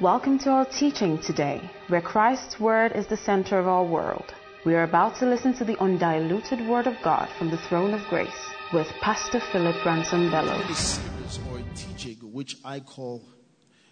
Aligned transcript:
Welcome 0.00 0.38
to 0.40 0.50
our 0.50 0.64
teaching 0.64 1.18
today, 1.18 1.60
where 1.88 2.00
Christ's 2.00 2.60
Word 2.60 2.92
is 2.92 3.08
the 3.08 3.16
center 3.16 3.58
of 3.58 3.66
our 3.66 3.82
world. 3.82 4.32
We 4.64 4.76
are 4.76 4.84
about 4.84 5.16
to 5.16 5.26
listen 5.26 5.54
to 5.54 5.64
the 5.64 5.76
undiluted 5.80 6.68
Word 6.68 6.86
of 6.86 6.94
God 7.02 7.28
from 7.36 7.50
the 7.50 7.56
throne 7.56 7.92
of 7.92 8.06
grace 8.08 8.30
with 8.72 8.86
Pastor 9.00 9.40
Philip 9.40 9.84
Ransom 9.84 10.30
Bello. 10.30 10.52
A 10.52 10.74
series 10.76 11.40
or 11.50 11.58
a 11.58 11.62
teaching 11.74 12.16
which 12.32 12.58
I 12.64 12.78
call 12.78 13.24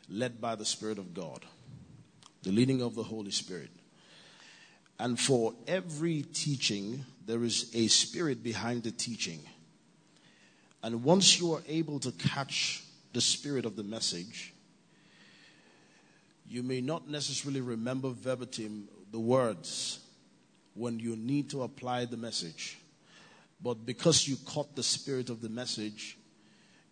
Led 0.08 0.40
by 0.40 0.54
the 0.54 0.64
Spirit 0.64 0.98
of 1.00 1.12
God, 1.12 1.44
the 2.44 2.52
leading 2.52 2.82
of 2.82 2.94
the 2.94 3.02
Holy 3.02 3.32
Spirit. 3.32 3.70
And 5.00 5.18
for 5.18 5.54
every 5.66 6.22
teaching, 6.22 7.04
there 7.26 7.42
is 7.42 7.68
a 7.74 7.88
spirit 7.88 8.44
behind 8.44 8.84
the 8.84 8.92
teaching. 8.92 9.40
And 10.84 11.02
once 11.02 11.40
you 11.40 11.52
are 11.54 11.62
able 11.66 11.98
to 11.98 12.12
catch 12.12 12.84
the 13.12 13.20
spirit 13.20 13.66
of 13.66 13.74
the 13.74 13.82
message, 13.82 14.52
you 16.48 16.62
may 16.62 16.80
not 16.80 17.08
necessarily 17.08 17.60
remember 17.60 18.10
verbatim 18.10 18.88
the 19.10 19.18
words 19.18 20.00
when 20.74 20.98
you 20.98 21.16
need 21.16 21.50
to 21.50 21.62
apply 21.62 22.04
the 22.04 22.16
message. 22.16 22.78
But 23.62 23.86
because 23.86 24.28
you 24.28 24.36
caught 24.44 24.76
the 24.76 24.82
spirit 24.82 25.30
of 25.30 25.40
the 25.40 25.48
message, 25.48 26.18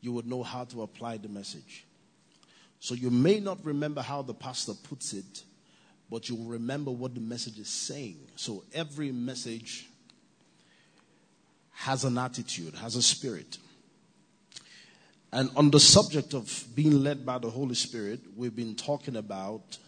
you 0.00 0.12
would 0.12 0.26
know 0.26 0.42
how 0.42 0.64
to 0.64 0.82
apply 0.82 1.18
the 1.18 1.28
message. 1.28 1.84
So 2.80 2.94
you 2.94 3.10
may 3.10 3.40
not 3.40 3.64
remember 3.64 4.02
how 4.02 4.22
the 4.22 4.34
pastor 4.34 4.72
puts 4.74 5.12
it, 5.12 5.44
but 6.10 6.28
you'll 6.28 6.44
remember 6.44 6.90
what 6.90 7.14
the 7.14 7.20
message 7.20 7.58
is 7.58 7.68
saying. 7.68 8.18
So 8.36 8.64
every 8.74 9.12
message 9.12 9.88
has 11.72 12.04
an 12.04 12.18
attitude, 12.18 12.74
has 12.74 12.96
a 12.96 13.02
spirit. 13.02 13.58
And 15.34 15.50
on 15.56 15.72
the 15.72 15.80
subject 15.80 16.32
of 16.32 16.64
being 16.76 17.02
led 17.02 17.26
by 17.26 17.38
the 17.38 17.50
Holy 17.50 17.74
Spirit, 17.74 18.20
we've 18.36 18.54
been 18.54 18.76
talking 18.76 19.16
about 19.16 19.78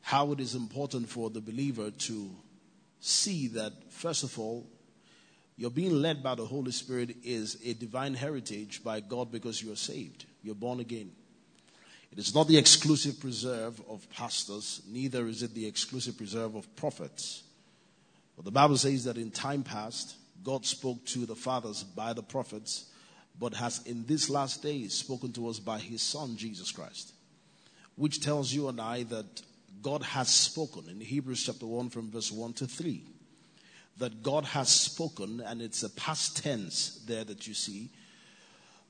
how 0.00 0.32
it 0.32 0.40
is 0.40 0.56
important 0.56 1.08
for 1.08 1.30
the 1.30 1.40
believer 1.40 1.92
to 1.92 2.30
see 2.98 3.46
that, 3.46 3.72
first 3.90 4.24
of 4.24 4.36
all, 4.40 4.66
you're 5.56 5.70
being 5.70 6.02
led 6.02 6.20
by 6.20 6.34
the 6.34 6.44
Holy 6.44 6.72
Spirit 6.72 7.14
is 7.22 7.56
a 7.64 7.74
divine 7.74 8.14
heritage 8.14 8.82
by 8.82 8.98
God 8.98 9.30
because 9.30 9.62
you're 9.62 9.76
saved. 9.76 10.24
You're 10.42 10.56
born 10.56 10.80
again. 10.80 11.12
It 12.10 12.18
is 12.18 12.34
not 12.34 12.48
the 12.48 12.58
exclusive 12.58 13.20
preserve 13.20 13.80
of 13.88 14.10
pastors, 14.10 14.82
neither 14.88 15.28
is 15.28 15.44
it 15.44 15.54
the 15.54 15.64
exclusive 15.66 16.16
preserve 16.16 16.56
of 16.56 16.74
prophets. 16.74 17.44
But 18.34 18.46
the 18.46 18.50
Bible 18.50 18.78
says 18.78 19.04
that 19.04 19.16
in 19.16 19.30
time 19.30 19.62
past, 19.62 20.16
God 20.42 20.66
spoke 20.66 21.04
to 21.06 21.24
the 21.24 21.36
fathers 21.36 21.84
by 21.84 22.12
the 22.14 22.22
prophets 22.22 22.86
but 23.38 23.54
has 23.54 23.80
in 23.86 24.04
these 24.06 24.28
last 24.28 24.62
days 24.62 24.94
spoken 24.94 25.32
to 25.32 25.48
us 25.48 25.58
by 25.58 25.78
his 25.78 26.02
Son, 26.02 26.36
Jesus 26.36 26.72
Christ, 26.72 27.12
which 27.96 28.20
tells 28.20 28.52
you 28.52 28.68
and 28.68 28.80
I 28.80 29.04
that 29.04 29.42
God 29.82 30.02
has 30.02 30.28
spoken 30.28 30.88
in 30.88 31.00
Hebrews 31.00 31.44
chapter 31.44 31.66
1 31.66 31.90
from 31.90 32.10
verse 32.10 32.32
1 32.32 32.54
to 32.54 32.66
3. 32.66 33.02
That 33.98 34.22
God 34.22 34.44
has 34.44 34.68
spoken, 34.68 35.40
and 35.40 35.60
it's 35.60 35.82
a 35.82 35.90
past 35.90 36.42
tense 36.42 37.02
there 37.06 37.24
that 37.24 37.48
you 37.48 37.54
see. 37.54 37.90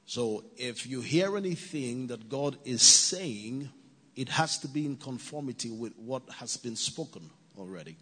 So 0.04 0.44
if 0.56 0.86
you 0.86 1.00
hear 1.00 1.36
anything 1.36 2.08
that 2.08 2.28
God 2.28 2.56
is 2.64 2.82
saying, 2.82 3.70
it 4.16 4.28
has 4.30 4.58
to 4.58 4.68
be 4.68 4.84
in 4.84 4.96
conformity 4.96 5.70
with 5.70 5.92
what 5.96 6.22
has 6.38 6.56
been 6.56 6.76
spoken 6.76 7.30
already. 7.58 7.96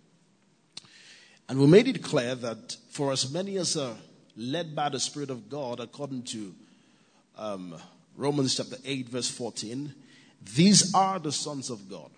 And 1.49 1.61
we 1.61 1.67
made 1.67 1.87
it 1.87 2.03
clear 2.03 2.35
that 2.35 2.77
for 2.91 3.13
as 3.13 3.31
many 3.31 3.57
as 3.57 3.77
are 3.77 3.97
led 4.37 4.75
by 4.77 4.89
the 4.89 5.01
Spirit 5.01 5.31
of 5.31 5.49
God, 5.49 5.81
according 5.81 6.23
to 6.25 6.55
um, 7.39 7.75
Romans 8.17 8.57
chapter 8.57 8.77
8, 8.85 9.09
verse 9.09 9.31
14. 9.31 9.95
These 10.55 10.95
are 10.95 11.19
the 11.19 11.33
sons 11.33 11.71
of 11.71 11.89
God. 11.89 12.11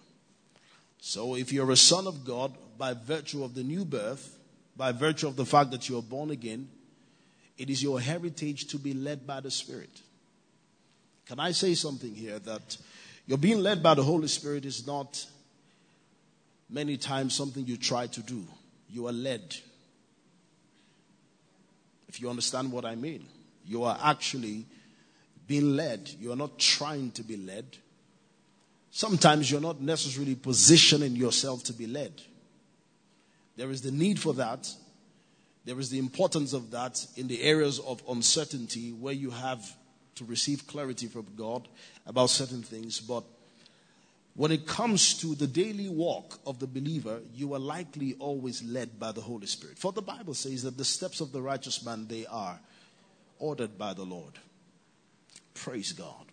So 1.01 1.37
if 1.37 1.53
you're 1.53 1.71
a 1.71 1.77
son 1.77 2.07
of 2.07 2.25
God 2.25 2.53
by 2.77 2.95
virtue 2.95 3.45
of 3.45 3.55
the 3.55 3.63
new 3.63 3.85
birth, 3.85 4.37
by 4.77 4.93
virtue 4.93 5.29
of 5.29 5.37
the 5.37 5.47
fact 5.47 5.71
that 5.71 5.89
you're 5.89 6.03
born 6.03 6.31
again, 6.31 6.69
it 7.57 7.71
is 7.71 7.83
your 7.83 8.01
heritage 8.01 8.67
to 8.69 8.79
be 8.79 8.95
led 8.95 9.27
by 9.27 9.41
the 9.41 9.51
Spirit. 9.51 10.03
Can 11.27 11.41
I 11.41 11.53
say 11.53 11.75
something 11.75 12.15
here 12.15 12.39
that 12.41 12.77
you're 13.27 13.39
being 13.39 13.63
led 13.63 13.83
by 13.83 13.95
the 13.95 14.03
Holy 14.03 14.29
Spirit 14.29 14.65
is 14.65 14.87
not 14.87 15.27
many 16.71 16.97
times 16.97 17.35
something 17.35 17.67
you 17.67 17.77
try 17.77 18.07
to 18.07 18.21
do. 18.21 18.45
You 18.89 19.07
are 19.09 19.13
led. 19.13 19.57
If 22.09 22.21
you 22.21 22.31
understand 22.31 22.73
what 22.73 22.85
I 22.85 22.95
mean, 22.95 23.27
you 23.65 23.85
are 23.85 23.99
actually 24.03 24.67
being 25.47 25.77
led. 25.77 26.09
You 26.19 26.33
are 26.33 26.37
not 26.37 26.59
trying 26.59 27.11
to 27.13 27.23
be 27.23 27.37
led. 27.37 27.77
Sometimes 28.91 29.51
you're 29.51 29.61
not 29.61 29.81
necessarily 29.81 30.35
positioning 30.35 31.17
yourself 31.17 31.63
to 31.65 31.73
be 31.73 31.87
led. 31.87 32.13
There 33.57 33.71
is 33.71 33.83
the 33.83 33.91
need 33.91 34.19
for 34.19 34.35
that. 34.35 34.71
There 35.65 35.79
is 35.79 35.91
the 35.91 35.99
importance 35.99 36.53
of 36.53 36.71
that 36.71 37.05
in 37.17 37.29
the 37.29 37.43
areas 37.43 37.79
of 37.81 38.03
uncertainty 38.09 38.93
where 38.93 39.13
you 39.13 39.31
have 39.31 39.77
to 40.15 40.25
receive 40.25 40.67
clarity 40.67 41.07
from 41.07 41.27
God 41.37 41.69
about 42.07 42.31
certain 42.31 42.63
things. 42.63 43.01
But 43.01 43.25
when 44.39 44.53
it 44.53 44.69
comes 44.69 45.15
to 45.15 45.35
the 45.35 45.49
daily 45.49 45.89
walk 45.89 46.39
of 46.47 46.61
the 46.61 46.67
believer, 46.69 47.19
you 47.35 47.55
are 47.55 47.59
likely 47.59 48.15
always 48.21 48.63
led 48.63 48.97
by 48.97 49.11
the 49.11 49.21
Holy 49.21 49.49
Spirit. 49.49 49.77
For 49.77 49.91
the 49.91 50.01
Bible 50.01 50.33
says 50.33 50.63
that 50.63 50.79
the 50.79 50.85
steps 50.85 51.21
of 51.21 51.33
the 51.33 51.43
righteous 51.43 51.85
man, 51.85 52.07
they 52.07 52.25
are 52.25 52.61
ordered 53.41 53.77
by 53.77 53.95
the 53.95 54.05
Lord. 54.05 54.35
Praise 55.55 55.91
God. 55.91 56.27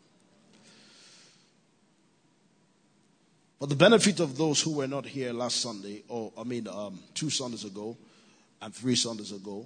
For 3.57 3.65
the 3.65 3.75
benefit 3.75 4.19
of 4.19 4.37
those 4.37 4.61
who 4.61 4.75
were 4.75 4.87
not 4.87 5.07
here 5.07 5.33
last 5.33 5.59
Sunday, 5.59 6.03
or 6.07 6.31
I 6.37 6.43
mean, 6.43 6.67
um, 6.67 6.99
two 7.15 7.31
Sundays 7.31 7.65
ago 7.65 7.97
and 8.61 8.71
three 8.71 8.95
Sundays 8.95 9.31
ago, 9.31 9.65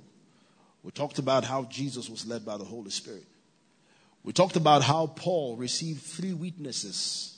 we 0.82 0.92
talked 0.92 1.20
about 1.20 1.44
how 1.44 1.66
Jesus 1.66 2.10
was 2.10 2.26
led 2.26 2.46
by 2.46 2.56
the 2.56 2.64
Holy 2.64 2.92
Spirit. 2.92 3.26
We 4.24 4.32
talked 4.32 4.56
about 4.56 4.82
how 4.82 5.08
Paul 5.08 5.58
received 5.58 6.04
three 6.04 6.32
witnesses 6.32 7.36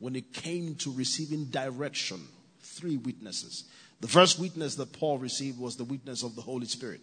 when 0.00 0.16
it 0.16 0.32
came 0.32 0.74
to 0.76 0.92
receiving 0.92 1.44
direction. 1.44 2.20
Three 2.62 2.96
witnesses. 2.96 3.64
The 4.00 4.08
first 4.08 4.38
witness 4.40 4.74
that 4.76 4.92
Paul 4.92 5.18
received 5.18 5.58
was 5.58 5.76
the 5.76 5.84
witness 5.84 6.24
of 6.24 6.34
the 6.34 6.42
Holy 6.42 6.66
Spirit. 6.66 7.02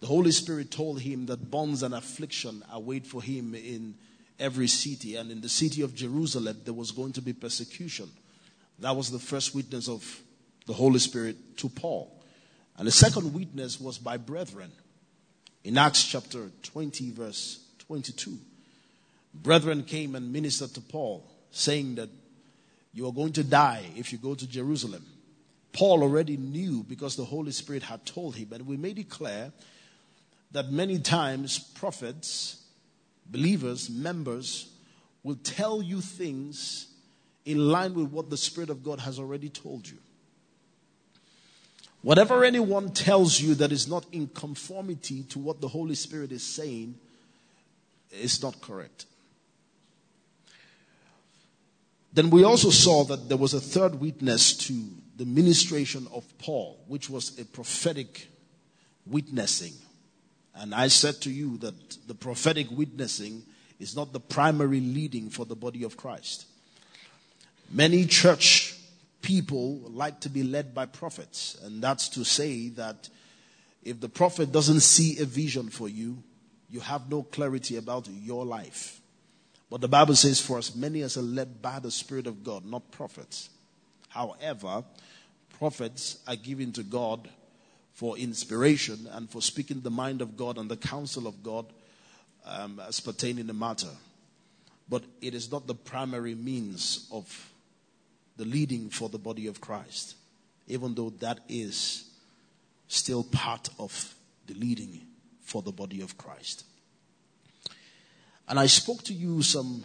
The 0.00 0.06
Holy 0.06 0.32
Spirit 0.32 0.70
told 0.70 1.00
him 1.00 1.26
that 1.26 1.50
bonds 1.50 1.82
and 1.82 1.94
affliction 1.94 2.62
await 2.72 3.06
for 3.06 3.22
him 3.22 3.54
in 3.54 3.94
every 4.40 4.66
city, 4.66 5.16
and 5.16 5.30
in 5.30 5.40
the 5.40 5.48
city 5.48 5.82
of 5.82 5.94
Jerusalem 5.94 6.60
there 6.64 6.74
was 6.74 6.90
going 6.90 7.12
to 7.12 7.22
be 7.22 7.32
persecution. 7.32 8.10
That 8.80 8.96
was 8.96 9.10
the 9.10 9.18
first 9.18 9.54
witness 9.54 9.88
of 9.88 10.20
the 10.66 10.72
Holy 10.72 10.98
Spirit 10.98 11.58
to 11.58 11.68
Paul. 11.68 12.10
And 12.76 12.88
the 12.88 12.92
second 12.92 13.32
witness 13.34 13.80
was 13.80 13.98
by 13.98 14.16
brethren. 14.16 14.72
In 15.62 15.78
Acts 15.78 16.04
chapter 16.04 16.50
20, 16.62 17.10
verse 17.12 17.60
22, 17.86 18.36
brethren 19.34 19.84
came 19.84 20.14
and 20.14 20.32
ministered 20.32 20.74
to 20.74 20.80
Paul 20.80 21.24
saying 21.54 21.94
that 21.94 22.10
you 22.92 23.06
are 23.06 23.12
going 23.12 23.32
to 23.32 23.44
die 23.44 23.84
if 23.96 24.12
you 24.12 24.18
go 24.18 24.34
to 24.34 24.46
Jerusalem. 24.46 25.04
Paul 25.72 26.02
already 26.02 26.36
knew 26.36 26.84
because 26.84 27.16
the 27.16 27.24
Holy 27.24 27.52
Spirit 27.52 27.82
had 27.82 28.04
told 28.04 28.36
him, 28.36 28.52
and 28.52 28.66
we 28.66 28.76
made 28.76 28.98
it 28.98 29.08
clear 29.08 29.52
that 30.52 30.70
many 30.70 30.98
times 30.98 31.58
prophets, 31.58 32.62
believers, 33.26 33.90
members 33.90 34.70
will 35.22 35.36
tell 35.36 35.82
you 35.82 36.00
things 36.00 36.88
in 37.44 37.70
line 37.70 37.94
with 37.94 38.10
what 38.10 38.30
the 38.30 38.36
Spirit 38.36 38.70
of 38.70 38.84
God 38.84 39.00
has 39.00 39.18
already 39.18 39.48
told 39.48 39.88
you. 39.88 39.98
Whatever 42.02 42.44
anyone 42.44 42.90
tells 42.90 43.40
you 43.40 43.54
that 43.56 43.72
is 43.72 43.88
not 43.88 44.04
in 44.12 44.28
conformity 44.28 45.22
to 45.24 45.38
what 45.38 45.60
the 45.60 45.68
Holy 45.68 45.94
Spirit 45.94 46.32
is 46.32 46.42
saying 46.42 46.94
is 48.12 48.42
not 48.42 48.60
correct. 48.60 49.06
Then 52.14 52.30
we 52.30 52.44
also 52.44 52.70
saw 52.70 53.02
that 53.04 53.28
there 53.28 53.36
was 53.36 53.54
a 53.54 53.60
third 53.60 53.96
witness 54.00 54.56
to 54.68 54.84
the 55.16 55.24
ministration 55.24 56.06
of 56.12 56.24
Paul, 56.38 56.78
which 56.86 57.10
was 57.10 57.38
a 57.40 57.44
prophetic 57.44 58.28
witnessing. 59.04 59.72
And 60.54 60.72
I 60.72 60.86
said 60.88 61.20
to 61.22 61.30
you 61.30 61.58
that 61.58 61.74
the 62.06 62.14
prophetic 62.14 62.70
witnessing 62.70 63.42
is 63.80 63.96
not 63.96 64.12
the 64.12 64.20
primary 64.20 64.80
leading 64.80 65.28
for 65.28 65.44
the 65.44 65.56
body 65.56 65.82
of 65.82 65.96
Christ. 65.96 66.46
Many 67.70 68.06
church 68.06 68.76
people 69.20 69.80
like 69.90 70.20
to 70.20 70.28
be 70.28 70.44
led 70.44 70.72
by 70.72 70.86
prophets, 70.86 71.58
and 71.64 71.82
that's 71.82 72.08
to 72.10 72.24
say 72.24 72.68
that 72.70 73.08
if 73.82 74.00
the 74.00 74.08
prophet 74.08 74.52
doesn't 74.52 74.80
see 74.80 75.18
a 75.18 75.24
vision 75.24 75.68
for 75.68 75.88
you, 75.88 76.22
you 76.70 76.78
have 76.78 77.10
no 77.10 77.24
clarity 77.24 77.76
about 77.76 78.08
your 78.08 78.44
life. 78.44 79.00
But 79.70 79.80
the 79.80 79.88
Bible 79.88 80.14
says, 80.14 80.40
For 80.40 80.58
as 80.58 80.74
many 80.74 81.02
as 81.02 81.16
are 81.16 81.22
led 81.22 81.60
by 81.60 81.78
the 81.78 81.90
Spirit 81.90 82.26
of 82.26 82.44
God, 82.44 82.64
not 82.64 82.90
prophets. 82.90 83.50
However, 84.08 84.84
prophets 85.58 86.18
are 86.26 86.36
given 86.36 86.72
to 86.72 86.82
God 86.82 87.28
for 87.92 88.16
inspiration 88.16 89.08
and 89.12 89.28
for 89.30 89.40
speaking 89.40 89.80
the 89.80 89.90
mind 89.90 90.20
of 90.20 90.36
God 90.36 90.58
and 90.58 90.70
the 90.70 90.76
counsel 90.76 91.26
of 91.26 91.42
God 91.42 91.66
um, 92.44 92.80
as 92.86 93.00
pertaining 93.00 93.46
the 93.46 93.54
matter. 93.54 93.88
but 94.88 95.02
it 95.20 95.34
is 95.34 95.50
not 95.50 95.66
the 95.66 95.74
primary 95.74 96.34
means 96.34 97.08
of 97.10 97.50
the 98.36 98.44
leading 98.44 98.90
for 98.90 99.08
the 99.08 99.18
body 99.18 99.46
of 99.46 99.60
Christ, 99.60 100.16
even 100.66 100.94
though 100.94 101.10
that 101.20 101.40
is 101.48 102.10
still 102.88 103.24
part 103.24 103.68
of 103.78 104.14
the 104.46 104.54
leading 104.54 105.00
for 105.40 105.62
the 105.62 105.72
body 105.72 106.00
of 106.00 106.18
Christ. 106.18 106.64
And 108.48 108.58
I 108.58 108.66
spoke 108.66 109.02
to 109.04 109.14
you 109.14 109.42
some, 109.42 109.82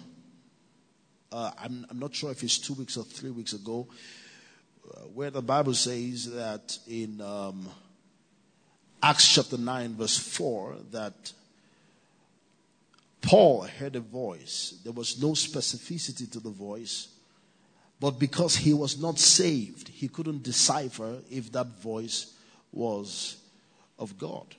uh, 1.32 1.52
I'm, 1.58 1.86
I'm, 1.90 2.00
not 2.00 2.14
sure 2.14 2.32
if 2.32 2.44
it's 2.44 2.58
two 2.58 2.74
weeks 2.74 2.98
or 2.98 3.04
three 3.04 3.30
weeks 3.30 3.54
ago, 3.54 3.88
uh, 4.86 5.02
where 5.14 5.30
the 5.30 5.42
Bible 5.42 5.74
says 5.74 6.32
that 6.32 6.78
in 6.88 7.22
um, 7.22 7.70
Acts 9.02 9.34
chapter 9.34 9.58
9, 9.58 9.96
verse 9.96 10.18
4, 10.18 10.76
that 10.92 11.32
Paul 13.22 13.62
heard 13.62 13.96
a 13.96 14.02
voice. 14.02 14.80
There 14.84 14.94
was 14.94 15.22
no 15.22 15.30
specificity 15.32 16.30
to 16.32 16.40
the 16.40 16.50
voice. 16.50 17.10
But 18.00 18.12
because 18.12 18.56
he 18.56 18.74
was 18.74 19.00
not 19.00 19.20
saved, 19.20 19.90
he 19.90 20.08
couldn't 20.08 20.44
decipher 20.44 21.18
if 21.30 21.52
that 21.52 21.82
voice 21.82 22.34
was 22.72 23.38
of 23.98 24.18
God. 24.18 24.56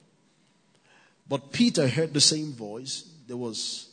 But 1.28 1.52
Peter 1.52 1.88
heard 1.88 2.12
the 2.12 2.20
same 2.20 2.52
voice. 2.52 3.08
There 3.26 3.36
was 3.36 3.89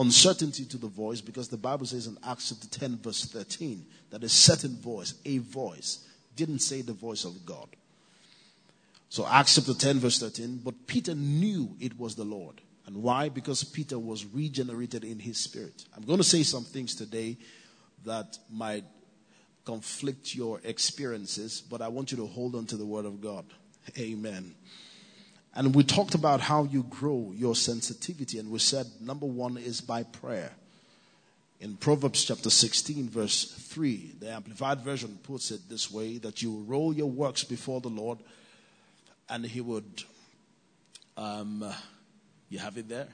uncertainty 0.00 0.64
to 0.64 0.78
the 0.78 0.86
voice 0.86 1.20
because 1.20 1.48
the 1.48 1.58
Bible 1.58 1.84
says 1.84 2.06
in 2.06 2.16
Acts 2.26 2.48
chapter 2.48 2.66
10, 2.66 2.98
verse 2.98 3.26
13, 3.26 3.84
that 4.10 4.24
a 4.24 4.28
certain 4.28 4.76
voice, 4.76 5.14
a 5.26 5.38
voice, 5.38 6.08
didn't 6.36 6.60
say 6.60 6.80
the 6.80 6.94
voice 6.94 7.24
of 7.24 7.44
God. 7.44 7.68
So 9.10 9.26
Acts 9.26 9.56
chapter 9.56 9.74
10, 9.74 9.98
verse 9.98 10.18
13, 10.18 10.62
but 10.64 10.86
Peter 10.86 11.14
knew 11.14 11.76
it 11.80 11.98
was 11.98 12.14
the 12.14 12.24
Lord. 12.24 12.62
And 12.86 13.02
why? 13.02 13.28
Because 13.28 13.62
Peter 13.62 13.98
was 13.98 14.24
regenerated 14.24 15.04
in 15.04 15.18
his 15.18 15.38
spirit. 15.38 15.84
I'm 15.94 16.04
going 16.04 16.18
to 16.18 16.24
say 16.24 16.42
some 16.44 16.64
things 16.64 16.94
today 16.94 17.36
that 18.04 18.38
might 18.50 18.84
conflict 19.66 20.34
your 20.34 20.60
experiences, 20.64 21.60
but 21.60 21.82
I 21.82 21.88
want 21.88 22.10
you 22.10 22.16
to 22.16 22.26
hold 22.26 22.54
on 22.54 22.66
to 22.66 22.76
the 22.76 22.86
word 22.86 23.04
of 23.04 23.20
God. 23.20 23.44
Amen. 23.98 24.54
And 25.54 25.74
we 25.74 25.82
talked 25.82 26.14
about 26.14 26.40
how 26.40 26.64
you 26.64 26.84
grow 26.84 27.32
your 27.34 27.56
sensitivity, 27.56 28.38
and 28.38 28.50
we 28.50 28.58
said 28.58 28.86
number 29.00 29.26
one 29.26 29.56
is 29.56 29.80
by 29.80 30.04
prayer. 30.04 30.52
In 31.60 31.76
Proverbs 31.76 32.24
chapter 32.24 32.48
16, 32.48 33.08
verse 33.10 33.44
3, 33.44 34.14
the 34.20 34.30
Amplified 34.30 34.80
Version 34.80 35.18
puts 35.22 35.50
it 35.50 35.68
this 35.68 35.90
way 35.90 36.18
that 36.18 36.40
you 36.40 36.64
roll 36.66 36.94
your 36.94 37.10
works 37.10 37.44
before 37.44 37.80
the 37.80 37.88
Lord, 37.88 38.18
and 39.28 39.44
He 39.44 39.60
would 39.60 40.04
um, 41.16 41.64
you 42.48 42.58
have 42.58 42.78
it 42.78 42.88
there? 42.88 43.08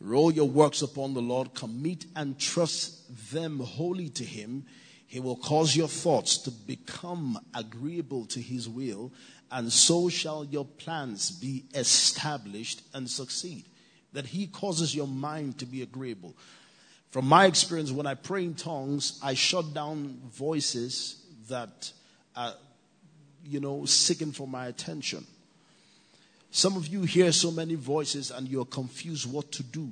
Roll 0.00 0.32
your 0.32 0.48
works 0.48 0.82
upon 0.82 1.14
the 1.14 1.20
Lord, 1.20 1.54
commit 1.54 2.06
and 2.16 2.38
trust 2.38 3.32
them 3.32 3.60
wholly 3.60 4.08
to 4.10 4.24
Him. 4.24 4.64
He 5.08 5.20
will 5.20 5.36
cause 5.36 5.74
your 5.74 5.88
thoughts 5.88 6.36
to 6.38 6.50
become 6.50 7.38
agreeable 7.54 8.26
to 8.26 8.40
His 8.40 8.68
will, 8.68 9.10
and 9.50 9.72
so 9.72 10.10
shall 10.10 10.44
your 10.44 10.66
plans 10.66 11.30
be 11.30 11.64
established 11.74 12.82
and 12.92 13.08
succeed. 13.08 13.64
That 14.12 14.26
He 14.26 14.46
causes 14.46 14.94
your 14.94 15.08
mind 15.08 15.58
to 15.60 15.66
be 15.66 15.80
agreeable. 15.80 16.36
From 17.10 17.26
my 17.26 17.46
experience, 17.46 17.90
when 17.90 18.06
I 18.06 18.14
pray 18.14 18.44
in 18.44 18.54
tongues, 18.54 19.18
I 19.22 19.32
shut 19.32 19.72
down 19.72 20.20
voices 20.30 21.24
that 21.48 21.90
are, 22.36 22.52
you 23.42 23.60
know, 23.60 23.86
seeking 23.86 24.32
for 24.32 24.46
my 24.46 24.66
attention. 24.66 25.26
Some 26.50 26.76
of 26.76 26.86
you 26.86 27.02
hear 27.02 27.32
so 27.32 27.50
many 27.50 27.76
voices 27.76 28.30
and 28.30 28.46
you're 28.46 28.66
confused 28.66 29.30
what 29.30 29.50
to 29.52 29.62
do. 29.62 29.90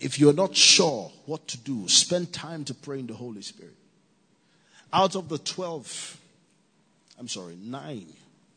If 0.00 0.18
you're 0.18 0.32
not 0.32 0.54
sure 0.54 1.10
what 1.26 1.46
to 1.48 1.58
do, 1.58 1.88
spend 1.88 2.32
time 2.32 2.64
to 2.64 2.74
pray 2.74 3.00
in 3.00 3.06
the 3.06 3.14
Holy 3.14 3.42
Spirit. 3.42 3.74
Out 4.92 5.16
of 5.16 5.28
the 5.28 5.38
12, 5.38 6.18
I'm 7.18 7.28
sorry, 7.28 7.56
9 7.60 8.06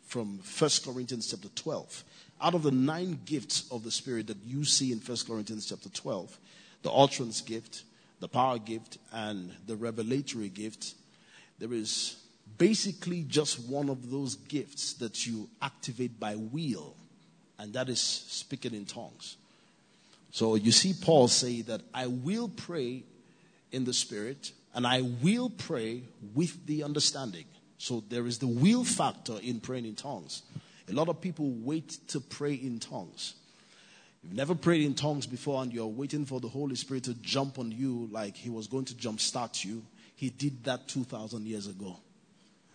from 0.06 0.40
1 0.60 0.70
Corinthians 0.84 1.32
chapter 1.32 1.50
12, 1.56 2.04
out 2.42 2.54
of 2.54 2.64
the 2.64 2.72
nine 2.72 3.20
gifts 3.26 3.66
of 3.72 3.84
the 3.84 3.92
Spirit 3.92 4.28
that 4.28 4.38
you 4.46 4.66
see 4.66 4.92
in 4.92 5.00
1 5.00 5.18
Corinthians 5.28 5.68
chapter 5.68 5.90
12, 5.90 6.38
the 6.84 6.92
utterance 6.92 7.42
gift, 7.42 7.84
the 8.20 8.28
power 8.28 8.60
gift, 8.60 8.98
and 9.12 9.52
the 9.68 9.76
revelatory 9.76 10.50
gift, 10.50 10.96
there 11.60 11.74
is 11.74 12.18
basically 12.58 13.24
just 13.24 13.60
one 13.70 13.90
of 13.90 14.12
those 14.12 14.36
gifts 14.36 14.94
that 14.94 15.26
you 15.26 15.50
activate 15.62 16.20
by 16.20 16.36
will, 16.36 16.96
and 17.58 17.74
that 17.74 17.90
is 17.90 18.02
speaking 18.02 18.74
in 18.74 18.86
tongues. 18.86 19.38
So 20.32 20.56
you 20.56 20.72
see 20.72 20.94
Paul 20.94 21.28
say 21.28 21.62
that 21.64 21.82
I 21.94 22.08
will 22.08 22.48
pray 22.48 23.04
in 23.72 23.84
the 23.84 23.94
spirit 23.94 24.52
and 24.74 24.88
I 24.88 25.02
will 25.02 25.50
pray 25.50 26.04
with 26.34 26.66
the 26.66 26.84
understanding. 26.84 27.46
So 27.78 28.04
there 28.10 28.26
is 28.26 28.38
the 28.40 28.48
will 28.48 28.84
factor 28.86 29.38
in 29.42 29.60
praying 29.60 29.86
in 29.86 29.96
tongues. 29.96 30.44
A 30.90 30.94
lot 30.94 31.10
of 31.10 31.20
people 31.20 31.52
wait 31.52 31.98
to 32.10 32.20
pray 32.20 32.54
in 32.54 32.80
tongues. 32.80 33.36
You've 34.24 34.36
never 34.36 34.56
prayed 34.56 34.86
in 34.86 34.94
tongues 34.94 35.26
before 35.26 35.62
and 35.64 35.74
you're 35.74 35.88
waiting 35.88 36.26
for 36.26 36.40
the 36.40 36.48
Holy 36.48 36.76
Spirit 36.76 37.04
to 37.06 37.14
jump 37.16 37.60
on 37.60 37.72
you 37.72 38.08
like 38.12 38.38
he 38.38 38.50
was 38.50 38.68
going 38.68 38.86
to 38.86 38.96
jump 38.96 39.20
start 39.20 39.64
you. 39.64 39.84
He 40.16 40.30
did 40.30 40.64
that 40.66 40.88
2,000 40.88 41.46
years 41.46 41.68
ago. 41.68 41.98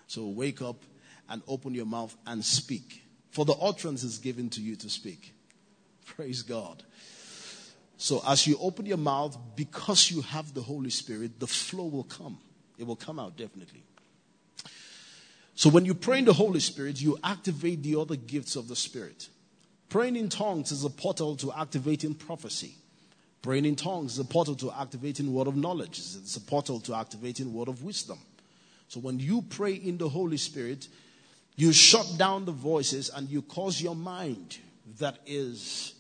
So 0.09 0.27
wake 0.27 0.61
up 0.61 0.83
and 1.29 1.43
open 1.47 1.75
your 1.75 1.87
mouth 1.87 2.15
and 2.27 2.45
speak. 2.45 3.03
For 3.31 3.45
the 3.45 3.55
utterance 3.55 4.03
is 4.03 4.19
given 4.19 4.51
to 4.51 4.61
you 4.61 4.77
to 4.77 4.89
speak. 4.91 5.33
Praise 6.07 6.43
God. 6.43 6.83
So 7.99 8.23
as 8.27 8.47
you 8.47 8.59
open 8.61 8.87
your 8.87 8.99
mouth, 8.99 9.37
because 9.57 10.11
you 10.11 10.23
have 10.23 10.53
the 10.53 10.63
Holy 10.63 10.91
Spirit, 10.91 11.41
the 11.41 11.47
flow 11.47 11.87
will 11.87 12.05
come. 12.05 12.39
It 12.79 12.87
will 12.87 12.97
come 12.97 13.19
out 13.19 13.37
definitely. 13.37 13.83
So 15.55 15.71
when 15.71 15.87
you 15.87 15.95
pray 15.95 16.19
in 16.19 16.27
the 16.27 16.35
Holy 16.35 16.61
Spirit, 16.61 17.01
you 17.01 17.19
activate 17.25 17.83
the 17.83 17.97
other 17.97 18.17
gifts 18.17 18.57
of 18.57 18.69
the 18.69 18.77
Spirit. 18.77 19.29
Praying 19.89 20.17
in 20.17 20.29
tongues 20.29 20.73
is 20.73 20.85
a 20.85 20.91
portal 20.91 21.37
to 21.37 21.53
activating 21.53 22.15
prophecy. 22.15 22.75
Praying 23.41 23.65
in 23.65 23.77
tongues 23.77 24.15
is 24.15 24.19
a 24.19 24.25
portal 24.25 24.55
to 24.57 24.73
activating 24.73 25.33
word 25.33 25.47
of 25.47 25.57
knowledge. 25.57 25.99
It's 25.99 26.37
a 26.37 26.41
portal 26.41 26.81
to 26.81 26.95
activating 26.95 27.55
word 27.55 27.69
of 27.69 27.83
wisdom. 27.83 28.19
So 28.89 29.01
when 29.01 29.19
you 29.19 29.43
pray 29.49 29.73
in 29.73 29.97
the 29.97 30.09
Holy 30.09 30.37
Spirit, 30.37 30.89
you 31.55 31.73
shut 31.73 32.17
down 32.19 32.45
the 32.45 32.53
voices 32.53 33.09
and 33.09 33.29
you 33.31 33.41
cause 33.43 33.81
your 33.81 33.97
mind 33.97 34.59
that 34.99 35.19
is 35.25 35.95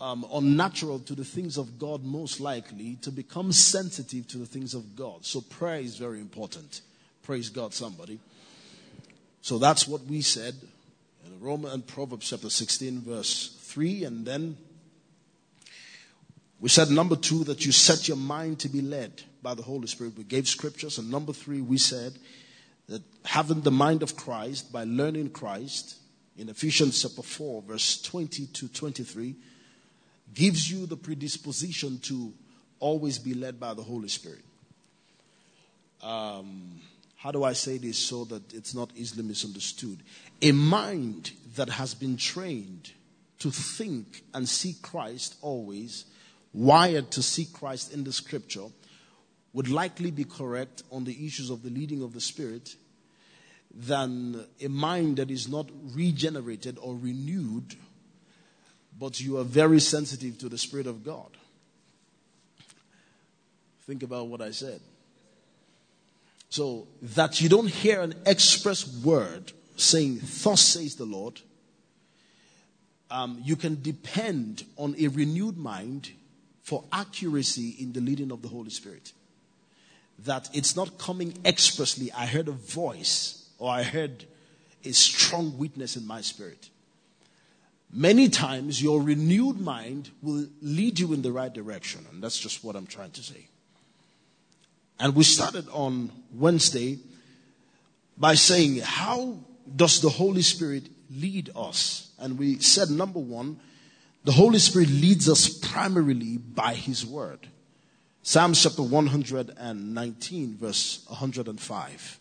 um, 0.00 0.24
unnatural 0.32 1.00
to 1.00 1.14
the 1.14 1.24
things 1.24 1.56
of 1.58 1.78
God, 1.78 2.04
most 2.04 2.40
likely, 2.40 2.96
to 3.02 3.10
become 3.10 3.52
sensitive 3.52 4.28
to 4.28 4.38
the 4.38 4.46
things 4.46 4.74
of 4.74 4.94
God. 4.94 5.24
So 5.24 5.40
prayer 5.40 5.80
is 5.80 5.96
very 5.96 6.20
important. 6.20 6.82
Praise 7.22 7.48
God, 7.48 7.74
somebody. 7.74 8.20
So 9.40 9.58
that's 9.58 9.88
what 9.88 10.04
we 10.04 10.22
said 10.22 10.54
in 11.26 11.40
Roman 11.40 11.72
and 11.72 11.86
Proverbs 11.86 12.30
chapter 12.30 12.50
16, 12.50 13.00
verse 13.00 13.56
3. 13.60 14.04
And 14.04 14.26
then 14.26 14.56
we 16.60 16.68
said, 16.68 16.90
number 16.90 17.16
two, 17.16 17.44
that 17.44 17.64
you 17.64 17.72
set 17.72 18.08
your 18.08 18.16
mind 18.16 18.60
to 18.60 18.68
be 18.68 18.80
led 18.80 19.22
by 19.42 19.54
the 19.54 19.62
Holy 19.62 19.86
Spirit. 19.86 20.16
We 20.16 20.24
gave 20.24 20.48
scriptures. 20.48 20.98
And 20.98 21.10
number 21.10 21.32
three, 21.32 21.60
we 21.60 21.78
said 21.78 22.18
that 22.88 23.02
having 23.24 23.60
the 23.60 23.70
mind 23.70 24.02
of 24.02 24.16
Christ 24.16 24.72
by 24.72 24.84
learning 24.84 25.30
Christ 25.30 25.96
in 26.36 26.48
Ephesians 26.48 27.02
chapter 27.02 27.22
4, 27.22 27.62
verse 27.62 28.00
20 28.02 28.46
to 28.46 28.68
23, 28.68 29.36
gives 30.34 30.70
you 30.70 30.86
the 30.86 30.96
predisposition 30.96 31.98
to 32.00 32.32
always 32.80 33.18
be 33.18 33.34
led 33.34 33.58
by 33.58 33.74
the 33.74 33.82
Holy 33.82 34.08
Spirit. 34.08 34.44
Um, 36.02 36.80
how 37.16 37.32
do 37.32 37.42
I 37.42 37.52
say 37.52 37.78
this 37.78 37.98
so 37.98 38.24
that 38.26 38.54
it's 38.54 38.74
not 38.74 38.90
easily 38.94 39.24
misunderstood? 39.24 40.02
A 40.40 40.52
mind 40.52 41.32
that 41.56 41.68
has 41.68 41.94
been 41.94 42.16
trained 42.16 42.92
to 43.40 43.50
think 43.50 44.22
and 44.34 44.48
see 44.48 44.76
Christ 44.80 45.36
always, 45.42 46.04
wired 46.52 47.10
to 47.12 47.22
see 47.22 47.46
Christ 47.46 47.92
in 47.92 48.04
the 48.04 48.12
scripture, 48.12 48.66
would 49.52 49.68
likely 49.68 50.10
be 50.10 50.24
correct 50.24 50.82
on 50.92 51.04
the 51.04 51.26
issues 51.26 51.50
of 51.50 51.62
the 51.62 51.70
leading 51.70 52.02
of 52.02 52.12
the 52.12 52.20
Spirit 52.20 52.76
than 53.74 54.44
a 54.60 54.68
mind 54.68 55.16
that 55.16 55.30
is 55.30 55.48
not 55.48 55.68
regenerated 55.94 56.78
or 56.80 56.94
renewed, 56.96 57.74
but 58.98 59.20
you 59.20 59.38
are 59.38 59.44
very 59.44 59.80
sensitive 59.80 60.38
to 60.38 60.48
the 60.48 60.58
Spirit 60.58 60.86
of 60.86 61.04
God. 61.04 61.30
Think 63.86 64.02
about 64.02 64.28
what 64.28 64.40
I 64.40 64.50
said. 64.50 64.80
So 66.50 66.88
that 67.02 67.40
you 67.40 67.48
don't 67.48 67.68
hear 67.68 68.00
an 68.00 68.14
express 68.26 68.86
word 69.04 69.52
saying, 69.76 70.20
Thus 70.42 70.60
says 70.60 70.96
the 70.96 71.04
Lord, 71.04 71.40
um, 73.10 73.40
you 73.42 73.56
can 73.56 73.80
depend 73.80 74.64
on 74.76 74.94
a 74.98 75.08
renewed 75.08 75.56
mind 75.56 76.10
for 76.62 76.84
accuracy 76.92 77.76
in 77.78 77.92
the 77.92 78.00
leading 78.00 78.30
of 78.30 78.42
the 78.42 78.48
Holy 78.48 78.70
Spirit 78.70 79.12
that 80.24 80.48
it's 80.52 80.74
not 80.74 80.98
coming 80.98 81.34
expressly. 81.44 82.10
I 82.12 82.26
heard 82.26 82.48
a 82.48 82.52
voice 82.52 83.48
or 83.58 83.70
I 83.70 83.82
heard 83.82 84.24
a 84.84 84.92
strong 84.92 85.56
witness 85.58 85.96
in 85.96 86.06
my 86.06 86.20
spirit. 86.20 86.68
Many 87.92 88.28
times 88.28 88.82
your 88.82 89.02
renewed 89.02 89.60
mind 89.60 90.10
will 90.22 90.46
lead 90.60 90.98
you 90.98 91.12
in 91.12 91.22
the 91.22 91.32
right 91.32 91.52
direction. 91.52 92.06
And 92.12 92.22
that's 92.22 92.38
just 92.38 92.64
what 92.64 92.76
I'm 92.76 92.86
trying 92.86 93.12
to 93.12 93.22
say. 93.22 93.48
And 95.00 95.14
we 95.14 95.24
started 95.24 95.68
on 95.70 96.10
Wednesday 96.32 96.98
by 98.16 98.34
saying, 98.34 98.78
How 98.78 99.38
does 99.74 100.00
the 100.00 100.08
Holy 100.08 100.42
Spirit 100.42 100.88
lead 101.10 101.50
us? 101.54 102.10
And 102.18 102.38
we 102.38 102.58
said, 102.58 102.90
number 102.90 103.20
one, 103.20 103.60
the 104.24 104.32
Holy 104.32 104.58
Spirit 104.58 104.90
leads 104.90 105.28
us 105.28 105.48
primarily 105.48 106.36
by 106.38 106.74
His 106.74 107.06
Word. 107.06 107.46
Psalms 108.22 108.62
chapter 108.62 108.82
119, 108.82 110.56
verse 110.56 111.04
105. 111.08 112.18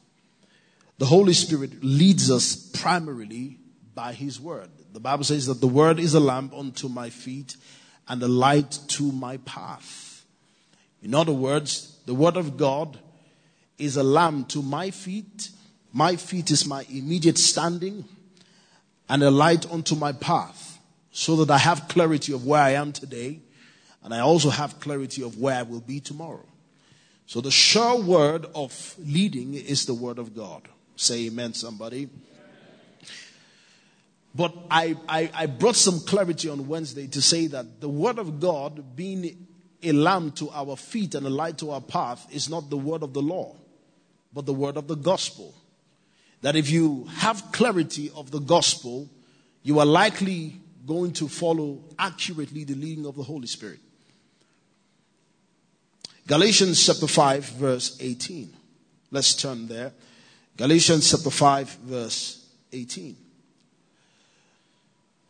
The 0.99 1.05
Holy 1.05 1.33
Spirit 1.33 1.83
leads 1.83 2.31
us 2.31 2.55
primarily 2.55 3.57
by 3.93 4.13
His 4.13 4.39
Word. 4.39 4.69
The 4.93 4.99
Bible 4.99 5.23
says 5.23 5.45
that 5.47 5.61
the 5.61 5.67
Word 5.67 5.99
is 5.99 6.13
a 6.13 6.19
lamp 6.19 6.53
unto 6.53 6.87
my 6.87 7.09
feet 7.09 7.55
and 8.07 8.21
a 8.23 8.27
light 8.27 8.79
to 8.87 9.11
my 9.11 9.37
path. 9.37 10.25
In 11.01 11.13
other 11.13 11.33
words, 11.33 11.97
the 12.05 12.15
Word 12.15 12.37
of 12.37 12.57
God 12.57 12.99
is 13.77 13.97
a 13.97 14.03
lamp 14.03 14.49
to 14.49 14.61
my 14.61 14.91
feet. 14.91 15.49
My 15.93 16.15
feet 16.15 16.51
is 16.51 16.65
my 16.65 16.85
immediate 16.89 17.37
standing 17.37 18.05
and 19.09 19.23
a 19.23 19.31
light 19.31 19.69
unto 19.71 19.95
my 19.95 20.11
path 20.11 20.79
so 21.11 21.35
that 21.37 21.51
I 21.51 21.57
have 21.57 21.87
clarity 21.87 22.33
of 22.33 22.45
where 22.45 22.61
I 22.61 22.71
am 22.71 22.91
today 22.91 23.39
and 24.03 24.13
I 24.13 24.19
also 24.19 24.49
have 24.49 24.79
clarity 24.79 25.23
of 25.23 25.37
where 25.37 25.55
I 25.55 25.63
will 25.63 25.81
be 25.81 25.99
tomorrow. 25.99 26.45
So 27.25 27.41
the 27.41 27.51
sure 27.51 27.99
word 28.01 28.45
of 28.55 28.95
leading 28.99 29.53
is 29.53 29.85
the 29.85 29.93
word 29.93 30.17
of 30.17 30.35
God. 30.35 30.67
Say 30.95 31.27
amen, 31.27 31.53
somebody. 31.53 32.09
But 34.35 34.53
I, 34.69 34.95
I, 35.09 35.31
I, 35.33 35.45
brought 35.47 35.75
some 35.75 35.99
clarity 36.01 36.47
on 36.49 36.67
Wednesday 36.67 37.07
to 37.07 37.21
say 37.21 37.47
that 37.47 37.81
the 37.81 37.89
Word 37.89 38.19
of 38.19 38.39
God, 38.39 38.95
being 38.95 39.47
a 39.81 39.91
lamp 39.91 40.35
to 40.35 40.49
our 40.51 40.75
feet 40.75 41.15
and 41.15 41.25
a 41.25 41.29
light 41.29 41.57
to 41.59 41.71
our 41.71 41.81
path, 41.81 42.27
is 42.31 42.49
not 42.49 42.69
the 42.69 42.77
Word 42.77 43.01
of 43.01 43.13
the 43.13 43.21
law, 43.21 43.55
but 44.33 44.45
the 44.45 44.53
Word 44.53 44.77
of 44.77 44.87
the 44.87 44.95
gospel. 44.95 45.55
That 46.41 46.55
if 46.55 46.69
you 46.69 47.07
have 47.15 47.51
clarity 47.51 48.11
of 48.15 48.29
the 48.29 48.39
gospel, 48.39 49.09
you 49.63 49.79
are 49.79 49.85
likely 49.85 50.61
going 50.85 51.13
to 51.13 51.27
follow 51.27 51.83
accurately 51.97 52.63
the 52.63 52.75
leading 52.75 53.05
of 53.05 53.15
the 53.15 53.23
Holy 53.23 53.47
Spirit. 53.47 53.79
Galatians 56.27 56.85
chapter 56.85 57.07
5, 57.07 57.45
verse 57.45 57.97
18. 57.99 58.53
Let's 59.11 59.33
turn 59.33 59.67
there. 59.67 59.93
Galatians 60.57 61.09
chapter 61.09 61.29
5, 61.29 61.69
verse 61.85 62.45
18. 62.71 63.15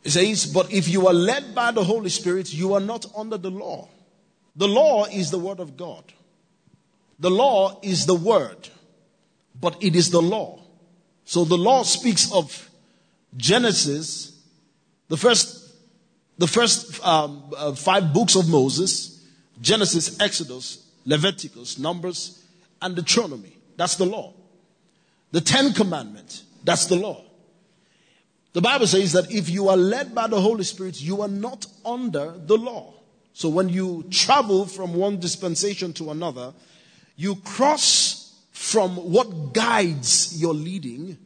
It 0.08 0.12
says, 0.12 0.46
But 0.46 0.72
if 0.72 0.88
you 0.88 1.06
are 1.06 1.12
led 1.12 1.54
by 1.54 1.70
the 1.70 1.84
Holy 1.84 2.08
Spirit, 2.08 2.54
you 2.54 2.72
are 2.72 2.80
not 2.80 3.04
under 3.14 3.36
the 3.36 3.50
law. 3.50 3.90
The 4.56 4.66
law 4.66 5.04
is 5.04 5.30
the 5.30 5.38
word 5.38 5.60
of 5.60 5.76
God. 5.76 6.02
The 7.18 7.30
law 7.30 7.78
is 7.82 8.06
the 8.06 8.14
word, 8.14 8.70
but 9.60 9.76
it 9.82 9.94
is 9.94 10.08
the 10.08 10.22
law. 10.22 10.60
So 11.26 11.44
the 11.44 11.58
law 11.58 11.82
speaks 11.82 12.32
of 12.32 12.70
Genesis, 13.36 14.40
the 15.08 15.18
first, 15.18 15.74
the 16.38 16.46
first 16.46 17.04
um, 17.04 17.42
uh, 17.54 17.74
five 17.74 18.14
books 18.14 18.34
of 18.34 18.48
Moses, 18.48 19.22
Genesis, 19.60 20.18
Exodus, 20.22 20.86
Leviticus, 21.04 21.78
Numbers, 21.78 22.42
and 22.80 22.96
Deuteronomy. 22.96 23.58
That's 23.76 23.96
the 23.96 24.06
law. 24.06 24.32
The 25.32 25.42
Ten 25.42 25.74
Commandments, 25.74 26.44
that's 26.64 26.86
the 26.86 26.96
law. 26.96 27.27
The 28.52 28.60
Bible 28.60 28.86
says 28.86 29.12
that 29.12 29.30
if 29.30 29.48
you 29.48 29.68
are 29.68 29.76
led 29.76 30.14
by 30.14 30.26
the 30.26 30.40
Holy 30.40 30.64
Spirit, 30.64 31.00
you 31.00 31.22
are 31.22 31.28
not 31.28 31.66
under 31.84 32.32
the 32.36 32.56
law. 32.56 32.94
So 33.32 33.48
when 33.48 33.68
you 33.68 34.04
travel 34.10 34.66
from 34.66 34.94
one 34.94 35.20
dispensation 35.20 35.92
to 35.94 36.10
another, 36.10 36.52
you 37.16 37.36
cross 37.36 38.34
from 38.52 38.96
what 39.12 39.52
guides 39.52 40.40
your 40.40 40.54
leading 40.54 41.18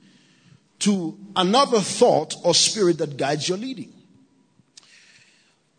to 0.80 1.16
another 1.36 1.80
thought 1.80 2.34
or 2.44 2.54
spirit 2.54 2.98
that 2.98 3.16
guides 3.16 3.48
your 3.48 3.56
leading. 3.56 3.92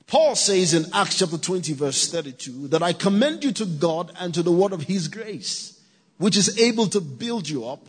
Paul 0.07 0.35
says 0.35 0.73
in 0.73 0.85
Acts 0.93 1.19
chapter 1.19 1.37
20, 1.37 1.73
verse 1.73 2.11
32, 2.11 2.69
that 2.69 2.81
I 2.81 2.93
commend 2.93 3.43
you 3.43 3.51
to 3.53 3.65
God 3.65 4.11
and 4.19 4.33
to 4.33 4.43
the 4.43 4.51
word 4.51 4.71
of 4.71 4.83
his 4.83 5.07
grace, 5.07 5.79
which 6.17 6.37
is 6.37 6.59
able 6.59 6.87
to 6.87 7.01
build 7.01 7.49
you 7.49 7.65
up 7.65 7.85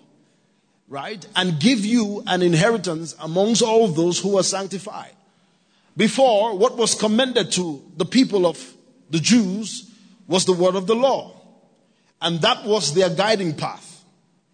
right? 0.89 1.27
And 1.35 1.59
give 1.59 1.85
you 1.85 2.23
an 2.27 2.43
inheritance 2.43 3.15
amongst 3.21 3.63
all 3.63 3.89
those 3.89 4.19
who 4.19 4.39
are 4.39 4.43
sanctified. 4.43 5.13
Before, 5.97 6.57
what 6.57 6.77
was 6.77 6.95
commended 6.95 7.53
to 7.53 7.83
the 7.97 8.05
people 8.05 8.47
of 8.47 8.75
the 9.11 9.21
Jews 9.21 9.91
was 10.27 10.45
the 10.45 10.53
word 10.53 10.75
of 10.75 10.87
the 10.87 10.97
law. 10.97 11.41
And 12.21 12.41
that 12.41 12.65
was 12.65 12.95
their 12.95 13.11
guiding 13.11 13.55
path. 13.55 14.05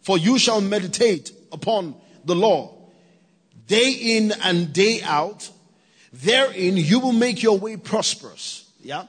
For 0.02 0.18
you 0.18 0.38
shall 0.38 0.60
meditate 0.60 1.32
upon 1.52 1.94
the 2.25 2.34
law 2.34 2.80
day 3.70 4.16
in 4.16 4.32
and 4.42 4.72
day 4.72 5.00
out. 5.02 5.49
Therein 6.12 6.76
you 6.76 6.99
will 6.99 7.12
make 7.12 7.42
your 7.42 7.56
way 7.56 7.76
prosperous. 7.76 8.68
Yeah. 8.82 9.06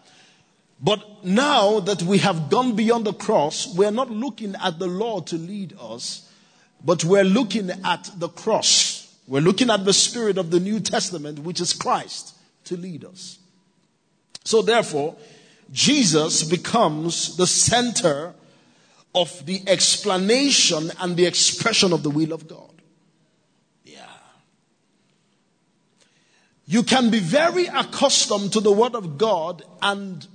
But 0.80 1.26
now 1.26 1.80
that 1.80 2.04
we 2.04 2.20
have 2.20 2.50
gone 2.50 2.76
beyond 2.76 3.06
the 3.06 3.14
cross, 3.14 3.74
we're 3.76 3.92
not 3.92 4.12
looking 4.12 4.56
at 4.62 4.78
the 4.78 4.88
law 4.88 5.22
to 5.22 5.36
lead 5.36 5.76
us 5.80 6.31
but 6.84 7.04
we're 7.04 7.24
looking 7.24 7.70
at 7.70 8.10
the 8.18 8.30
cross. 8.30 9.16
We're 9.28 9.42
looking 9.42 9.70
at 9.70 9.86
the 9.86 9.94
spirit 9.94 10.38
of 10.38 10.52
the 10.52 10.60
New 10.60 10.80
Testament, 10.80 11.40
which 11.40 11.62
is 11.62 11.74
Christ, 11.74 12.36
to 12.66 12.78
lead 12.78 13.06
us. 13.06 13.40
So 14.44 14.62
therefore, 14.62 15.16
Jesus 15.72 16.44
becomes 16.44 17.38
the 17.38 17.48
center 17.48 18.34
of 19.14 19.46
the 19.46 19.62
explanation 19.68 20.92
and 21.00 21.16
the 21.16 21.26
expression 21.26 21.94
of 21.94 22.04
the 22.04 22.10
will 22.10 22.34
of 22.34 22.48
God. 22.48 22.82
Yeah. 23.84 24.06
You 26.66 26.84
can 26.84 27.10
be 27.10 27.20
very 27.20 27.68
accustomed 27.68 28.54
to 28.54 28.60
the 28.60 28.72
Word 28.72 28.96
of 28.96 29.18
God 29.18 29.64
and 29.82 30.26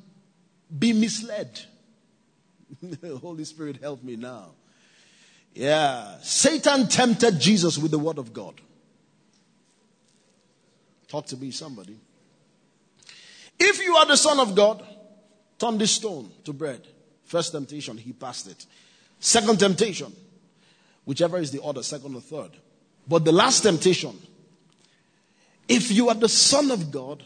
be 0.78 0.92
misled. 0.92 1.60
Holy 3.20 3.44
Spirit, 3.44 3.78
help 3.80 4.02
me 4.02 4.16
now. 4.16 4.50
Yeah. 5.56 6.18
Satan 6.20 6.86
tempted 6.86 7.40
Jesus 7.40 7.78
with 7.78 7.90
the 7.90 7.98
word 7.98 8.18
of 8.18 8.34
God. 8.34 8.60
Talk 11.08 11.24
to 11.26 11.36
me, 11.36 11.50
somebody. 11.50 11.96
If 13.58 13.82
you 13.82 13.96
are 13.96 14.04
the 14.04 14.18
son 14.18 14.38
of 14.38 14.54
God, 14.54 14.84
turn 15.58 15.78
this 15.78 15.92
stone 15.92 16.30
to 16.44 16.52
bread. 16.52 16.86
First 17.24 17.52
temptation, 17.52 17.96
he 17.96 18.12
passed 18.12 18.48
it. 18.48 18.66
Second 19.18 19.58
temptation, 19.58 20.12
whichever 21.06 21.38
is 21.38 21.50
the 21.52 21.58
order, 21.60 21.82
second 21.82 22.14
or 22.14 22.20
third. 22.20 22.50
But 23.08 23.24
the 23.24 23.32
last 23.32 23.62
temptation, 23.62 24.14
if 25.68 25.90
you 25.90 26.10
are 26.10 26.14
the 26.14 26.28
son 26.28 26.70
of 26.70 26.90
God, 26.90 27.22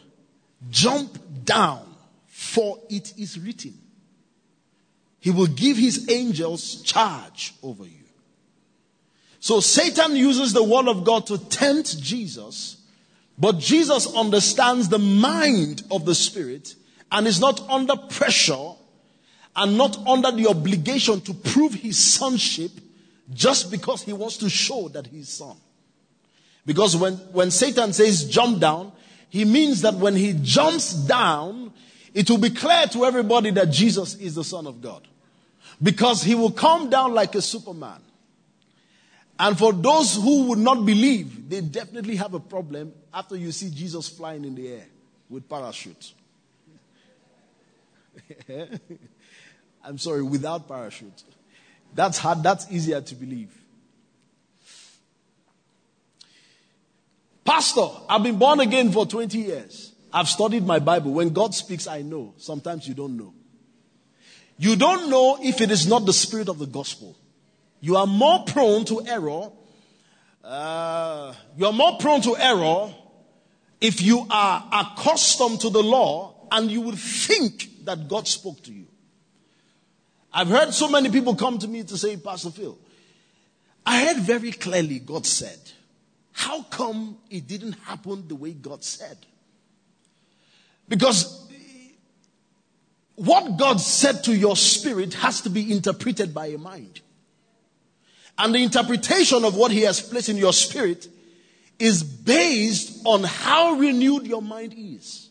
jump 0.69 1.17
down, 1.43 1.85
for 2.27 2.79
it 2.89 3.13
is 3.17 3.37
written. 3.37 3.77
He 5.19 5.31
will 5.31 5.47
give 5.47 5.75
his 5.75 6.09
angels 6.09 6.81
charge 6.81 7.53
over 7.61 7.83
you. 7.83 8.00
So 9.41 9.59
Satan 9.59 10.15
uses 10.15 10.53
the 10.53 10.63
word 10.63 10.87
of 10.87 11.03
God 11.03 11.25
to 11.27 11.37
tempt 11.39 11.99
Jesus, 11.99 12.77
but 13.39 13.57
Jesus 13.57 14.05
understands 14.13 14.87
the 14.87 14.99
mind 14.99 15.81
of 15.89 16.05
the 16.05 16.13
Spirit 16.13 16.75
and 17.11 17.25
is 17.25 17.41
not 17.41 17.59
under 17.67 17.95
pressure 17.95 18.73
and 19.55 19.79
not 19.79 19.97
under 20.07 20.31
the 20.31 20.47
obligation 20.47 21.21
to 21.21 21.33
prove 21.33 21.73
his 21.73 21.97
sonship 21.97 22.71
just 23.33 23.71
because 23.71 24.03
he 24.03 24.13
wants 24.13 24.37
to 24.37 24.49
show 24.49 24.89
that 24.89 25.07
he's 25.07 25.29
son. 25.29 25.57
Because 26.63 26.95
when, 26.95 27.15
when 27.33 27.49
Satan 27.49 27.93
says 27.93 28.29
jump 28.29 28.59
down, 28.59 28.91
he 29.29 29.43
means 29.43 29.81
that 29.81 29.95
when 29.95 30.15
he 30.15 30.37
jumps 30.39 30.93
down, 30.93 31.73
it 32.13 32.29
will 32.29 32.37
be 32.37 32.51
clear 32.51 32.85
to 32.91 33.05
everybody 33.05 33.49
that 33.49 33.71
Jesus 33.71 34.13
is 34.17 34.35
the 34.35 34.43
Son 34.43 34.67
of 34.67 34.83
God. 34.83 35.07
Because 35.81 36.21
he 36.21 36.35
will 36.35 36.51
come 36.51 36.91
down 36.91 37.15
like 37.15 37.33
a 37.33 37.41
superman. 37.41 38.01
And 39.41 39.57
for 39.57 39.73
those 39.73 40.15
who 40.17 40.49
would 40.49 40.59
not 40.59 40.85
believe, 40.85 41.49
they 41.49 41.61
definitely 41.61 42.15
have 42.17 42.35
a 42.35 42.39
problem 42.39 42.93
after 43.11 43.35
you 43.35 43.51
see 43.51 43.71
Jesus 43.71 44.07
flying 44.07 44.45
in 44.45 44.53
the 44.53 44.67
air 44.67 44.85
with 45.31 45.49
parachute. 45.49 46.13
I'm 49.83 49.97
sorry, 49.97 50.21
without 50.21 50.67
parachute. 50.67 51.23
That's 51.95 52.19
hard, 52.19 52.43
that's 52.43 52.71
easier 52.71 53.01
to 53.01 53.15
believe. 53.15 53.51
Pastor, 57.43 57.87
I've 58.07 58.21
been 58.21 58.37
born 58.37 58.59
again 58.59 58.91
for 58.91 59.07
20 59.07 59.39
years. 59.39 59.91
I've 60.13 60.27
studied 60.27 60.67
my 60.67 60.77
Bible. 60.77 61.13
When 61.13 61.29
God 61.29 61.55
speaks, 61.55 61.87
I 61.87 62.03
know. 62.03 62.35
Sometimes 62.37 62.87
you 62.87 62.93
don't 62.93 63.17
know. 63.17 63.33
You 64.59 64.75
don't 64.75 65.09
know 65.09 65.39
if 65.41 65.61
it 65.61 65.71
is 65.71 65.87
not 65.87 66.05
the 66.05 66.13
spirit 66.13 66.47
of 66.47 66.59
the 66.59 66.67
gospel 66.67 67.17
you 67.81 67.97
are 67.97 68.07
more 68.07 68.43
prone 68.45 68.85
to 68.85 69.05
error. 69.05 69.51
Uh, 70.43 71.33
you 71.57 71.65
are 71.65 71.73
more 71.73 71.97
prone 71.99 72.21
to 72.21 72.37
error 72.37 72.93
if 73.81 74.01
you 74.01 74.25
are 74.29 74.69
accustomed 74.71 75.59
to 75.61 75.69
the 75.69 75.81
law 75.81 76.47
and 76.51 76.69
you 76.69 76.81
would 76.81 76.97
think 76.97 77.85
that 77.85 78.07
God 78.07 78.27
spoke 78.27 78.61
to 78.63 78.71
you. 78.71 78.85
I've 80.31 80.47
heard 80.47 80.73
so 80.73 80.89
many 80.89 81.09
people 81.09 81.35
come 81.35 81.57
to 81.59 81.67
me 81.67 81.83
to 81.83 81.97
say, 81.97 82.15
Pastor 82.17 82.51
Phil, 82.51 82.77
I 83.85 84.05
heard 84.05 84.17
very 84.17 84.51
clearly 84.51 84.99
God 84.99 85.25
said. 85.25 85.59
How 86.33 86.63
come 86.63 87.17
it 87.29 87.47
didn't 87.47 87.73
happen 87.83 88.27
the 88.27 88.35
way 88.35 88.51
God 88.53 88.83
said? 88.83 89.17
Because 90.87 91.47
what 93.15 93.57
God 93.57 93.79
said 93.79 94.23
to 94.25 94.35
your 94.35 94.55
spirit 94.55 95.15
has 95.15 95.41
to 95.41 95.49
be 95.49 95.71
interpreted 95.71 96.33
by 96.33 96.47
your 96.47 96.59
mind. 96.59 97.01
And 98.37 98.55
the 98.55 98.63
interpretation 98.63 99.43
of 99.43 99.55
what 99.55 99.71
He 99.71 99.81
has 99.81 100.01
placed 100.01 100.29
in 100.29 100.37
your 100.37 100.53
spirit 100.53 101.07
is 101.79 102.03
based 102.03 103.01
on 103.05 103.23
how 103.23 103.73
renewed 103.73 104.27
your 104.27 104.41
mind 104.41 104.73
is. 104.77 105.29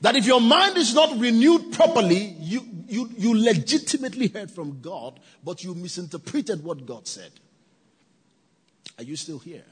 That 0.00 0.16
if 0.16 0.26
your 0.26 0.40
mind 0.40 0.78
is 0.78 0.94
not 0.94 1.18
renewed 1.18 1.72
properly, 1.72 2.34
you, 2.40 2.66
you, 2.88 3.10
you 3.16 3.38
legitimately 3.38 4.28
heard 4.28 4.50
from 4.50 4.80
God, 4.80 5.20
but 5.44 5.62
you 5.62 5.74
misinterpreted 5.74 6.64
what 6.64 6.86
God 6.86 7.06
said. 7.06 7.30
Are 8.96 9.04
you 9.04 9.16
still 9.16 9.38
here? 9.38 9.64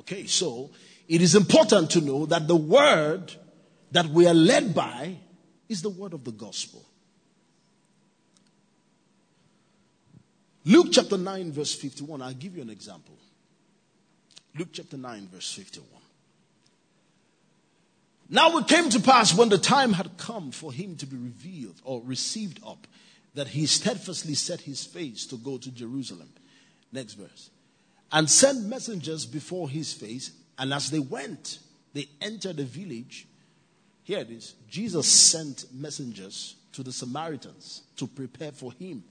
Okay, 0.00 0.26
so 0.26 0.70
it 1.08 1.22
is 1.22 1.36
important 1.36 1.90
to 1.90 2.00
know 2.00 2.26
that 2.26 2.48
the 2.48 2.56
word 2.56 3.32
that 3.92 4.06
we 4.06 4.26
are 4.26 4.34
led 4.34 4.74
by 4.74 5.16
is 5.68 5.82
the 5.82 5.90
word 5.90 6.14
of 6.14 6.24
the 6.24 6.32
gospel. 6.32 6.84
Luke 10.64 10.88
chapter 10.92 11.18
9, 11.18 11.52
verse 11.52 11.74
51. 11.74 12.22
I'll 12.22 12.32
give 12.32 12.56
you 12.56 12.62
an 12.62 12.70
example. 12.70 13.16
Luke 14.58 14.68
chapter 14.72 14.96
9, 14.96 15.28
verse 15.32 15.52
51. 15.52 15.88
Now 18.30 18.56
it 18.56 18.68
came 18.68 18.88
to 18.90 19.00
pass 19.00 19.36
when 19.36 19.50
the 19.50 19.58
time 19.58 19.92
had 19.92 20.16
come 20.16 20.50
for 20.50 20.72
him 20.72 20.96
to 20.96 21.06
be 21.06 21.16
revealed 21.16 21.80
or 21.84 22.00
received 22.02 22.60
up 22.66 22.86
that 23.34 23.48
he 23.48 23.66
steadfastly 23.66 24.34
set 24.34 24.60
his 24.60 24.84
face 24.84 25.26
to 25.26 25.36
go 25.36 25.58
to 25.58 25.70
Jerusalem. 25.70 26.30
Next 26.92 27.14
verse. 27.14 27.50
And 28.12 28.30
sent 28.30 28.64
messengers 28.64 29.26
before 29.26 29.68
his 29.68 29.92
face, 29.92 30.30
and 30.56 30.72
as 30.72 30.90
they 30.90 31.00
went, 31.00 31.58
they 31.92 32.08
entered 32.22 32.56
the 32.56 32.64
village. 32.64 33.26
Here 34.04 34.20
it 34.20 34.30
is. 34.30 34.54
Jesus 34.70 35.08
sent 35.08 35.66
messengers 35.72 36.54
to 36.72 36.82
the 36.82 36.92
Samaritans 36.92 37.82
to 37.96 38.06
prepare 38.06 38.52
for 38.52 38.72
him. 38.72 39.02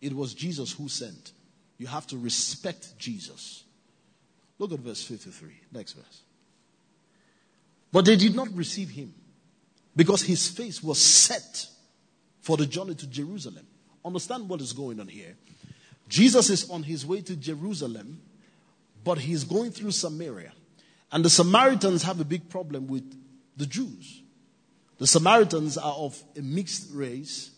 It 0.00 0.14
was 0.14 0.34
Jesus 0.34 0.72
who 0.72 0.88
sent. 0.88 1.32
You 1.78 1.86
have 1.86 2.06
to 2.08 2.16
respect 2.16 2.98
Jesus. 2.98 3.64
Look 4.58 4.72
at 4.72 4.80
verse 4.80 5.02
53. 5.04 5.50
Next 5.72 5.92
verse. 5.92 6.22
But 7.92 8.04
they 8.04 8.16
did 8.16 8.34
not 8.34 8.48
receive 8.54 8.90
him 8.90 9.14
because 9.96 10.22
his 10.22 10.48
face 10.48 10.82
was 10.82 10.98
set 10.98 11.66
for 12.40 12.56
the 12.56 12.66
journey 12.66 12.94
to 12.94 13.06
Jerusalem. 13.06 13.66
Understand 14.04 14.48
what 14.48 14.60
is 14.60 14.72
going 14.72 15.00
on 15.00 15.08
here. 15.08 15.36
Jesus 16.08 16.50
is 16.50 16.70
on 16.70 16.82
his 16.82 17.04
way 17.04 17.20
to 17.20 17.36
Jerusalem, 17.36 18.20
but 19.04 19.18
he's 19.18 19.44
going 19.44 19.70
through 19.70 19.90
Samaria. 19.90 20.52
And 21.12 21.24
the 21.24 21.30
Samaritans 21.30 22.02
have 22.02 22.20
a 22.20 22.24
big 22.24 22.48
problem 22.48 22.86
with 22.86 23.04
the 23.56 23.66
Jews. 23.66 24.22
The 24.98 25.06
Samaritans 25.06 25.78
are 25.78 25.92
of 25.92 26.22
a 26.36 26.40
mixed 26.40 26.88
race. 26.92 27.50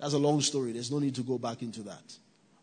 That's 0.00 0.14
a 0.14 0.18
long 0.18 0.40
story. 0.40 0.72
There's 0.72 0.90
no 0.90 0.98
need 0.98 1.14
to 1.16 1.22
go 1.22 1.38
back 1.38 1.62
into 1.62 1.82
that 1.82 2.16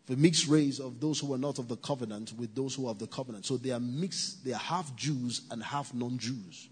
the 0.08 0.16
mixed 0.16 0.48
race 0.48 0.80
of 0.80 1.00
those 1.00 1.20
who 1.20 1.34
are 1.34 1.38
not 1.38 1.58
of 1.58 1.68
the 1.68 1.76
covenant 1.76 2.32
with 2.38 2.54
those 2.54 2.74
who 2.74 2.86
are 2.86 2.90
of 2.90 2.98
the 2.98 3.06
covenant. 3.06 3.44
So 3.44 3.58
they 3.58 3.70
are 3.70 3.80
mixed, 3.80 4.42
they 4.42 4.52
are 4.52 4.58
half 4.58 4.96
Jews 4.96 5.42
and 5.50 5.62
half 5.62 5.92
non 5.92 6.16
Jews. 6.16 6.68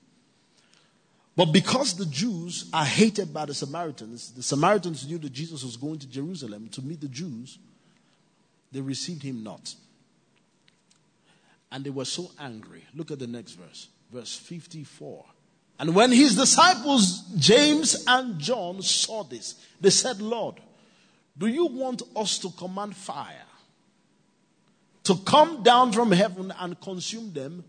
But 1.37 1.53
because 1.53 1.95
the 1.95 2.07
Jews 2.07 2.71
are 2.73 2.87
hated 2.87 3.35
by 3.35 3.45
the 3.45 3.53
Samaritans, 3.53 4.33
the 4.33 4.43
Samaritans 4.43 5.07
knew 5.07 5.19
that 5.19 5.35
Jesus 5.35 5.63
was 5.63 5.77
going 5.77 5.99
to 5.99 6.09
Jerusalem 6.09 6.71
to 6.71 6.81
meet 6.81 7.03
the 7.03 7.09
Jews, 7.09 7.59
they 8.73 8.81
received 8.81 9.23
him 9.23 9.43
not. 9.43 9.75
And 11.71 11.85
they 11.85 11.91
were 11.91 12.07
so 12.07 12.31
angry. 12.41 12.87
Look 12.95 13.11
at 13.11 13.19
the 13.19 13.27
next 13.27 13.53
verse, 13.53 13.89
verse 14.11 14.35
54. 14.35 15.27
And 15.79 15.95
when 15.95 16.11
his 16.11 16.37
disciples, 16.37 17.21
James 17.37 18.03
and 18.09 18.39
John, 18.39 18.81
saw 18.81 19.25
this, 19.25 19.57
they 19.79 19.91
said, 19.91 20.23
Lord, 20.23 20.55
do 21.39 21.47
you 21.47 21.67
want 21.67 22.03
us 22.15 22.39
to 22.41 22.51
command 22.51 22.97
fire 22.97 23.35
to 25.05 25.17
come 25.19 25.63
down 25.63 25.93
from 25.93 26.11
heaven 26.11 26.53
and 26.59 26.81
consume 26.81 27.33
them 27.33 27.65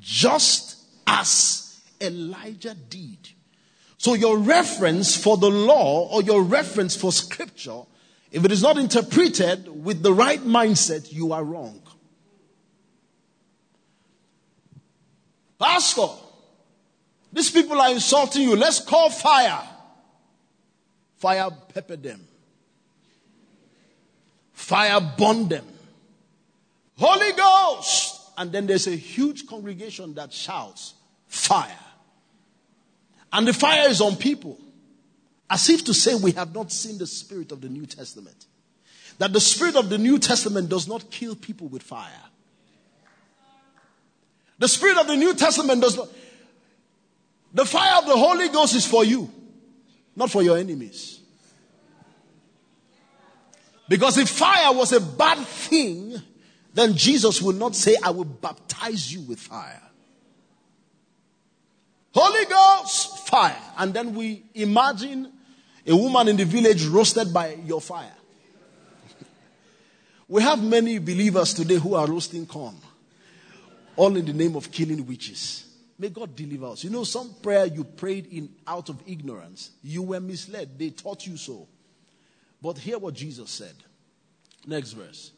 just 0.00 0.76
as 1.06 1.80
Elijah 2.00 2.74
did? 2.74 3.18
So, 3.98 4.14
your 4.14 4.38
reference 4.38 5.16
for 5.16 5.36
the 5.36 5.50
law 5.50 6.08
or 6.08 6.22
your 6.22 6.42
reference 6.42 6.96
for 6.96 7.12
scripture, 7.12 7.82
if 8.32 8.44
it 8.44 8.50
is 8.50 8.62
not 8.62 8.76
interpreted 8.76 9.84
with 9.84 10.02
the 10.02 10.12
right 10.12 10.40
mindset, 10.40 11.12
you 11.12 11.32
are 11.32 11.44
wrong. 11.44 11.80
Pastor, 15.60 16.08
these 17.32 17.50
people 17.50 17.80
are 17.80 17.92
insulting 17.92 18.42
you. 18.42 18.56
Let's 18.56 18.80
call 18.80 19.08
fire. 19.10 19.62
Fire 21.18 21.50
pepper 21.72 21.94
them. 21.94 22.26
Fire 24.62 25.00
burn 25.00 25.48
them. 25.48 25.66
Holy 26.96 27.32
Ghost. 27.32 28.20
And 28.38 28.52
then 28.52 28.68
there's 28.68 28.86
a 28.86 28.94
huge 28.94 29.48
congregation 29.48 30.14
that 30.14 30.32
shouts, 30.32 30.94
Fire. 31.26 31.66
And 33.32 33.48
the 33.48 33.52
fire 33.52 33.88
is 33.88 34.00
on 34.00 34.14
people. 34.14 34.58
As 35.50 35.68
if 35.68 35.84
to 35.86 35.94
say 35.94 36.14
we 36.14 36.30
have 36.32 36.54
not 36.54 36.70
seen 36.70 36.96
the 36.96 37.08
spirit 37.08 37.50
of 37.50 37.60
the 37.60 37.68
New 37.68 37.86
Testament. 37.86 38.46
That 39.18 39.32
the 39.32 39.40
spirit 39.40 39.74
of 39.74 39.88
the 39.88 39.98
New 39.98 40.18
Testament 40.20 40.68
does 40.68 40.86
not 40.86 41.10
kill 41.10 41.34
people 41.34 41.66
with 41.66 41.82
fire. 41.82 42.10
The 44.58 44.68
spirit 44.68 44.96
of 44.96 45.08
the 45.08 45.16
New 45.16 45.34
Testament 45.34 45.82
does 45.82 45.96
not. 45.96 46.08
The 47.52 47.64
fire 47.64 47.98
of 47.98 48.06
the 48.06 48.16
Holy 48.16 48.48
Ghost 48.48 48.76
is 48.76 48.86
for 48.86 49.04
you, 49.04 49.28
not 50.14 50.30
for 50.30 50.42
your 50.42 50.56
enemies. 50.56 51.21
Because 53.92 54.16
if 54.16 54.30
fire 54.30 54.72
was 54.72 54.90
a 54.94 55.02
bad 55.02 55.36
thing, 55.46 56.14
then 56.72 56.94
Jesus 56.96 57.42
would 57.42 57.56
not 57.56 57.76
say, 57.76 57.94
I 58.02 58.08
will 58.08 58.24
baptize 58.24 59.12
you 59.12 59.20
with 59.20 59.38
fire. 59.38 59.82
Holy 62.14 62.46
Ghost, 62.46 63.28
fire. 63.28 63.60
And 63.76 63.92
then 63.92 64.14
we 64.14 64.44
imagine 64.54 65.30
a 65.86 65.94
woman 65.94 66.28
in 66.28 66.38
the 66.38 66.46
village 66.46 66.86
roasted 66.86 67.34
by 67.34 67.58
your 67.66 67.82
fire. 67.82 68.14
we 70.26 70.40
have 70.40 70.64
many 70.64 70.96
believers 70.98 71.52
today 71.52 71.76
who 71.76 71.94
are 71.94 72.06
roasting 72.06 72.46
corn, 72.46 72.76
all 73.94 74.16
in 74.16 74.24
the 74.24 74.32
name 74.32 74.56
of 74.56 74.72
killing 74.72 75.06
witches. 75.06 75.66
May 75.98 76.08
God 76.08 76.34
deliver 76.34 76.68
us. 76.68 76.82
You 76.82 76.88
know, 76.88 77.04
some 77.04 77.34
prayer 77.42 77.66
you 77.66 77.84
prayed 77.84 78.24
in 78.28 78.54
out 78.66 78.88
of 78.88 79.02
ignorance, 79.06 79.72
you 79.82 80.00
were 80.02 80.20
misled. 80.20 80.78
They 80.78 80.88
taught 80.88 81.26
you 81.26 81.36
so. 81.36 81.68
But 82.62 82.78
hear 82.78 82.98
what 82.98 83.14
Jesus 83.14 83.50
said. 83.50 83.74
Next 84.66 84.92
verse. 84.92 85.32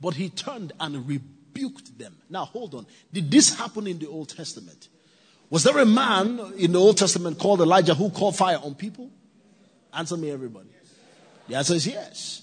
But 0.00 0.14
he 0.14 0.28
turned 0.28 0.72
and 0.78 1.08
rebuked 1.08 1.98
them. 1.98 2.16
Now 2.28 2.44
hold 2.44 2.74
on. 2.74 2.86
Did 3.12 3.30
this 3.30 3.58
happen 3.58 3.86
in 3.86 3.98
the 3.98 4.06
Old 4.06 4.28
Testament? 4.28 4.88
Was 5.48 5.64
there 5.64 5.78
a 5.78 5.86
man 5.86 6.38
in 6.58 6.72
the 6.72 6.78
Old 6.78 6.98
Testament 6.98 7.38
called 7.38 7.60
Elijah 7.60 7.94
who 7.94 8.10
called 8.10 8.36
fire 8.36 8.58
on 8.62 8.74
people? 8.74 9.10
Answer 9.92 10.16
me, 10.16 10.30
everybody. 10.30 10.68
The 11.48 11.56
answer 11.56 11.74
is 11.74 11.86
yes. 11.86 12.42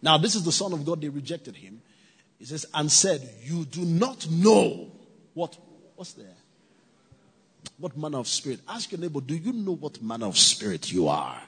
Now, 0.00 0.16
this 0.18 0.36
is 0.36 0.44
the 0.44 0.52
Son 0.52 0.72
of 0.72 0.84
God. 0.84 1.00
They 1.00 1.08
rejected 1.08 1.56
him. 1.56 1.82
He 2.38 2.44
says, 2.44 2.66
and 2.72 2.90
said, 2.92 3.28
You 3.42 3.64
do 3.64 3.80
not 3.80 4.30
know 4.30 4.92
what, 5.34 5.56
what's 5.96 6.12
there? 6.12 6.36
What 7.78 7.96
manner 7.96 8.18
of 8.18 8.28
spirit? 8.28 8.60
Ask 8.68 8.92
your 8.92 9.00
neighbor, 9.00 9.20
do 9.20 9.34
you 9.34 9.52
know 9.52 9.74
what 9.74 10.00
manner 10.00 10.26
of 10.26 10.38
spirit 10.38 10.92
you 10.92 11.08
are? 11.08 11.40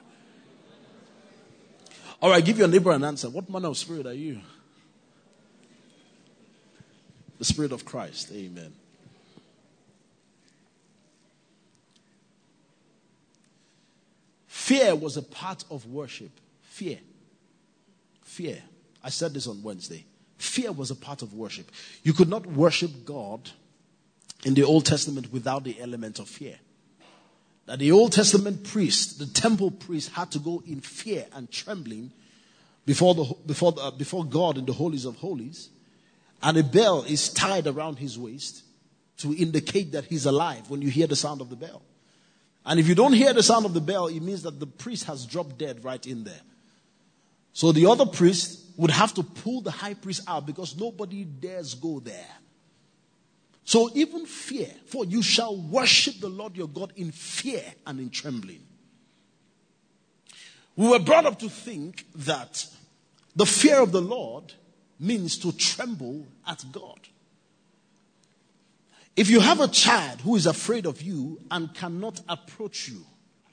All 2.21 2.29
right, 2.29 2.45
give 2.45 2.59
your 2.59 2.67
neighbor 2.67 2.91
an 2.91 3.03
answer. 3.03 3.29
What 3.29 3.49
manner 3.49 3.69
of 3.69 3.77
spirit 3.77 4.05
are 4.05 4.13
you? 4.13 4.41
The 7.39 7.45
Spirit 7.45 7.71
of 7.71 7.83
Christ. 7.83 8.31
Amen. 8.31 8.71
Fear 14.45 14.95
was 14.95 15.17
a 15.17 15.23
part 15.23 15.63
of 15.71 15.87
worship. 15.87 16.29
Fear. 16.61 16.99
Fear. 18.21 18.61
I 19.03 19.09
said 19.09 19.33
this 19.33 19.47
on 19.47 19.63
Wednesday. 19.63 20.05
Fear 20.37 20.73
was 20.73 20.91
a 20.91 20.95
part 20.95 21.23
of 21.23 21.33
worship. 21.33 21.71
You 22.03 22.13
could 22.13 22.29
not 22.29 22.45
worship 22.45 22.91
God 23.03 23.49
in 24.45 24.53
the 24.53 24.63
Old 24.63 24.85
Testament 24.85 25.33
without 25.33 25.63
the 25.63 25.81
element 25.81 26.19
of 26.19 26.29
fear 26.29 26.59
that 27.65 27.79
the 27.79 27.91
Old 27.91 28.11
Testament 28.11 28.63
priest, 28.63 29.19
the 29.19 29.27
temple 29.27 29.71
priest, 29.71 30.11
had 30.11 30.31
to 30.31 30.39
go 30.39 30.63
in 30.65 30.81
fear 30.81 31.25
and 31.33 31.49
trembling 31.51 32.11
before, 32.85 33.13
the, 33.13 33.35
before, 33.45 33.71
the, 33.71 33.91
before 33.97 34.25
God 34.25 34.57
in 34.57 34.65
the 34.65 34.73
holies 34.73 35.05
of 35.05 35.15
holies. 35.17 35.69
and 36.43 36.57
a 36.57 36.63
bell 36.63 37.03
is 37.03 37.29
tied 37.29 37.67
around 37.67 37.99
his 37.99 38.17
waist 38.17 38.63
to 39.17 39.35
indicate 39.35 39.91
that 39.91 40.05
he's 40.05 40.25
alive 40.25 40.69
when 40.69 40.81
you 40.81 40.89
hear 40.89 41.07
the 41.07 41.15
sound 41.15 41.41
of 41.41 41.49
the 41.49 41.55
bell. 41.55 41.83
And 42.65 42.79
if 42.79 42.87
you 42.87 42.95
don't 42.95 43.13
hear 43.13 43.33
the 43.33 43.43
sound 43.43 43.65
of 43.65 43.73
the 43.73 43.81
bell, 43.81 44.07
it 44.07 44.21
means 44.21 44.43
that 44.43 44.59
the 44.59 44.67
priest 44.67 45.05
has 45.05 45.25
dropped 45.25 45.57
dead 45.57 45.83
right 45.83 46.05
in 46.05 46.23
there. 46.23 46.41
So 47.53 47.71
the 47.71 47.87
other 47.87 48.05
priest 48.05 48.65
would 48.77 48.91
have 48.91 49.13
to 49.15 49.23
pull 49.23 49.61
the 49.61 49.71
high 49.71 49.93
priest 49.93 50.23
out 50.27 50.45
because 50.45 50.77
nobody 50.77 51.23
dares 51.23 51.75
go 51.75 51.99
there. 51.99 52.25
So 53.63 53.89
even 53.93 54.25
fear, 54.25 54.69
for 54.87 55.05
you 55.05 55.21
shall 55.21 55.55
worship 55.55 56.19
the 56.19 56.29
Lord 56.29 56.57
your 56.57 56.67
God 56.67 56.93
in 56.95 57.11
fear 57.11 57.63
and 57.85 57.99
in 57.99 58.09
trembling. 58.09 58.61
We 60.75 60.87
were 60.87 60.99
brought 60.99 61.25
up 61.25 61.39
to 61.39 61.49
think 61.49 62.05
that 62.15 62.65
the 63.35 63.45
fear 63.45 63.81
of 63.81 63.91
the 63.91 64.01
Lord 64.01 64.53
means 64.99 65.37
to 65.39 65.51
tremble 65.51 66.25
at 66.47 66.63
God. 66.71 66.99
If 69.15 69.29
you 69.29 69.39
have 69.41 69.59
a 69.59 69.67
child 69.67 70.21
who 70.21 70.35
is 70.35 70.45
afraid 70.45 70.85
of 70.85 71.01
you 71.01 71.39
and 71.51 71.73
cannot 71.73 72.21
approach 72.29 72.87
you, 72.87 73.05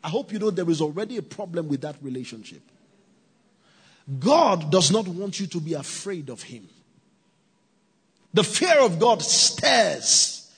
I 0.02 0.08
hope 0.08 0.32
you 0.32 0.38
know 0.38 0.50
there 0.50 0.70
is 0.70 0.80
already 0.80 1.16
a 1.16 1.22
problem 1.22 1.68
with 1.68 1.80
that 1.80 1.96
relationship. 2.00 2.62
God 4.18 4.70
does 4.70 4.90
not 4.90 5.06
want 5.08 5.40
you 5.40 5.46
to 5.48 5.60
be 5.60 5.74
afraid 5.74 6.30
of 6.30 6.42
Him. 6.42 6.68
The 8.34 8.44
fear 8.44 8.80
of 8.80 8.98
God 8.98 9.22
stirs. 9.22 10.52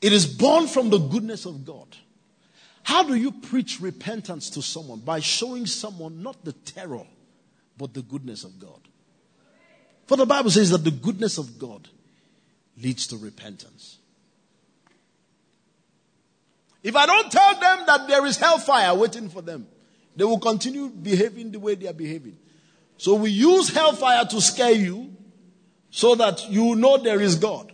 It 0.00 0.12
is 0.12 0.26
born 0.26 0.66
from 0.66 0.90
the 0.90 0.98
goodness 0.98 1.44
of 1.44 1.64
God. 1.64 1.96
How 2.82 3.02
do 3.02 3.14
you 3.14 3.30
preach 3.30 3.80
repentance 3.80 4.50
to 4.50 4.62
someone? 4.62 5.00
By 5.00 5.20
showing 5.20 5.66
someone 5.66 6.22
not 6.22 6.44
the 6.44 6.52
terror, 6.52 7.06
but 7.76 7.94
the 7.94 8.02
goodness 8.02 8.44
of 8.44 8.58
God. 8.58 8.80
For 10.06 10.16
the 10.16 10.26
Bible 10.26 10.50
says 10.50 10.70
that 10.70 10.82
the 10.82 10.90
goodness 10.90 11.38
of 11.38 11.58
God 11.58 11.88
leads 12.82 13.06
to 13.08 13.16
repentance. 13.16 13.98
If 16.82 16.96
I 16.96 17.06
don't 17.06 17.30
tell 17.30 17.60
them 17.60 17.84
that 17.86 18.08
there 18.08 18.24
is 18.24 18.38
hellfire 18.38 18.94
waiting 18.94 19.28
for 19.28 19.42
them, 19.42 19.68
they 20.16 20.24
will 20.24 20.38
continue 20.38 20.88
behaving 20.88 21.52
the 21.52 21.60
way 21.60 21.74
they 21.74 21.86
are 21.86 21.92
behaving. 21.92 22.38
So 22.96 23.14
we 23.14 23.30
use 23.30 23.68
hellfire 23.68 24.24
to 24.24 24.40
scare 24.40 24.72
you 24.72 25.14
so 25.90 26.14
that 26.14 26.48
you 26.48 26.76
know 26.76 26.96
there 26.96 27.20
is 27.20 27.36
God. 27.36 27.72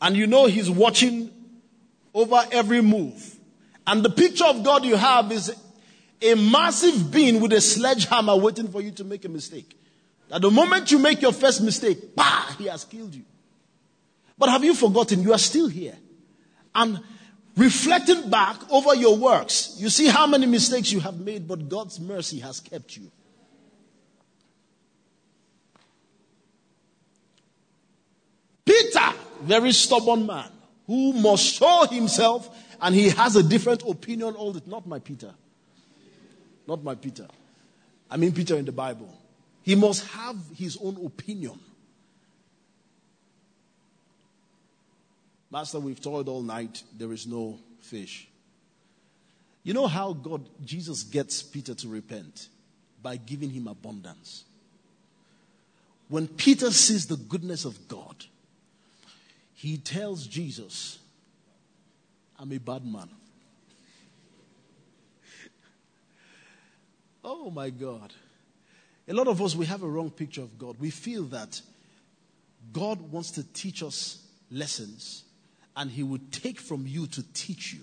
And 0.00 0.16
you 0.16 0.26
know 0.26 0.46
He's 0.46 0.70
watching 0.70 1.30
over 2.14 2.42
every 2.50 2.80
move. 2.80 3.36
And 3.86 4.04
the 4.04 4.10
picture 4.10 4.44
of 4.44 4.62
God 4.62 4.84
you 4.84 4.96
have 4.96 5.30
is 5.32 5.54
a 6.22 6.34
massive 6.34 7.10
being 7.10 7.40
with 7.40 7.52
a 7.52 7.60
sledgehammer 7.60 8.36
waiting 8.36 8.68
for 8.68 8.80
you 8.80 8.90
to 8.92 9.04
make 9.04 9.24
a 9.24 9.28
mistake. 9.28 9.76
At 10.30 10.42
the 10.42 10.50
moment 10.50 10.92
you 10.92 10.98
make 10.98 11.22
your 11.22 11.32
first 11.32 11.60
mistake, 11.62 12.14
bah, 12.14 12.54
he 12.58 12.66
has 12.66 12.84
killed 12.84 13.14
you. 13.14 13.24
But 14.38 14.48
have 14.48 14.64
you 14.64 14.74
forgotten 14.74 15.22
you 15.22 15.32
are 15.32 15.38
still 15.38 15.68
here? 15.68 15.96
And 16.74 17.00
reflecting 17.56 18.30
back 18.30 18.56
over 18.70 18.94
your 18.94 19.16
works, 19.16 19.76
you 19.78 19.88
see 19.88 20.06
how 20.06 20.26
many 20.26 20.46
mistakes 20.46 20.92
you 20.92 21.00
have 21.00 21.18
made, 21.18 21.48
but 21.48 21.68
God's 21.68 21.98
mercy 22.00 22.38
has 22.40 22.60
kept 22.60 22.96
you. 22.96 23.10
Peter, 28.70 29.12
very 29.42 29.72
stubborn 29.72 30.26
man, 30.26 30.48
who 30.86 31.12
must 31.12 31.54
show 31.54 31.86
himself 31.90 32.48
and 32.80 32.94
he 32.94 33.08
has 33.08 33.34
a 33.34 33.42
different 33.42 33.82
opinion 33.82 34.34
all 34.34 34.52
the 34.52 34.62
not 34.66 34.86
my 34.86 35.00
Peter. 35.00 35.34
Not 36.68 36.84
my 36.84 36.94
Peter. 36.94 37.26
I 38.08 38.16
mean 38.16 38.32
Peter 38.32 38.56
in 38.56 38.64
the 38.64 38.72
Bible. 38.72 39.12
He 39.62 39.74
must 39.74 40.06
have 40.08 40.36
his 40.56 40.78
own 40.80 41.04
opinion. 41.04 41.58
Master, 45.50 45.80
we've 45.80 46.00
toiled 46.00 46.28
all 46.28 46.42
night. 46.42 46.84
There 46.96 47.12
is 47.12 47.26
no 47.26 47.58
fish. 47.80 48.28
You 49.64 49.74
know 49.74 49.88
how 49.88 50.12
God, 50.12 50.48
Jesus 50.64 51.02
gets 51.02 51.42
Peter 51.42 51.74
to 51.74 51.88
repent? 51.88 52.48
By 53.02 53.16
giving 53.16 53.50
him 53.50 53.66
abundance. 53.66 54.44
When 56.08 56.28
Peter 56.28 56.70
sees 56.70 57.06
the 57.06 57.16
goodness 57.16 57.64
of 57.64 57.88
God, 57.88 58.26
he 59.60 59.76
tells 59.76 60.26
Jesus, 60.26 60.98
I'm 62.38 62.50
a 62.50 62.56
bad 62.56 62.82
man. 62.82 63.10
oh 67.22 67.50
my 67.50 67.68
God. 67.68 68.14
A 69.06 69.12
lot 69.12 69.28
of 69.28 69.42
us, 69.42 69.54
we 69.54 69.66
have 69.66 69.82
a 69.82 69.86
wrong 69.86 70.08
picture 70.10 70.40
of 70.40 70.58
God. 70.58 70.76
We 70.80 70.88
feel 70.88 71.24
that 71.24 71.60
God 72.72 73.02
wants 73.12 73.32
to 73.32 73.44
teach 73.52 73.82
us 73.82 74.26
lessons 74.50 75.24
and 75.76 75.90
He 75.90 76.04
would 76.04 76.32
take 76.32 76.58
from 76.58 76.86
you 76.86 77.06
to 77.08 77.22
teach 77.34 77.74
you. 77.74 77.82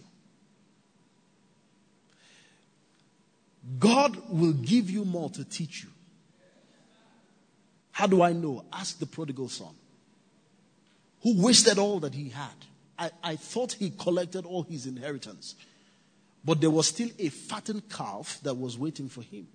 God 3.78 4.18
will 4.32 4.54
give 4.54 4.90
you 4.90 5.06
more 5.06 5.30
to 5.30 5.46
teach 5.46 5.84
you. 5.84 5.90
How 7.92 8.08
do 8.08 8.24
I 8.24 8.34
know? 8.34 8.66
Ask 8.74 8.98
the 8.98 9.06
prodigal 9.06 9.50
son 9.50 9.76
who 11.24 11.42
wasted 11.42 11.78
all 11.78 12.00
that 12.02 12.14
he 12.14 12.30
had. 12.30 12.54
I, 12.98 13.12
I 13.24 13.36
thought 13.36 13.74
he 13.74 13.92
collected 13.92 14.46
all 14.46 14.64
his 14.64 14.86
inheritance, 14.86 15.56
but 16.44 16.62
there 16.62 16.70
was 16.70 16.88
still 16.88 17.10
a 17.20 17.30
fattened 17.30 17.90
calf 17.90 18.40
that 18.44 18.56
was 18.56 18.78
waiting 18.78 19.10
for 19.10 19.22
him. 19.22 19.48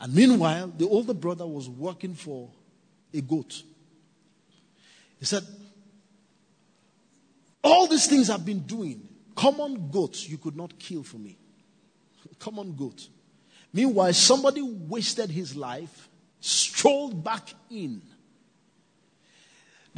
And 0.00 0.14
meanwhile, 0.14 0.68
the 0.68 0.86
older 0.86 1.14
brother 1.14 1.46
was 1.46 1.68
working 1.68 2.14
for 2.14 2.48
a 3.12 3.20
goat. 3.20 3.62
He 5.18 5.24
said, 5.24 5.42
All 7.64 7.86
these 7.88 8.06
things 8.06 8.30
I've 8.30 8.46
been 8.46 8.60
doing, 8.60 9.08
common 9.34 9.90
goats 9.90 10.28
you 10.28 10.38
could 10.38 10.56
not 10.56 10.78
kill 10.78 11.02
for 11.02 11.16
me. 11.16 11.36
common 12.38 12.76
goat. 12.76 13.08
Meanwhile, 13.72 14.12
somebody 14.12 14.62
wasted 14.62 15.30
his 15.30 15.56
life, 15.56 16.08
strolled 16.40 17.22
back 17.24 17.48
in. 17.70 18.00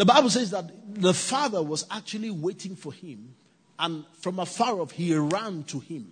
The 0.01 0.07
Bible 0.07 0.31
says 0.31 0.51
that 0.53 0.65
the 0.95 1.13
father 1.13 1.63
was 1.63 1.85
actually 1.91 2.31
waiting 2.31 2.75
for 2.75 2.91
him, 2.91 3.35
and 3.79 4.07
from 4.21 4.39
afar 4.39 4.81
off, 4.81 4.93
he 4.93 5.15
ran 5.15 5.65
to 5.65 5.79
him. 5.79 6.11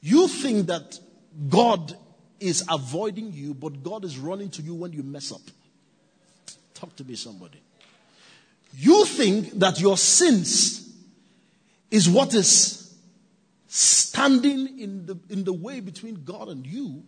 You 0.00 0.26
think 0.28 0.68
that 0.68 0.98
God 1.50 1.94
is 2.40 2.64
avoiding 2.70 3.34
you, 3.34 3.52
but 3.52 3.82
God 3.82 4.06
is 4.06 4.18
running 4.18 4.48
to 4.52 4.62
you 4.62 4.74
when 4.74 4.94
you 4.94 5.02
mess 5.02 5.32
up. 5.32 5.42
Talk 6.72 6.96
to 6.96 7.04
me, 7.04 7.14
somebody. 7.14 7.60
You 8.74 9.04
think 9.04 9.58
that 9.58 9.78
your 9.78 9.98
sins 9.98 10.96
is 11.90 12.08
what 12.08 12.32
is 12.32 12.96
standing 13.68 14.80
in 14.80 15.04
the, 15.04 15.18
in 15.28 15.44
the 15.44 15.52
way 15.52 15.80
between 15.80 16.24
God 16.24 16.48
and 16.48 16.66
you, 16.66 17.02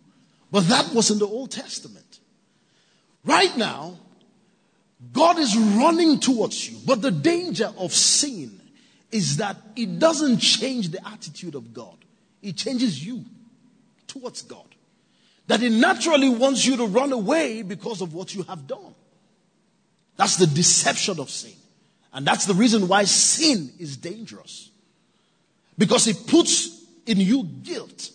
but 0.51 0.67
that 0.67 0.93
was 0.93 1.09
in 1.09 1.17
the 1.17 1.25
Old 1.25 1.49
Testament. 1.49 2.19
Right 3.25 3.57
now, 3.57 3.97
God 5.13 5.37
is 5.37 5.55
running 5.55 6.19
towards 6.19 6.69
you, 6.69 6.77
but 6.85 7.01
the 7.01 7.11
danger 7.11 7.71
of 7.77 7.93
sin 7.93 8.59
is 9.11 9.37
that 9.37 9.57
it 9.75 9.99
doesn't 9.99 10.39
change 10.39 10.89
the 10.89 11.07
attitude 11.07 11.55
of 11.55 11.73
God, 11.73 11.97
it 12.41 12.55
changes 12.57 13.05
you 13.05 13.23
towards 14.07 14.41
God 14.41 14.67
that 15.47 15.63
it 15.63 15.71
naturally 15.71 16.29
wants 16.29 16.65
you 16.65 16.77
to 16.77 16.85
run 16.85 17.11
away 17.11 17.61
because 17.61 18.01
of 18.01 18.13
what 18.13 18.35
you 18.35 18.43
have 18.43 18.67
done. 18.67 18.93
That's 20.17 20.35
the 20.35 20.47
deception 20.47 21.19
of 21.19 21.29
sin. 21.29 21.53
And 22.13 22.25
that's 22.25 22.45
the 22.45 22.53
reason 22.53 22.87
why 22.87 23.05
sin 23.05 23.71
is 23.79 23.97
dangerous. 23.97 24.69
Because 25.77 26.07
it 26.07 26.27
puts 26.27 26.83
in 27.05 27.19
you 27.19 27.43
guilt. 27.43 28.11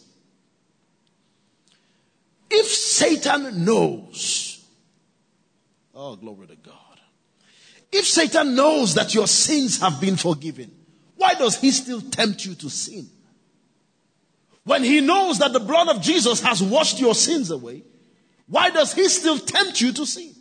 If 2.51 2.67
Satan 2.67 3.65
knows, 3.65 4.52
oh, 5.95 6.17
glory 6.17 6.47
to 6.49 6.57
God. 6.57 6.75
If 7.91 8.07
Satan 8.07 8.55
knows 8.55 8.95
that 8.95 9.15
your 9.15 9.27
sins 9.27 9.81
have 9.81 10.01
been 10.01 10.17
forgiven, 10.17 10.71
why 11.17 11.35
does 11.35 11.61
he 11.61 11.71
still 11.71 12.01
tempt 12.01 12.45
you 12.45 12.55
to 12.55 12.71
sin? 12.71 13.09
When 14.65 14.83
he 14.83 15.01
knows 15.01 15.39
that 15.39 15.53
the 15.53 15.61
blood 15.61 15.89
of 15.89 16.01
Jesus 16.01 16.41
has 16.41 16.63
washed 16.63 17.01
your 17.01 17.15
sins 17.15 17.51
away, 17.51 17.83
why 18.47 18.71
does 18.71 18.95
he 18.95 19.09
still 19.09 19.39
tempt 19.39 19.81
you 19.81 19.93
to 19.93 20.07
sin? 20.07 20.35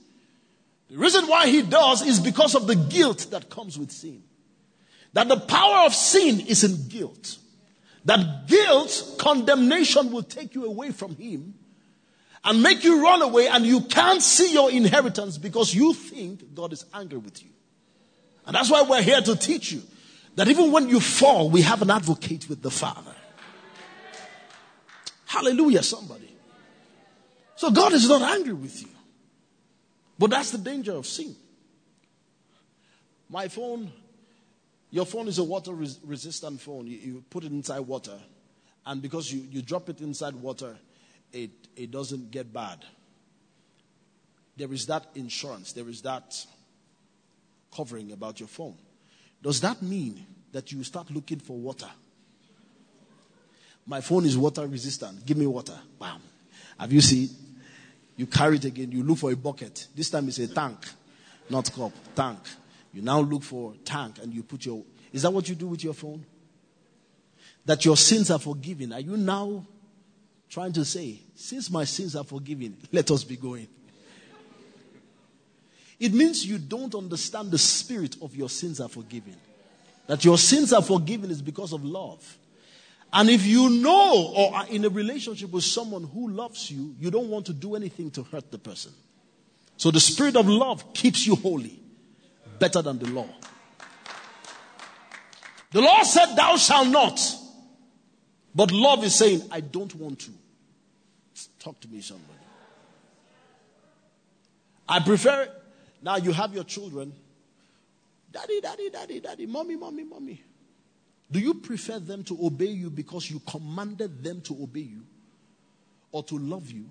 The 0.90 0.98
reason 0.98 1.28
why 1.28 1.48
he 1.48 1.62
does 1.62 2.06
is 2.06 2.20
because 2.20 2.56
of 2.56 2.68
the 2.68 2.76
guilt 2.76 3.28
that 3.32 3.50
comes 3.50 3.78
with 3.78 3.92
sin. 3.92 4.24
That 5.14 5.28
the 5.28 5.40
power 5.40 5.86
of 5.86 5.94
sin 5.94 6.42
is 6.42 6.64
in 6.64 6.88
guilt. 6.88 7.38
That 8.06 8.48
guilt, 8.48 9.16
condemnation 9.20 10.12
will 10.12 10.24
take 10.24 10.56
you 10.56 10.66
away 10.66 10.92
from 10.92 11.16
him 11.16 11.54
and 12.44 12.64
make 12.64 12.84
you 12.84 13.04
run 13.04 13.22
away 13.22 13.48
and 13.48 13.66
you 13.66 13.82
can't 13.82 14.22
see 14.22 14.54
your 14.54 14.72
inheritance 14.72 15.38
because 15.38 15.74
you 15.74 15.94
think 15.94 16.54
God 16.56 16.74
is 16.74 16.86
angry 16.94 17.20
with 17.20 17.44
you. 17.44 17.50
And 18.46 18.56
that's 18.56 18.72
why 18.72 18.82
we're 18.82 19.02
here 19.04 19.22
to 19.22 19.36
teach 19.36 19.72
you 19.72 19.82
that 20.36 20.48
even 20.48 20.72
when 20.72 20.90
you 20.90 21.00
fall, 21.00 21.50
we 21.50 21.62
have 21.62 21.82
an 21.82 21.92
advocate 21.92 22.50
with 22.50 22.62
the 22.62 22.72
Father. 22.72 23.16
Hallelujah, 25.26 25.84
somebody. 25.84 26.36
So 27.56 27.70
God 27.70 27.94
is 27.94 28.10
not 28.10 28.22
angry 28.22 28.54
with 28.54 28.82
you. 28.82 28.90
But 30.18 30.32
that's 30.32 30.52
the 30.52 30.58
danger 30.58 30.94
of 30.94 31.06
sin. 31.06 31.36
My 33.30 33.48
phone, 33.48 33.92
your 34.90 35.06
phone 35.06 35.28
is 35.28 35.40
a 35.40 35.44
water 35.44 35.72
res- 35.72 36.00
resistant 36.04 36.60
phone. 36.60 36.86
You, 36.86 36.98
you, 36.98 37.24
put 37.30 37.44
it 37.44 37.52
inside 37.52 37.80
water, 37.80 38.20
and 38.86 39.02
because 39.02 39.32
you, 39.32 39.42
you 39.50 39.62
drop 39.62 39.90
it 39.90 40.02
inside 40.02 40.36
water, 40.36 40.76
it, 41.34 41.52
it 41.76 41.92
doesn't 41.92 42.32
get 42.32 42.52
bad. 42.52 42.84
There 44.58 44.72
is 44.74 44.86
that 44.88 45.08
insurance, 45.16 45.74
there 45.74 45.88
is 45.90 46.02
that 46.02 46.46
covering 47.76 48.12
about 48.12 48.40
your 48.40 48.50
phone. 48.50 48.78
Does 49.42 49.62
that 49.62 49.82
mean 49.82 50.26
that 50.52 50.72
you 50.72 50.84
start 50.84 51.10
looking 51.10 51.40
for 51.40 51.58
water? 51.58 51.90
My 53.88 54.02
phone 54.02 54.26
is 54.26 54.38
water 54.38 54.68
resistant. 54.68 55.26
Give 55.26 55.38
me 55.38 55.48
water. 55.48 55.78
Bam. 56.00 56.22
Have 56.78 56.92
you 56.94 57.02
seen? 57.02 57.30
You 58.16 58.28
carry 58.28 58.58
it 58.58 58.66
again. 58.66 58.92
You 58.92 59.04
look 59.04 59.18
for 59.18 59.32
a 59.32 59.36
bucket. 59.36 59.88
This 59.96 60.10
time 60.10 60.28
it's 60.28 60.38
a 60.38 60.48
tank, 60.48 60.78
not 61.50 61.72
cup. 61.74 61.92
Tank. 62.16 62.40
You 62.94 63.02
now 63.02 63.22
look 63.22 63.44
for 63.44 63.74
tank 63.84 64.20
and 64.22 64.34
you 64.34 64.44
put 64.44 64.66
your. 64.66 64.84
Is 65.12 65.24
that 65.24 65.32
what 65.32 65.50
you 65.50 65.56
do 65.56 65.68
with 65.68 65.84
your 65.84 65.94
phone? 65.94 66.24
That 67.66 67.84
your 67.86 67.98
sins 67.98 68.30
are 68.30 68.40
forgiven. 68.40 68.94
Are 68.94 69.00
you 69.00 69.18
now 69.18 69.66
trying 70.52 70.74
to 70.74 70.84
say, 70.86 71.22
since 71.34 71.72
my 71.72 71.86
sins 71.86 72.16
are 72.16 72.26
forgiven, 72.26 72.78
let 72.92 73.10
us 73.10 73.24
be 73.24 73.38
going? 73.38 73.68
It 75.98 76.14
means 76.14 76.46
you 76.46 76.58
don't 76.58 76.94
understand 76.94 77.52
the 77.52 77.58
spirit 77.58 78.18
of 78.22 78.36
your 78.36 78.50
sins 78.50 78.82
are 78.82 78.90
forgiven. 78.90 79.36
That 80.08 80.26
your 80.26 80.38
sins 80.38 80.74
are 80.74 80.82
forgiven 80.82 81.32
is 81.32 81.42
because 81.42 81.74
of 81.74 81.86
love. 81.86 82.38
And 83.14 83.30
if 83.30 83.46
you 83.46 83.70
know 83.70 84.34
or 84.36 84.56
are 84.56 84.68
in 84.68 84.84
a 84.84 84.90
relationship 84.90 85.52
with 85.52 85.64
someone 85.64 86.04
who 86.04 86.30
loves 86.30 86.70
you, 86.70 86.96
you 87.00 87.12
don't 87.12 87.30
want 87.30 87.46
to 87.46 87.54
do 87.54 87.76
anything 87.76 88.12
to 88.12 88.24
hurt 88.24 88.52
the 88.52 88.58
person. 88.58 88.92
So 89.78 89.90
the 89.90 90.00
spirit 90.00 90.36
of 90.36 90.48
love 90.48 90.94
keeps 90.94 91.26
you 91.26 91.36
holy 91.36 91.80
better 92.60 92.82
than 92.82 93.00
the 93.00 93.10
law. 93.10 93.28
The 95.72 95.82
law 95.82 96.04
said, 96.04 96.36
Thou 96.36 96.58
shalt 96.58 96.88
not. 96.90 97.20
But 98.54 98.72
love 98.72 99.04
is 99.04 99.16
saying, 99.16 99.44
I 99.52 99.62
don't 99.62 99.94
want 99.96 100.20
to. 100.20 100.32
Talk 101.60 101.80
to 101.82 101.88
me, 101.88 102.02
somebody. 102.02 102.28
I 104.88 105.00
prefer, 105.00 105.48
now 106.02 106.18
you 106.18 106.34
have 106.34 106.54
your 106.54 106.66
children. 106.66 107.14
Daddy, 108.32 108.60
daddy, 108.62 108.90
daddy, 108.90 109.20
daddy, 109.20 109.46
mommy, 109.46 109.76
mommy, 109.76 110.04
mommy. 110.04 110.44
Do 111.32 111.40
you 111.40 111.54
prefer 111.54 112.00
them 112.00 112.24
to 112.26 112.38
obey 112.46 112.68
you 112.68 112.90
because 112.90 113.30
you 113.32 113.40
commanded 113.48 114.22
them 114.22 114.42
to 114.42 114.54
obey 114.62 114.82
you 114.82 115.04
or 116.12 116.24
to 116.24 116.38
love 116.38 116.70
you 116.70 116.86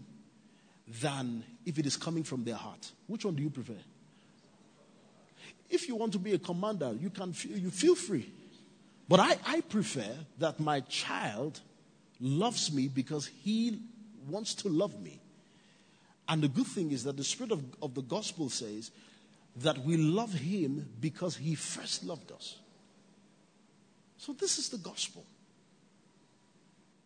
than 1.00 1.44
if 1.66 1.78
it 1.78 1.84
is 1.84 1.96
coming 1.96 2.24
from 2.24 2.44
their 2.44 2.54
heart? 2.54 2.90
Which 3.06 3.26
one 3.26 3.34
do 3.34 3.42
you 3.42 3.50
prefer? 3.50 3.74
If 5.68 5.88
you 5.88 5.96
want 5.96 6.12
to 6.12 6.18
be 6.18 6.32
a 6.32 6.38
commander, 6.38 6.94
you 6.98 7.10
can 7.10 7.34
you 7.44 7.70
feel 7.70 7.94
free. 7.94 8.30
But 9.10 9.18
I, 9.18 9.36
I 9.44 9.60
prefer 9.62 10.06
that 10.38 10.60
my 10.60 10.80
child 10.82 11.60
loves 12.20 12.72
me 12.72 12.86
because 12.86 13.26
he 13.26 13.80
wants 14.28 14.54
to 14.54 14.68
love 14.68 15.02
me. 15.02 15.20
And 16.28 16.40
the 16.40 16.46
good 16.46 16.68
thing 16.68 16.92
is 16.92 17.02
that 17.02 17.16
the 17.16 17.24
spirit 17.24 17.50
of, 17.50 17.64
of 17.82 17.94
the 17.96 18.02
gospel 18.02 18.48
says 18.50 18.92
that 19.56 19.78
we 19.78 19.96
love 19.96 20.32
him 20.32 20.88
because 21.00 21.36
he 21.36 21.56
first 21.56 22.04
loved 22.04 22.30
us. 22.30 22.60
So, 24.16 24.32
this 24.32 24.58
is 24.58 24.68
the 24.68 24.78
gospel. 24.78 25.24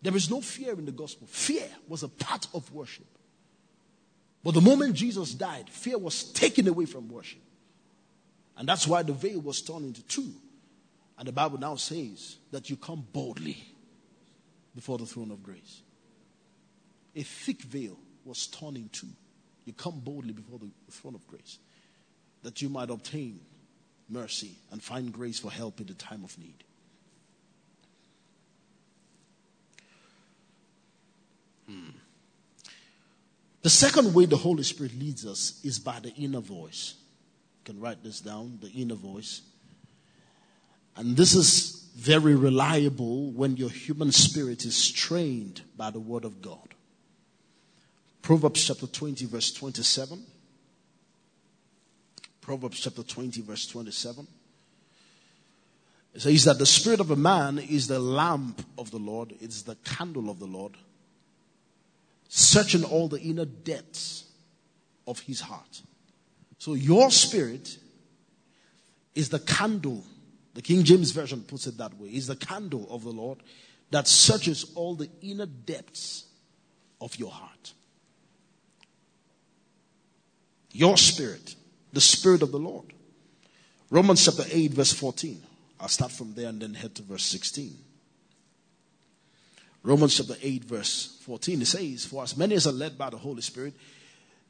There 0.03 0.15
is 0.15 0.31
no 0.31 0.43
fear 0.43 0.75
in 0.75 0.85
the 0.85 0.93
gospel. 0.93 1.27
Fear 1.27 1.69
was 1.89 2.03
a 2.03 2.09
part 2.09 2.49
of 2.53 2.71
worship. 2.71 3.07
But 4.43 4.53
the 4.53 4.61
moment 4.61 4.93
Jesus 4.93 5.33
died, 5.33 5.71
fear 5.71 5.97
was 5.97 6.25
taken 6.33 6.69
away 6.69 6.85
from 6.85 7.09
worship. 7.09 7.41
And 8.59 8.69
that's 8.69 8.87
why 8.87 9.03
the 9.03 9.15
veil 9.15 9.41
was 9.41 9.63
torn 9.63 9.85
into 9.85 10.03
two. 10.03 10.35
And 11.19 11.29
the 11.29 11.33
Bible 11.33 11.59
now 11.59 11.77
says 11.77 12.37
that 12.51 12.71
you 12.71 12.77
come 12.77 13.07
boldly 13.13 13.57
before 14.75 14.99
the 14.99 15.07
throne 15.07 15.31
of 15.31 15.43
grace. 15.43 15.83
A 17.15 17.23
thick 17.23 17.63
veil 17.63 17.97
was 18.25 18.47
torn 18.49 18.77
in 18.77 18.89
two. 18.89 19.09
You 19.65 19.73
come 19.73 20.01
boldly 20.01 20.33
before 20.33 20.59
the 20.59 20.71
throne 20.91 21.15
of 21.15 21.27
grace 21.27 21.59
that 22.43 22.61
you 22.61 22.69
might 22.69 22.91
obtain 22.91 23.41
mercy 24.09 24.53
and 24.71 24.83
find 24.83 25.13
grace 25.13 25.39
for 25.39 25.51
help 25.51 25.81
in 25.81 25.87
the 25.87 25.95
time 25.95 26.25
of 26.25 26.39
need. 26.39 26.65
Hmm. 31.67 31.91
The 33.63 33.71
second 33.71 34.13
way 34.13 34.27
the 34.27 34.37
Holy 34.37 34.63
Spirit 34.63 34.99
leads 34.99 35.25
us 35.25 35.61
is 35.65 35.79
by 35.79 36.01
the 36.01 36.13
inner 36.15 36.41
voice. 36.41 36.95
You 37.61 37.73
can 37.73 37.81
write 37.81 38.03
this 38.03 38.21
down 38.21 38.59
the 38.61 38.69
inner 38.71 38.95
voice. 38.95 39.41
And 40.97 41.17
this 41.17 41.35
is 41.35 41.89
very 41.97 42.35
reliable 42.35 43.31
when 43.33 43.57
your 43.57 43.71
human 43.71 44.13
spirit 44.13 44.65
is 44.65 44.91
trained 44.91 45.63
by 45.77 45.91
the 45.91 46.01
Word 46.01 46.25
of 46.25 46.41
God. 46.43 46.75
Proverbs 48.23 48.67
chapter 48.67 48.87
20, 48.87 49.27
verse 49.27 49.53
27. 49.53 50.25
Proverbs 52.41 52.81
chapter 52.81 53.03
20, 53.03 53.43
verse 53.43 53.67
27. 53.67 54.27
It 56.15 56.23
says 56.23 56.45
that 56.45 56.59
the 56.59 56.67
spirit 56.67 57.01
of 57.01 57.11
a 57.11 57.17
man 57.17 57.59
is 57.59 57.89
the 57.89 57.99
lamp 57.99 58.65
of 58.79 58.91
the 58.91 58.99
Lord, 58.99 59.35
it's 59.41 59.63
the 59.63 59.77
candle 59.77 60.31
of 60.31 60.39
the 60.39 60.47
Lord 60.47 60.77
searching 62.37 62.83
all 62.83 63.07
the 63.07 63.21
inner 63.21 63.45
depths 63.45 64.25
of 65.07 65.21
his 65.21 65.41
heart. 65.41 65.83
So 66.59 66.75
your 66.75 67.13
spirit 67.13 67.79
is 69.15 69.29
the 69.29 69.39
candle. 69.39 70.03
The 70.55 70.63
King 70.63 70.85
James 70.85 71.11
Version 71.11 71.43
puts 71.43 71.67
it 71.67 71.77
that 71.79 71.99
way. 71.99 72.09
Is 72.09 72.29
the 72.29 72.37
candle 72.37 72.87
of 72.91 73.03
the 73.03 73.11
Lord 73.11 73.39
that 73.91 74.09
searches 74.09 74.73
all 74.75 74.95
the 74.95 75.11
inner 75.21 75.47
depths 75.47 76.25
of 77.01 77.17
your 77.19 77.31
heart. 77.31 77.73
Your 80.73 80.97
spirit, 80.97 81.55
the 81.93 82.01
spirit 82.01 82.43
of 82.43 82.51
the 82.51 82.59
Lord. 82.59 82.87
Romans 83.91 84.25
chapter 84.25 84.45
8, 84.51 84.73
verse 84.73 84.93
14. 84.93 85.41
I'll 85.79 85.89
start 85.89 86.11
from 86.11 86.35
there 86.35 86.49
and 86.49 86.61
then 86.61 86.75
head 86.75 86.95
to 86.97 87.03
verse 87.03 87.25
16. 87.25 87.77
Romans 89.83 90.17
chapter 90.17 90.35
8, 90.41 90.65
verse 90.65 91.19
14, 91.23 91.63
it 91.63 91.67
says, 91.67 92.07
For 92.07 92.23
as 92.23 92.37
many 92.37 92.55
as 92.55 92.67
are 92.67 92.73
led 92.73 92.97
by 92.97 93.11
the 93.11 93.19
Holy 93.19 93.43
Spirit, 93.43 93.75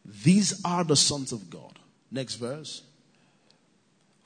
these 0.05 0.65
are 0.65 0.85
the 0.85 0.97
sons 0.97 1.33
of 1.33 1.51
God. 1.51 1.79
Next 2.11 2.37
verse. 2.37 2.83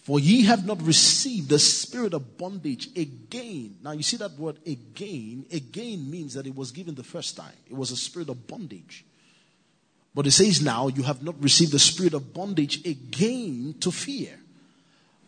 For 0.09 0.19
ye 0.19 0.45
have 0.45 0.65
not 0.65 0.81
received 0.81 1.51
the 1.51 1.59
spirit 1.59 2.15
of 2.15 2.39
bondage 2.39 2.89
again. 2.97 3.77
Now 3.83 3.91
you 3.91 4.03
see 4.03 4.17
that 4.17 4.39
word 4.39 4.57
again. 4.67 5.45
Again 5.53 6.11
means 6.11 6.33
that 6.33 6.47
it 6.47 6.57
was 6.57 6.71
given 6.71 6.95
the 6.95 7.05
first 7.05 7.37
time. 7.37 7.53
It 7.69 7.75
was 7.75 7.91
a 7.91 7.97
spirit 7.99 8.31
of 8.31 8.47
bondage. 8.47 9.05
But 10.15 10.27
it 10.27 10.31
says 10.31 10.63
now, 10.63 10.89
you 10.89 11.03
have 11.03 11.23
not 11.23 11.35
received 11.43 11.73
the 11.73 11.79
spirit 11.79 12.15
of 12.15 12.33
bondage 12.33 12.87
again 12.87 13.75
to 13.81 13.91
fear. 13.91 14.41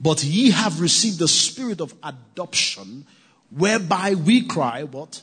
But 0.00 0.24
ye 0.24 0.50
have 0.50 0.80
received 0.80 1.18
the 1.18 1.28
spirit 1.28 1.82
of 1.82 1.92
adoption, 2.02 3.04
whereby 3.50 4.14
we 4.14 4.46
cry, 4.46 4.84
what? 4.84 5.20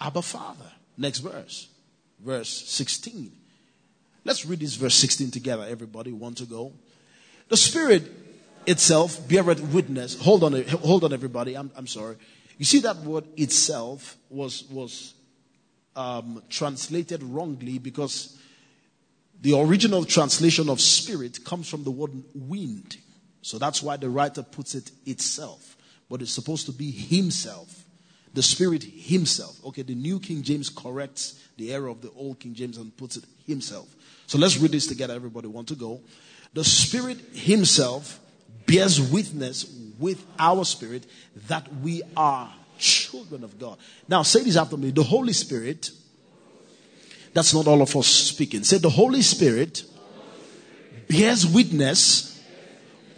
Abba 0.00 0.22
Father. 0.22 0.72
Next 0.96 1.18
verse. 1.18 1.68
Verse 2.18 2.48
16. 2.48 3.30
Let's 4.24 4.46
read 4.46 4.60
this 4.60 4.76
verse 4.76 4.94
16 4.94 5.32
together, 5.32 5.66
everybody. 5.68 6.12
Want 6.12 6.38
to 6.38 6.46
go? 6.46 6.72
The 7.50 7.58
Spirit 7.58 8.29
itself 8.66 9.26
beareth 9.28 9.60
witness. 9.60 10.20
Hold 10.20 10.44
on, 10.44 10.62
hold 10.64 11.04
on, 11.04 11.12
everybody. 11.12 11.56
I'm, 11.56 11.70
I'm 11.76 11.86
sorry. 11.86 12.16
You 12.58 12.64
see 12.64 12.80
that 12.80 12.96
word 12.98 13.24
itself 13.36 14.16
was, 14.28 14.64
was 14.70 15.14
um, 15.96 16.42
translated 16.48 17.22
wrongly 17.22 17.78
because 17.78 18.38
the 19.40 19.58
original 19.58 20.04
translation 20.04 20.68
of 20.68 20.80
spirit 20.80 21.44
comes 21.44 21.68
from 21.68 21.84
the 21.84 21.90
word 21.90 22.12
wind. 22.34 22.98
So 23.42 23.58
that's 23.58 23.82
why 23.82 23.96
the 23.96 24.10
writer 24.10 24.42
puts 24.42 24.74
it 24.74 24.90
itself. 25.06 25.76
But 26.10 26.20
it's 26.20 26.32
supposed 26.32 26.66
to 26.66 26.72
be 26.72 26.90
himself. 26.90 27.84
The 28.34 28.42
Spirit 28.42 28.84
Himself. 28.84 29.64
Okay, 29.66 29.82
the 29.82 29.94
New 29.94 30.20
King 30.20 30.42
James 30.42 30.68
corrects 30.68 31.48
the 31.56 31.72
error 31.72 31.88
of 31.88 32.00
the 32.00 32.10
Old 32.12 32.38
King 32.38 32.54
James 32.54 32.76
and 32.76 32.96
puts 32.96 33.16
it 33.16 33.24
Himself. 33.46 33.88
So 34.26 34.38
let's 34.38 34.58
read 34.58 34.70
this 34.70 34.86
together. 34.86 35.14
Everybody 35.14 35.48
want 35.48 35.68
to 35.68 35.74
go? 35.74 36.00
The 36.54 36.64
Spirit 36.64 37.18
Himself 37.32 38.20
bears 38.70 39.00
witness 39.00 39.66
with 39.98 40.24
our 40.38 40.64
spirit 40.64 41.06
that 41.48 41.66
we 41.82 42.02
are 42.16 42.52
children 42.78 43.44
of 43.44 43.58
God. 43.58 43.78
Now 44.08 44.22
say 44.22 44.42
this 44.42 44.56
after 44.56 44.76
me. 44.76 44.90
The 44.90 45.02
Holy 45.02 45.32
Spirit, 45.32 45.90
that's 47.34 47.52
not 47.52 47.66
all 47.66 47.82
of 47.82 47.94
us 47.96 48.06
speaking. 48.06 48.64
Say 48.64 48.78
the 48.78 48.90
Holy 48.90 49.22
Spirit 49.22 49.84
bears 51.08 51.46
witness 51.46 52.42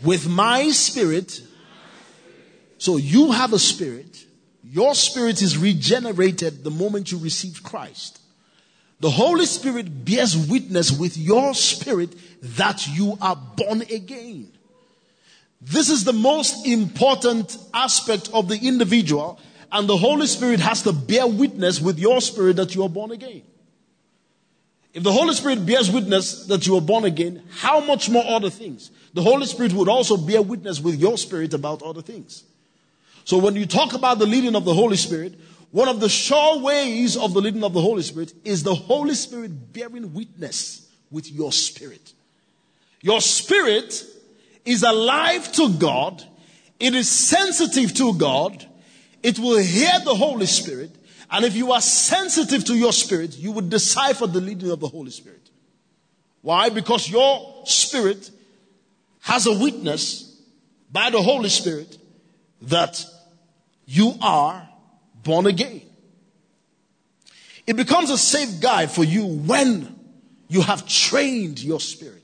with 0.03 0.29
my 0.29 0.71
spirit. 0.71 1.41
So 2.79 2.97
you 2.97 3.33
have 3.33 3.53
a 3.53 3.59
spirit 3.59 4.27
your 4.73 4.95
spirit 4.95 5.43
is 5.43 5.59
regenerated 5.59 6.65
the 6.65 6.71
moment 6.71 7.11
you 7.11 7.19
receive 7.19 7.63
Christ. 7.63 8.21
The 9.01 9.11
Holy 9.11 9.47
Spirit 9.47 10.05
bears 10.05 10.35
witness 10.37 10.93
with 10.93 11.19
your 11.19 11.53
spirit 11.55 12.15
that 12.57 12.87
you 12.89 13.19
are 13.21 13.37
born 13.37 13.83
again. 13.83 14.51
This 15.63 15.89
is 15.91 16.03
the 16.03 16.13
most 16.13 16.67
important 16.67 17.57
aspect 17.73 18.31
of 18.35 18.49
the 18.49 18.59
individual, 18.59 19.39
and 19.71 19.89
the 19.89 19.97
Holy 19.97 20.27
Spirit 20.27 20.59
has 20.59 20.83
to 20.83 20.93
bear 20.93 21.27
witness 21.27 21.81
with 21.81 21.99
your 22.01 22.21
spirit 22.21 22.57
that 22.57 22.75
you 22.75 22.83
are 22.83 22.89
born 22.89 23.13
again. 23.13 23.43
If 24.93 25.05
the 25.05 25.13
Holy 25.13 25.35
Spirit 25.35 25.65
bears 25.65 25.91
witness 25.91 26.47
that 26.47 26.67
you 26.67 26.77
are 26.77 26.83
born 26.83 27.05
again, 27.05 27.43
how 27.59 27.81
much 27.81 28.11
more 28.11 28.25
other 28.27 28.51
things? 28.51 28.91
The 29.15 29.23
Holy 29.23 29.47
Spirit 29.47 29.73
would 29.73 29.89
also 29.89 30.17
bear 30.17 30.43
witness 30.43 30.81
with 30.81 31.01
your 31.01 31.17
spirit 31.17 31.55
about 31.55 31.81
other 31.83 32.03
things. 32.03 32.45
So 33.25 33.39
when 33.39 33.55
you 33.55 33.65
talk 33.65 33.95
about 33.95 34.19
the 34.19 34.27
leading 34.27 34.57
of 34.57 34.65
the 34.65 34.75
Holy 34.75 34.97
Spirit, 34.97 35.35
one 35.71 35.89
of 35.89 36.01
the 36.01 36.09
sure 36.09 36.59
ways 36.59 37.17
of 37.17 37.33
the 37.33 37.41
leading 37.41 37.65
of 37.65 37.73
the 37.73 37.81
Holy 37.81 38.03
Spirit 38.03 38.35
is 38.45 38.65
the 38.65 38.75
Holy 38.75 39.15
Spirit 39.15 39.73
bearing 39.73 40.13
witness 40.13 40.91
with 41.11 41.31
your 41.31 41.53
spirit. 41.53 42.13
Your 43.01 43.21
spirit 43.21 44.05
is 44.65 44.83
alive 44.83 45.51
to 45.53 45.71
God. 45.75 46.23
It 46.79 46.95
is 46.95 47.09
sensitive 47.11 47.95
to 47.95 48.15
God. 48.15 48.67
It 49.23 49.39
will 49.39 49.59
hear 49.59 49.93
the 50.05 50.15
Holy 50.15 50.47
Spirit. 50.47 50.91
And 51.31 51.45
if 51.45 51.55
you 51.55 51.73
are 51.73 51.81
sensitive 51.81 52.65
to 52.67 52.75
your 52.75 52.93
spirit, 52.93 53.37
you 53.37 53.53
would 53.53 53.71
decipher 53.71 54.27
the 54.27 54.41
leading 54.41 54.71
of 54.71 54.81
the 54.81 54.89
Holy 54.89 55.11
Spirit. 55.11 55.51
Why? 56.43 56.69
Because 56.69 57.09
your 57.09 57.63
spirit 57.65 58.31
has 59.21 59.47
a 59.47 59.57
witness 59.57 60.41
by 60.91 61.11
the 61.11 61.23
Holy 61.23 61.49
Spirit 61.49 61.97
that 62.63 63.05
you 63.87 64.15
are 64.21 64.69
born 65.23 65.47
again. 65.47 65.83
It 67.67 67.77
becomes 67.77 68.11
a 68.11 68.19
safe 68.19 68.61
guide 68.61 68.91
for 68.91 69.05
you 69.05 69.25
when 69.25 69.99
you 70.49 70.61
have 70.63 70.87
trained 70.87 71.63
your 71.63 71.81
spirit. 71.81 72.22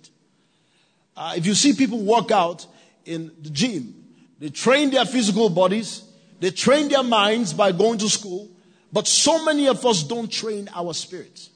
Uh, 1.19 1.35
if 1.37 1.45
you 1.45 1.53
see 1.53 1.73
people 1.73 1.99
work 1.99 2.31
out 2.31 2.65
in 3.05 3.33
the 3.43 3.51
gym, 3.51 3.93
they 4.39 4.51
train 4.51 4.91
their 4.91 5.05
physical 5.05 5.51
bodies, 5.51 6.05
they 6.39 6.53
train 6.53 6.89
their 6.89 7.03
minds 7.03 7.53
by 7.53 7.73
going 7.73 7.99
to 7.99 8.09
school, 8.09 8.49
but 8.93 9.09
so 9.09 9.45
many 9.45 9.67
of 9.67 9.85
us 9.85 10.05
don't 10.05 10.31
train 10.31 10.71
our 10.77 10.95
spirits. 10.95 11.51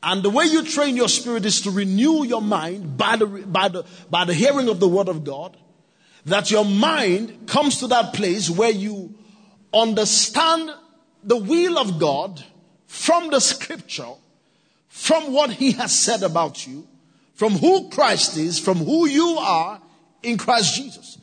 And 0.00 0.22
the 0.22 0.30
way 0.30 0.44
you 0.44 0.62
train 0.62 0.94
your 0.94 1.08
spirit 1.08 1.44
is 1.44 1.62
to 1.62 1.72
renew 1.72 2.22
your 2.22 2.40
mind 2.40 2.96
by 2.96 3.16
the, 3.16 3.26
by 3.26 3.66
the, 3.66 3.84
by 4.10 4.24
the 4.26 4.32
hearing 4.32 4.68
of 4.68 4.78
the 4.78 4.86
word 4.86 5.08
of 5.08 5.24
God, 5.24 5.56
that 6.26 6.52
your 6.52 6.64
mind 6.64 7.48
comes 7.48 7.80
to 7.80 7.88
that 7.88 8.14
place 8.14 8.48
where 8.48 8.70
you 8.70 9.12
understand 9.72 10.70
the 11.24 11.36
will 11.36 11.78
of 11.78 11.98
God 11.98 12.44
from 12.86 13.30
the 13.30 13.40
scripture, 13.40 14.12
from 14.86 15.32
what 15.32 15.50
he 15.50 15.72
has 15.72 15.92
said 15.92 16.22
about 16.22 16.64
you, 16.64 16.86
from 17.34 17.52
who 17.52 17.88
Christ 17.90 18.36
is, 18.36 18.58
from 18.58 18.78
who 18.78 19.06
you 19.06 19.36
are 19.40 19.80
in 20.22 20.38
Christ 20.38 20.76
Jesus. 20.76 21.18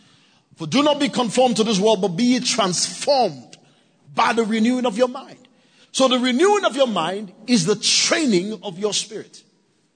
For 0.56 0.68
do 0.68 0.84
not 0.84 1.00
be 1.00 1.10
conformed 1.10 1.58
to 1.58 1.64
this 1.64 1.80
world, 1.80 2.02
but 2.02 2.10
be 2.10 2.40
transformed 2.40 3.58
by 4.14 4.34
the 4.34 4.44
renewing 4.44 4.86
of 4.86 4.98
your 4.98 5.08
mind. 5.08 5.38
So 5.92 6.08
the 6.08 6.20
renewing 6.20 6.66
of 6.66 6.76
your 6.76 6.88
mind 6.88 7.34
is 7.48 7.66
the 7.66 7.76
training 7.76 8.60
of 8.64 8.78
your 8.78 8.94
spirit, 8.94 9.44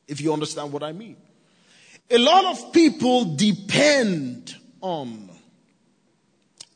if 0.07 0.19
you 0.19 0.33
understand 0.33 0.71
what 0.73 0.83
I 0.83 0.91
mean. 0.91 1.17
A 2.09 2.17
lot 2.17 2.45
of 2.45 2.73
people 2.73 3.35
depend 3.35 4.55
on 4.81 5.29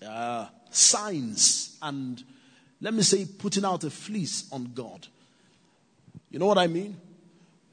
uh, 0.05 0.47
signs 0.69 1.77
and, 1.81 2.23
let 2.81 2.93
me 2.93 3.01
say, 3.01 3.25
putting 3.25 3.65
out 3.65 3.83
a 3.83 3.89
fleece 3.89 4.47
on 4.51 4.71
God. 4.73 5.07
You 6.29 6.39
know 6.39 6.45
what 6.45 6.57
I 6.57 6.67
mean? 6.67 6.95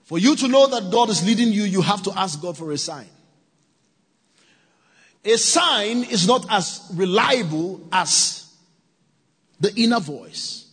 For 0.06 0.18
you 0.18 0.36
to 0.36 0.48
know 0.48 0.68
that 0.68 0.90
God 0.92 1.10
is 1.10 1.26
leading 1.26 1.48
you, 1.48 1.64
you 1.64 1.82
have 1.82 2.02
to 2.04 2.12
ask 2.16 2.40
God 2.40 2.56
for 2.56 2.70
a 2.70 2.78
sign. 2.78 3.08
A 5.24 5.36
sign 5.36 6.04
is 6.04 6.28
not 6.28 6.46
as 6.48 6.88
reliable 6.94 7.88
as 7.90 8.54
the 9.58 9.74
inner 9.74 9.98
voice. 9.98 10.70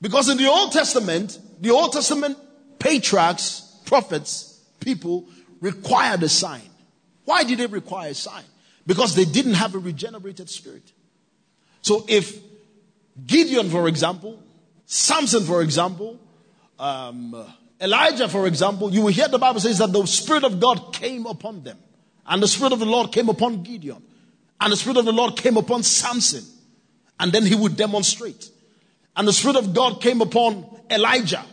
Because 0.00 0.30
in 0.30 0.38
the 0.38 0.48
Old 0.48 0.72
Testament, 0.72 1.38
the 1.60 1.70
Old 1.70 1.92
Testament 1.92 2.38
patriarchs, 2.78 3.78
prophets, 3.84 4.58
people 4.80 5.26
required 5.60 6.22
a 6.22 6.30
sign. 6.30 6.62
Why 7.26 7.44
did 7.44 7.58
they 7.58 7.66
require 7.66 8.12
a 8.12 8.14
sign? 8.14 8.44
Because 8.86 9.14
they 9.14 9.26
didn't 9.26 9.54
have 9.54 9.74
a 9.74 9.78
regenerated 9.78 10.48
spirit. 10.48 10.92
So 11.82 12.06
if 12.08 12.40
Gideon, 13.26 13.68
for 13.68 13.86
example, 13.86 14.42
Samson, 14.86 15.42
for 15.42 15.60
example, 15.60 16.18
um, 16.78 17.34
Elijah, 17.80 18.28
for 18.28 18.46
example, 18.46 18.92
you 18.92 19.02
will 19.02 19.12
hear 19.12 19.28
the 19.28 19.38
Bible 19.38 19.60
says 19.60 19.78
that 19.78 19.92
the 19.92 20.04
Spirit 20.06 20.44
of 20.44 20.58
God 20.58 20.92
came 20.92 21.26
upon 21.26 21.62
them. 21.62 21.78
And 22.26 22.42
the 22.42 22.48
Spirit 22.48 22.72
of 22.72 22.80
the 22.80 22.86
Lord 22.86 23.12
came 23.12 23.28
upon 23.28 23.62
Gideon. 23.62 24.02
And 24.60 24.72
the 24.72 24.76
Spirit 24.76 24.98
of 24.98 25.04
the 25.04 25.12
Lord 25.12 25.36
came 25.36 25.56
upon 25.56 25.82
Samson. 25.82 26.44
And 27.20 27.32
then 27.32 27.46
he 27.46 27.54
would 27.54 27.76
demonstrate. 27.76 28.50
And 29.16 29.26
the 29.26 29.32
Spirit 29.32 29.56
of 29.56 29.74
God 29.74 30.00
came 30.00 30.20
upon 30.20 30.66
Elijah. 30.90 31.44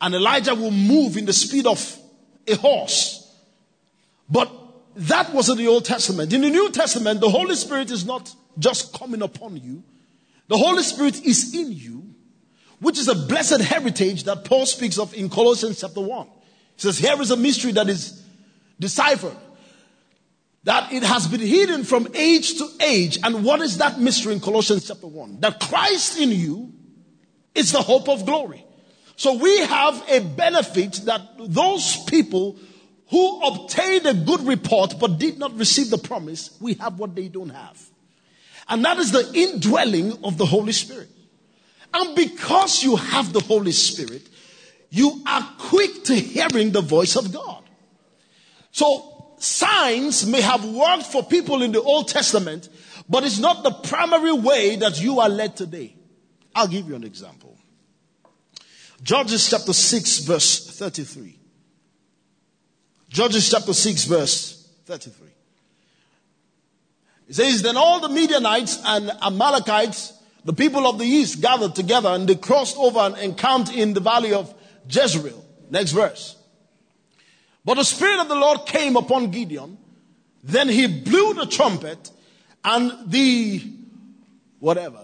And 0.00 0.14
Elijah 0.14 0.54
will 0.54 0.70
move 0.70 1.16
in 1.16 1.24
the 1.24 1.32
speed 1.32 1.66
of 1.66 1.98
a 2.46 2.56
horse. 2.56 3.20
But 4.28 4.50
that 4.96 5.32
was 5.32 5.48
in 5.48 5.58
the 5.58 5.68
Old 5.68 5.84
Testament. 5.84 6.32
In 6.32 6.40
the 6.40 6.50
New 6.50 6.70
Testament, 6.70 7.20
the 7.20 7.30
Holy 7.30 7.54
Spirit 7.54 7.90
is 7.90 8.04
not 8.04 8.34
just 8.58 8.92
coming 8.98 9.22
upon 9.22 9.56
you. 9.56 9.82
The 10.48 10.58
Holy 10.58 10.82
Spirit 10.82 11.24
is 11.24 11.54
in 11.54 11.72
you, 11.72 12.03
which 12.80 12.98
is 12.98 13.08
a 13.08 13.14
blessed 13.14 13.60
heritage 13.60 14.24
that 14.24 14.44
Paul 14.44 14.66
speaks 14.66 14.98
of 14.98 15.14
in 15.14 15.28
Colossians 15.28 15.80
chapter 15.80 16.00
1. 16.00 16.26
He 16.26 16.32
says, 16.76 16.98
Here 16.98 17.20
is 17.20 17.30
a 17.30 17.36
mystery 17.36 17.72
that 17.72 17.88
is 17.88 18.22
deciphered, 18.78 19.36
that 20.64 20.92
it 20.92 21.02
has 21.02 21.26
been 21.28 21.40
hidden 21.40 21.84
from 21.84 22.08
age 22.14 22.58
to 22.58 22.68
age. 22.80 23.18
And 23.22 23.44
what 23.44 23.60
is 23.60 23.78
that 23.78 23.98
mystery 23.98 24.32
in 24.32 24.40
Colossians 24.40 24.88
chapter 24.88 25.06
1? 25.06 25.40
That 25.40 25.60
Christ 25.60 26.18
in 26.18 26.30
you 26.30 26.72
is 27.54 27.72
the 27.72 27.82
hope 27.82 28.08
of 28.08 28.26
glory. 28.26 28.64
So 29.16 29.34
we 29.34 29.58
have 29.58 30.02
a 30.08 30.20
benefit 30.20 30.92
that 31.04 31.22
those 31.38 32.02
people 32.04 32.56
who 33.08 33.42
obtained 33.42 34.06
a 34.06 34.14
good 34.14 34.40
report 34.40 34.94
but 34.98 35.18
did 35.18 35.38
not 35.38 35.56
receive 35.56 35.90
the 35.90 35.98
promise, 35.98 36.56
we 36.60 36.74
have 36.74 36.98
what 36.98 37.14
they 37.14 37.28
don't 37.28 37.50
have. 37.50 37.80
And 38.68 38.84
that 38.84 38.98
is 38.98 39.12
the 39.12 39.30
indwelling 39.34 40.24
of 40.24 40.38
the 40.38 40.46
Holy 40.46 40.72
Spirit. 40.72 41.08
And 41.94 42.16
because 42.16 42.82
you 42.82 42.96
have 42.96 43.32
the 43.32 43.40
Holy 43.40 43.70
Spirit, 43.70 44.28
you 44.90 45.22
are 45.26 45.48
quick 45.58 46.04
to 46.04 46.14
hearing 46.14 46.72
the 46.72 46.80
voice 46.80 47.14
of 47.14 47.32
God. 47.32 47.62
So 48.72 49.36
signs 49.38 50.26
may 50.26 50.40
have 50.40 50.64
worked 50.64 51.04
for 51.04 51.22
people 51.22 51.62
in 51.62 51.70
the 51.70 51.80
Old 51.80 52.08
Testament, 52.08 52.68
but 53.08 53.22
it's 53.22 53.38
not 53.38 53.62
the 53.62 53.70
primary 53.70 54.32
way 54.32 54.74
that 54.76 55.00
you 55.00 55.20
are 55.20 55.28
led 55.28 55.56
today. 55.56 55.94
I'll 56.54 56.66
give 56.66 56.88
you 56.88 56.96
an 56.96 57.04
example. 57.04 57.56
Judges 59.02 59.48
chapter 59.48 59.72
6 59.72 60.18
verse 60.18 60.76
33. 60.76 61.38
Judges 63.08 63.48
chapter 63.48 63.72
6 63.72 64.04
verse 64.04 64.68
33. 64.86 65.28
It 67.28 67.34
says, 67.36 67.62
Then 67.62 67.76
all 67.76 68.00
the 68.00 68.08
Midianites 68.08 68.80
and 68.84 69.12
Amalekites, 69.22 70.12
the 70.44 70.52
people 70.52 70.86
of 70.86 70.98
the 70.98 71.04
east, 71.04 71.40
gathered 71.40 71.74
together 71.74 72.10
and 72.10 72.28
they 72.28 72.34
crossed 72.34 72.76
over 72.76 73.00
and 73.00 73.16
encamped 73.18 73.72
in 73.72 73.94
the 73.94 74.00
valley 74.00 74.32
of 74.32 74.54
Jezreel. 74.88 75.44
Next 75.70 75.92
verse. 75.92 76.36
But 77.64 77.74
the 77.74 77.84
Spirit 77.84 78.20
of 78.20 78.28
the 78.28 78.34
Lord 78.34 78.66
came 78.66 78.96
upon 78.96 79.30
Gideon. 79.30 79.78
Then 80.42 80.68
he 80.68 80.86
blew 80.86 81.34
the 81.34 81.46
trumpet 81.46 82.10
and 82.62 83.10
the 83.10 83.62
whatever 84.58 85.00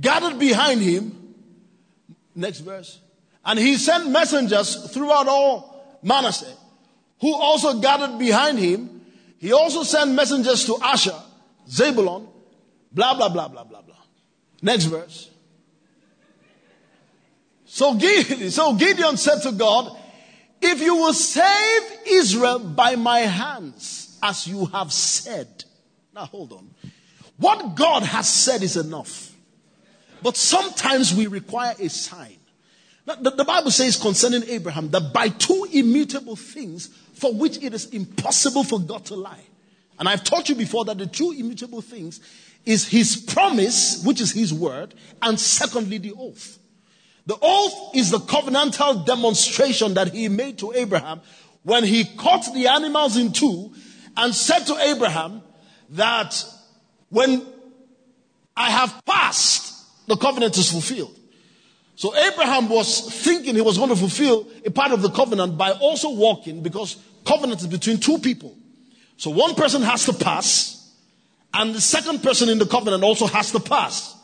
gathered 0.00 0.38
behind 0.38 0.80
him. 0.80 1.34
Next 2.34 2.60
verse. 2.60 3.00
And 3.44 3.58
he 3.58 3.76
sent 3.76 4.10
messengers 4.10 4.92
throughout 4.92 5.26
all 5.28 5.98
Manasseh, 6.02 6.54
who 7.20 7.34
also 7.34 7.80
gathered 7.80 8.18
behind 8.18 8.58
him. 8.58 9.02
He 9.38 9.52
also 9.52 9.82
sent 9.82 10.12
messengers 10.12 10.64
to 10.66 10.78
Asher 10.82 11.16
Zebulon, 11.68 12.28
blah, 12.92 13.14
blah, 13.14 13.28
blah, 13.28 13.48
blah, 13.48 13.64
blah, 13.64 13.82
blah. 13.82 13.89
Next 14.62 14.84
verse. 14.84 15.30
So 17.64 17.94
Gideon, 17.94 18.50
so 18.50 18.74
Gideon 18.74 19.16
said 19.16 19.40
to 19.42 19.52
God, 19.52 19.96
if 20.60 20.80
you 20.80 20.96
will 20.96 21.14
save 21.14 21.82
Israel 22.06 22.58
by 22.58 22.96
my 22.96 23.20
hands, 23.20 24.18
as 24.22 24.46
you 24.46 24.66
have 24.66 24.92
said. 24.92 25.64
Now 26.14 26.26
hold 26.26 26.52
on. 26.52 26.70
What 27.38 27.74
God 27.74 28.02
has 28.02 28.28
said 28.28 28.62
is 28.62 28.76
enough. 28.76 29.34
But 30.22 30.36
sometimes 30.36 31.14
we 31.14 31.26
require 31.26 31.74
a 31.78 31.88
sign. 31.88 32.36
The, 33.06 33.30
the 33.30 33.44
Bible 33.44 33.70
says 33.70 33.96
concerning 33.96 34.42
Abraham 34.48 34.90
that 34.90 35.12
by 35.12 35.28
two 35.28 35.66
immutable 35.72 36.36
things 36.36 36.88
for 37.14 37.32
which 37.32 37.62
it 37.62 37.72
is 37.72 37.86
impossible 37.86 38.62
for 38.62 38.78
God 38.78 39.06
to 39.06 39.14
lie. 39.14 39.40
And 39.98 40.08
I've 40.08 40.24
taught 40.24 40.48
you 40.48 40.54
before 40.54 40.84
that 40.86 40.98
the 40.98 41.06
two 41.06 41.32
immutable 41.32 41.80
things 41.80 42.20
is 42.64 42.88
his 42.88 43.16
promise, 43.16 44.02
which 44.04 44.20
is 44.20 44.32
his 44.32 44.52
word, 44.52 44.94
and 45.22 45.38
secondly, 45.38 45.98
the 45.98 46.12
oath. 46.18 46.58
The 47.26 47.38
oath 47.40 47.94
is 47.94 48.10
the 48.10 48.18
covenantal 48.18 49.04
demonstration 49.06 49.94
that 49.94 50.12
he 50.12 50.28
made 50.28 50.58
to 50.58 50.72
Abraham 50.72 51.20
when 51.62 51.84
he 51.84 52.04
cut 52.04 52.44
the 52.54 52.68
animals 52.68 53.16
in 53.16 53.32
two 53.32 53.72
and 54.16 54.34
said 54.34 54.60
to 54.66 54.76
Abraham 54.76 55.42
that 55.90 56.44
when 57.08 57.44
I 58.56 58.70
have 58.70 59.02
passed, 59.04 59.74
the 60.06 60.16
covenant 60.16 60.56
is 60.56 60.70
fulfilled. 60.70 61.16
So 61.96 62.16
Abraham 62.16 62.68
was 62.68 63.12
thinking 63.22 63.54
he 63.54 63.60
was 63.60 63.76
going 63.76 63.90
to 63.90 63.96
fulfill 63.96 64.46
a 64.64 64.70
part 64.70 64.92
of 64.92 65.02
the 65.02 65.10
covenant 65.10 65.58
by 65.58 65.72
also 65.72 66.10
walking 66.10 66.62
because 66.62 66.96
covenant 67.24 67.60
is 67.60 67.66
between 67.66 67.98
two 67.98 68.18
people. 68.18 68.56
So 69.18 69.30
one 69.30 69.54
person 69.54 69.82
has 69.82 70.06
to 70.06 70.14
pass 70.14 70.79
and 71.52 71.74
the 71.74 71.80
second 71.80 72.22
person 72.22 72.48
in 72.48 72.58
the 72.58 72.66
covenant 72.66 73.02
also 73.02 73.26
has 73.26 73.50
to 73.52 73.60
pass. 73.60 74.16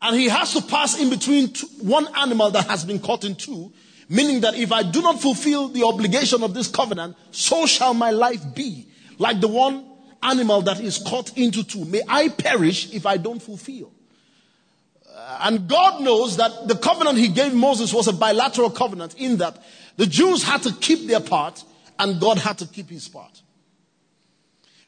And 0.00 0.16
he 0.16 0.28
has 0.28 0.52
to 0.54 0.62
pass 0.62 0.98
in 0.98 1.10
between 1.10 1.52
two, 1.52 1.66
one 1.80 2.08
animal 2.16 2.50
that 2.50 2.66
has 2.68 2.84
been 2.84 2.98
cut 2.98 3.24
in 3.24 3.36
two, 3.36 3.72
meaning 4.08 4.40
that 4.40 4.54
if 4.54 4.72
I 4.72 4.82
do 4.82 5.00
not 5.00 5.20
fulfill 5.20 5.68
the 5.68 5.84
obligation 5.84 6.42
of 6.42 6.54
this 6.54 6.68
covenant, 6.68 7.16
so 7.30 7.66
shall 7.66 7.94
my 7.94 8.10
life 8.10 8.54
be. 8.54 8.88
Like 9.18 9.40
the 9.40 9.48
one 9.48 9.84
animal 10.22 10.62
that 10.62 10.80
is 10.80 10.98
cut 10.98 11.36
into 11.36 11.64
two. 11.64 11.84
May 11.84 12.02
I 12.08 12.28
perish 12.28 12.92
if 12.92 13.06
I 13.06 13.16
don't 13.16 13.40
fulfill. 13.40 13.92
Uh, 15.14 15.38
and 15.42 15.68
God 15.68 16.02
knows 16.02 16.36
that 16.36 16.68
the 16.68 16.76
covenant 16.76 17.18
he 17.18 17.28
gave 17.28 17.54
Moses 17.54 17.92
was 17.92 18.08
a 18.08 18.12
bilateral 18.12 18.70
covenant 18.70 19.14
in 19.18 19.38
that 19.38 19.62
the 19.96 20.06
Jews 20.06 20.42
had 20.42 20.62
to 20.62 20.72
keep 20.72 21.06
their 21.06 21.20
part 21.20 21.62
and 21.98 22.20
God 22.20 22.38
had 22.38 22.58
to 22.58 22.66
keep 22.66 22.88
his 22.88 23.08
part. 23.08 23.41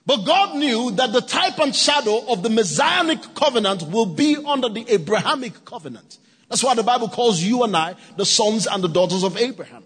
But 0.07 0.25
God 0.25 0.57
knew 0.57 0.91
that 0.93 1.13
the 1.13 1.23
type 1.23 1.59
and 1.59 1.75
shadow 1.75 2.27
of 2.29 2.43
the 2.43 2.51
Messianic 2.51 3.35
covenant 3.35 3.89
will 3.89 4.07
be 4.07 4.37
under 4.37 4.69
the 4.69 4.85
Abrahamic 4.89 5.65
covenant. 5.65 6.19
That's 6.49 6.63
why 6.63 6.75
the 6.75 6.83
Bible 6.83 7.09
calls 7.09 7.43
you 7.43 7.63
and 7.65 7.75
I 7.75 7.97
the 8.17 8.27
sons 8.27 8.67
and 8.67 8.85
the 8.85 8.89
daughters 8.89 9.25
of 9.25 9.37
Abraham. 9.39 9.83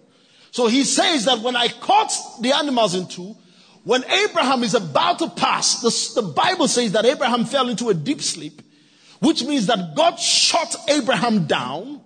So 0.50 0.66
he 0.66 0.82
says 0.82 1.26
that 1.26 1.40
when 1.40 1.54
I 1.54 1.68
cut 1.68 2.12
the 2.40 2.52
animals 2.52 2.94
in 2.94 3.06
two, 3.06 3.36
when 3.84 4.04
Abraham 4.04 4.64
is 4.64 4.74
about 4.74 5.20
to 5.20 5.30
pass, 5.30 5.80
the, 5.80 6.20
the 6.20 6.28
Bible 6.28 6.66
says 6.66 6.92
that 6.92 7.06
Abraham 7.06 7.44
fell 7.44 7.68
into 7.68 7.88
a 7.88 7.94
deep 7.94 8.20
sleep, 8.20 8.60
which 9.20 9.44
means 9.44 9.66
that 9.66 9.94
God 9.94 10.18
shut 10.18 10.74
Abraham 10.88 11.46
down 11.46 12.00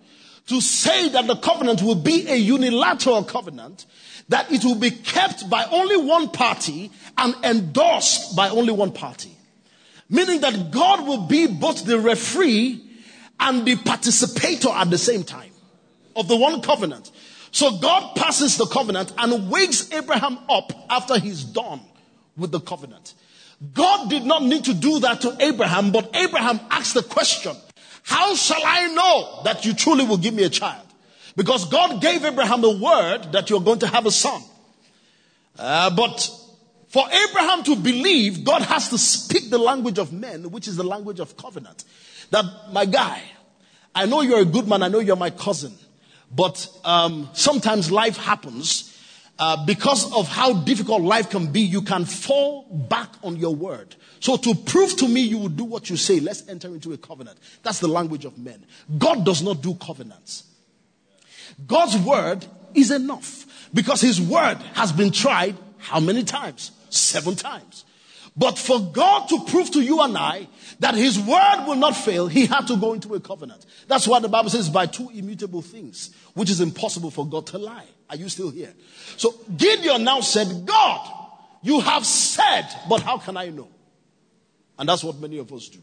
to 0.49 0.61
say 0.61 1.09
that 1.09 1.27
the 1.27 1.37
covenant 1.37 1.83
will 1.83 1.95
be 1.95 2.29
a 2.29 2.37
unilateral 2.37 3.25
covenant 3.25 3.87
that 4.29 4.51
it 4.53 4.65
will 4.65 4.77
be 4.77 4.91
kept 4.91 5.49
by 5.49 5.65
only 5.71 5.97
one 5.97 6.29
party 6.29 6.91
and 7.19 7.35
endorsed 7.45 8.37
by 8.37 8.49
only 8.49 8.73
one 8.73 8.93
party. 8.93 9.31
Meaning 10.09 10.41
that 10.41 10.71
God 10.71 11.07
will 11.07 11.27
be 11.27 11.47
both 11.47 11.85
the 11.85 11.99
referee 11.99 12.83
and 13.41 13.67
the 13.67 13.77
participator 13.77 14.69
at 14.69 14.91
the 14.91 14.99
same 14.99 15.25
time 15.25 15.51
of 16.15 16.29
the 16.29 16.37
one 16.37 16.61
covenant. 16.61 17.11
So 17.51 17.79
God 17.79 18.17
passes 18.17 18.57
the 18.57 18.67
covenant 18.67 19.13
and 19.19 19.51
wakes 19.51 19.93
Abraham 19.93 20.39
up 20.49 20.73
after 20.89 21.19
he's 21.19 21.45
done 21.45 21.81
with 22.37 22.51
the 22.51 22.61
covenant. 22.61 23.15
God 23.75 24.11
did 24.11 24.25
not 24.25 24.43
need 24.43 24.65
to 24.65 24.75
do 24.75 25.01
that 25.01 25.21
to 25.21 25.37
Abraham, 25.41 25.93
but 25.93 26.15
Abraham 26.17 26.61
asked 26.71 26.95
the 26.95 27.03
question, 27.03 27.55
how 28.03 28.35
shall 28.35 28.63
I 28.65 28.89
know 28.89 29.43
that 29.45 29.65
you 29.65 29.75
truly 29.75 30.05
will 30.05 30.19
give 30.19 30.35
me 30.35 30.45
a 30.45 30.49
child? 30.49 30.87
Because 31.37 31.69
God 31.69 32.01
gave 32.01 32.25
Abraham 32.25 32.65
a 32.65 32.71
word 32.71 33.33
that 33.33 33.49
you're 33.49 33.61
going 33.61 33.79
to 33.81 33.87
have 33.87 34.07
a 34.07 34.11
son. 34.11 34.43
Uh, 35.59 35.91
but 35.95 36.31
for 36.89 37.05
Abraham 37.11 37.63
to 37.65 37.77
believe, 37.77 38.45
God 38.45 38.63
has 38.63 38.91
to 38.91 38.99
speak 38.99 39.51
the 39.51 39.59
language 39.59 39.99
of 39.99 40.13
men, 40.13 40.51
which 40.51 40.69
is 40.69 40.77
the 40.77 40.85
language 40.85 41.21
of 41.21 41.37
covenant. 41.37 41.85
That, 42.31 42.45
my 42.73 42.85
guy, 42.85 43.23
I 43.95 44.07
know 44.07 44.21
you're 44.21 44.41
a 44.41 44.45
good 44.45 44.69
man, 44.69 44.83
I 44.83 44.89
know 44.89 44.99
you're 44.99 45.17
my 45.17 45.31
cousin, 45.31 45.75
but 46.35 46.69
um, 46.85 47.31
sometimes 47.33 47.91
life 47.91 48.17
happens. 48.17 48.89
Uh, 49.39 49.65
because 49.65 50.13
of 50.15 50.29
how 50.29 50.53
difficult 50.53 51.03
life 51.03 51.31
can 51.31 51.51
be, 51.51 51.63
you 51.63 51.83
can 51.83 52.05
fall 52.05 52.65
back 52.89 53.09
on 53.23 53.37
your 53.37 53.55
word. 53.55 53.97
So 54.21 54.37
to 54.37 54.55
prove 54.55 54.95
to 54.99 55.09
me 55.09 55.23
you 55.23 55.39
will 55.39 55.49
do 55.49 55.65
what 55.65 55.89
you 55.91 55.97
say, 55.97 56.21
let's 56.21 56.47
enter 56.49 56.69
into 56.69 56.93
a 56.93 56.99
covenant. 56.99 57.39
That's 57.63 57.81
the 57.81 57.89
language 57.89 58.25
of 58.25 58.39
men. 58.39 58.65
God 58.99 59.25
does 59.25 59.43
not 59.43 59.63
do 59.63 59.75
covenants. 59.75 60.45
God's 61.67 61.97
word 61.99 62.47
is 62.75 62.91
enough 62.91 63.47
because 63.75 64.01
his 64.01 64.21
word 64.21 64.57
has 64.75 64.93
been 64.93 65.11
tried 65.11 65.57
how 65.79 66.01
many 66.01 66.23
times? 66.23 66.71
Seven 66.91 67.35
times. 67.35 67.85
But 68.37 68.59
for 68.59 68.81
God 68.81 69.29
to 69.29 69.45
prove 69.45 69.71
to 69.73 69.83
you 69.83 70.01
and 70.01 70.17
I 70.17 70.49
that 70.81 70.95
his 70.95 71.19
word 71.19 71.65
will 71.67 71.77
not 71.77 71.97
fail, 71.97 72.29
he 72.29 72.47
had 72.47 72.67
to 72.69 72.77
go 72.77 72.95
into 72.95 73.15
a 73.15 73.21
covenant. 73.21 73.67
That's 73.89 74.09
why 74.09 74.21
the 74.21 74.29
Bible 74.29 74.49
says 74.49 74.71
by 74.71 74.87
two 74.87 75.11
immutable 75.11 75.61
things, 75.61 76.15
which 76.35 76.49
is 76.49 76.61
impossible 76.61 77.11
for 77.11 77.27
God 77.27 77.47
to 77.49 77.59
lie. 77.59 77.87
Are 78.09 78.17
you 78.17 78.29
still 78.29 78.51
here? 78.51 78.73
So 79.17 79.35
Gideon 79.55 80.05
now 80.05 80.21
said, 80.21 80.65
God, 80.65 81.11
you 81.63 81.81
have 81.81 82.07
said, 82.07 82.67
but 82.89 83.03
how 83.03 83.19
can 83.19 83.37
I 83.37 83.49
know? 83.49 83.69
And 84.79 84.89
that's 84.89 85.05
what 85.05 85.17
many 85.19 85.39
of 85.39 85.53
us 85.53 85.69
do. 85.69 85.81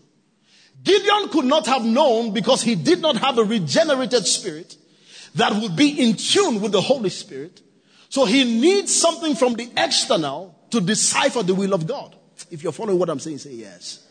Gideon 0.84 1.30
could 1.30 1.46
not 1.46 1.68
have 1.68 1.86
known 1.86 2.34
because 2.34 2.62
he 2.64 2.76
did 2.76 3.02
not 3.02 3.18
have 3.18 3.38
a 3.38 3.44
regenerated 3.44 4.26
spirit 4.26 4.76
that 5.36 5.54
would 5.54 5.76
be 5.76 5.90
in 5.90 6.16
tune 6.16 6.62
with 6.62 6.72
the 6.72 6.82
Holy 6.82 7.10
Spirit. 7.10 7.62
So 8.10 8.26
he 8.26 8.44
needs 8.44 8.94
something 8.96 9.36
from 9.36 9.54
the 9.54 9.70
external 9.78 10.56
to 10.72 10.82
decipher 10.82 11.44
the 11.44 11.54
will 11.54 11.74
of 11.74 11.88
God. 11.88 12.16
If 12.50 12.64
you're 12.64 12.72
following 12.72 12.98
what 12.98 13.10
I'm 13.10 13.20
saying, 13.20 13.40
say 13.40 13.54
yes. 13.54 14.06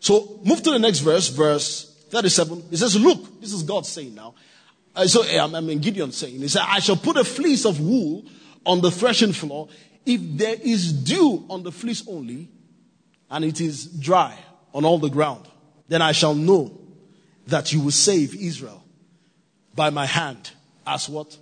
So 0.00 0.40
move 0.44 0.62
to 0.62 0.70
the 0.70 0.78
next 0.78 0.98
verse, 0.98 1.28
verse 1.28 2.06
37. 2.10 2.64
It 2.70 2.76
says, 2.76 3.00
Look, 3.00 3.40
this 3.40 3.52
is 3.52 3.62
God 3.62 3.86
saying 3.86 4.14
now. 4.14 4.34
Uh, 4.94 5.06
so 5.06 5.24
I 5.24 5.60
mean, 5.60 5.78
Gideon 5.78 6.12
saying, 6.12 6.40
He 6.40 6.48
said, 6.48 6.64
I 6.66 6.80
shall 6.80 6.96
put 6.96 7.16
a 7.16 7.24
fleece 7.24 7.64
of 7.64 7.80
wool 7.80 8.24
on 8.66 8.80
the 8.80 8.90
threshing 8.90 9.32
floor. 9.32 9.68
If 10.04 10.20
there 10.36 10.56
is 10.60 10.92
dew 10.92 11.46
on 11.48 11.62
the 11.62 11.72
fleece 11.72 12.06
only, 12.06 12.50
and 13.30 13.44
it 13.44 13.60
is 13.60 13.86
dry 13.86 14.38
on 14.74 14.84
all 14.84 14.98
the 14.98 15.08
ground, 15.08 15.48
then 15.88 16.02
I 16.02 16.12
shall 16.12 16.34
know 16.34 16.78
that 17.46 17.72
you 17.72 17.80
will 17.80 17.90
save 17.90 18.34
Israel 18.34 18.83
by 19.74 19.90
my 19.90 20.06
hand 20.06 20.50
as 20.86 21.08
what? 21.08 21.36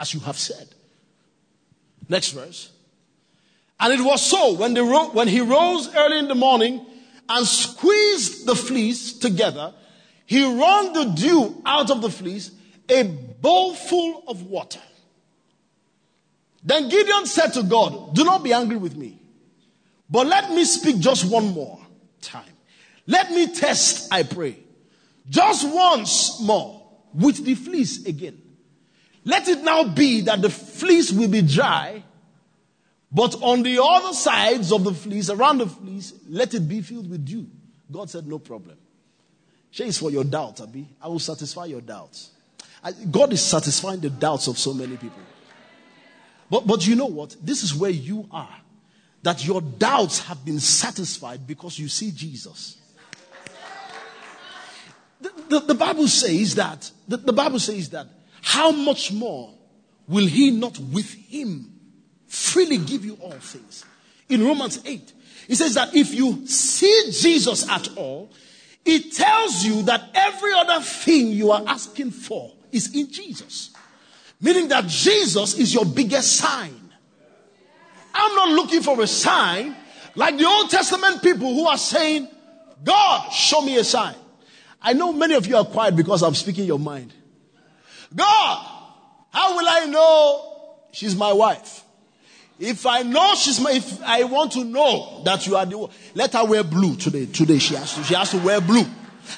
As 0.00 0.14
you 0.14 0.20
have 0.20 0.38
said. 0.38 0.68
Next 2.08 2.30
verse. 2.32 2.70
And 3.80 3.92
it 3.92 4.02
was 4.02 4.22
so 4.22 4.54
when, 4.54 4.74
ro- 4.74 5.10
when 5.10 5.28
he 5.28 5.40
rose 5.40 5.94
early 5.94 6.18
in 6.18 6.28
the 6.28 6.34
morning 6.34 6.84
and 7.28 7.46
squeezed 7.46 8.46
the 8.46 8.54
fleece 8.54 9.12
together, 9.18 9.74
he 10.26 10.42
wrung 10.42 10.92
the 10.92 11.04
dew 11.04 11.62
out 11.64 11.90
of 11.90 12.02
the 12.02 12.10
fleece, 12.10 12.50
a 12.88 13.04
bowl 13.04 13.74
full 13.74 14.24
of 14.26 14.42
water. 14.42 14.80
Then 16.64 16.88
Gideon 16.88 17.26
said 17.26 17.52
to 17.54 17.62
God, 17.62 18.14
Do 18.14 18.24
not 18.24 18.42
be 18.42 18.52
angry 18.52 18.76
with 18.76 18.96
me, 18.96 19.18
but 20.10 20.26
let 20.26 20.50
me 20.50 20.64
speak 20.64 20.98
just 20.98 21.30
one 21.30 21.52
more 21.52 21.78
time. 22.20 22.44
Let 23.06 23.30
me 23.30 23.46
test, 23.46 24.12
I 24.12 24.24
pray, 24.24 24.58
just 25.30 25.66
once 25.66 26.40
more 26.42 26.77
with 27.14 27.44
the 27.44 27.54
fleece 27.54 28.06
again. 28.06 28.40
Let 29.24 29.48
it 29.48 29.62
now 29.62 29.84
be 29.84 30.22
that 30.22 30.40
the 30.40 30.50
fleece 30.50 31.12
will 31.12 31.28
be 31.28 31.42
dry, 31.42 32.02
but 33.10 33.34
on 33.42 33.62
the 33.62 33.82
other 33.82 34.14
sides 34.14 34.72
of 34.72 34.84
the 34.84 34.94
fleece, 34.94 35.30
around 35.30 35.58
the 35.58 35.66
fleece, 35.66 36.14
let 36.28 36.54
it 36.54 36.68
be 36.68 36.80
filled 36.82 37.10
with 37.10 37.24
dew. 37.24 37.46
God 37.90 38.10
said, 38.10 38.26
No 38.26 38.38
problem. 38.38 38.76
Share 39.70 39.86
is 39.86 39.98
for 39.98 40.10
your 40.10 40.24
doubt, 40.24 40.60
Abi. 40.60 40.88
I 41.00 41.08
will 41.08 41.18
satisfy 41.18 41.66
your 41.66 41.80
doubts. 41.80 42.30
God 43.10 43.32
is 43.32 43.44
satisfying 43.44 44.00
the 44.00 44.10
doubts 44.10 44.46
of 44.46 44.58
so 44.58 44.72
many 44.72 44.96
people. 44.96 45.20
But, 46.50 46.66
but 46.66 46.86
you 46.86 46.96
know 46.96 47.06
what? 47.06 47.36
This 47.42 47.62
is 47.62 47.74
where 47.74 47.90
you 47.90 48.26
are. 48.30 48.56
That 49.22 49.44
your 49.44 49.60
doubts 49.60 50.20
have 50.20 50.44
been 50.44 50.60
satisfied 50.60 51.46
because 51.46 51.78
you 51.78 51.88
see 51.88 52.12
Jesus. 52.12 52.78
The, 55.20 55.60
the, 55.60 55.74
Bible 55.74 56.06
says 56.06 56.54
that, 56.56 56.90
the, 57.08 57.16
the 57.16 57.32
Bible 57.32 57.58
says 57.58 57.90
that, 57.90 58.06
how 58.42 58.70
much 58.70 59.12
more 59.12 59.52
will 60.06 60.26
he 60.26 60.50
not 60.50 60.78
with 60.78 61.12
him 61.12 61.72
freely 62.26 62.78
give 62.78 63.04
you 63.04 63.14
all 63.20 63.32
things? 63.32 63.84
In 64.28 64.44
Romans 64.44 64.80
8, 64.84 65.12
it 65.48 65.56
says 65.56 65.74
that 65.74 65.96
if 65.96 66.14
you 66.14 66.46
see 66.46 67.10
Jesus 67.10 67.68
at 67.68 67.96
all, 67.96 68.30
it 68.84 69.12
tells 69.12 69.64
you 69.64 69.82
that 69.82 70.10
every 70.14 70.52
other 70.52 70.80
thing 70.82 71.28
you 71.28 71.50
are 71.50 71.62
asking 71.66 72.10
for 72.10 72.52
is 72.70 72.94
in 72.94 73.10
Jesus. 73.10 73.70
Meaning 74.40 74.68
that 74.68 74.86
Jesus 74.86 75.58
is 75.58 75.74
your 75.74 75.84
biggest 75.84 76.36
sign. 76.36 76.92
I'm 78.14 78.34
not 78.36 78.48
looking 78.50 78.82
for 78.82 79.00
a 79.02 79.06
sign 79.06 79.74
like 80.14 80.38
the 80.38 80.46
Old 80.46 80.70
Testament 80.70 81.22
people 81.22 81.52
who 81.54 81.66
are 81.66 81.78
saying, 81.78 82.28
God, 82.84 83.30
show 83.32 83.60
me 83.60 83.76
a 83.78 83.84
sign. 83.84 84.14
I 84.80 84.92
know 84.92 85.12
many 85.12 85.34
of 85.34 85.46
you 85.46 85.56
are 85.56 85.64
quiet 85.64 85.96
because 85.96 86.22
I'm 86.22 86.34
speaking 86.34 86.64
your 86.64 86.78
mind. 86.78 87.12
God, 88.14 88.66
how 89.30 89.56
will 89.56 89.68
I 89.68 89.86
know 89.86 90.76
she's 90.92 91.14
my 91.16 91.32
wife? 91.32 91.84
If 92.58 92.86
I 92.86 93.02
know 93.02 93.34
she's 93.36 93.60
my, 93.60 93.72
if 93.72 94.02
I 94.02 94.24
want 94.24 94.52
to 94.52 94.64
know 94.64 95.22
that 95.24 95.46
you 95.46 95.56
are 95.56 95.64
the, 95.64 95.78
one, 95.78 95.90
let 96.14 96.32
her 96.32 96.44
wear 96.44 96.64
blue 96.64 96.96
today. 96.96 97.26
Today 97.26 97.58
she 97.58 97.74
has 97.74 97.94
to, 97.94 98.02
she 98.02 98.14
has 98.14 98.30
to 98.32 98.38
wear 98.38 98.60
blue. 98.60 98.84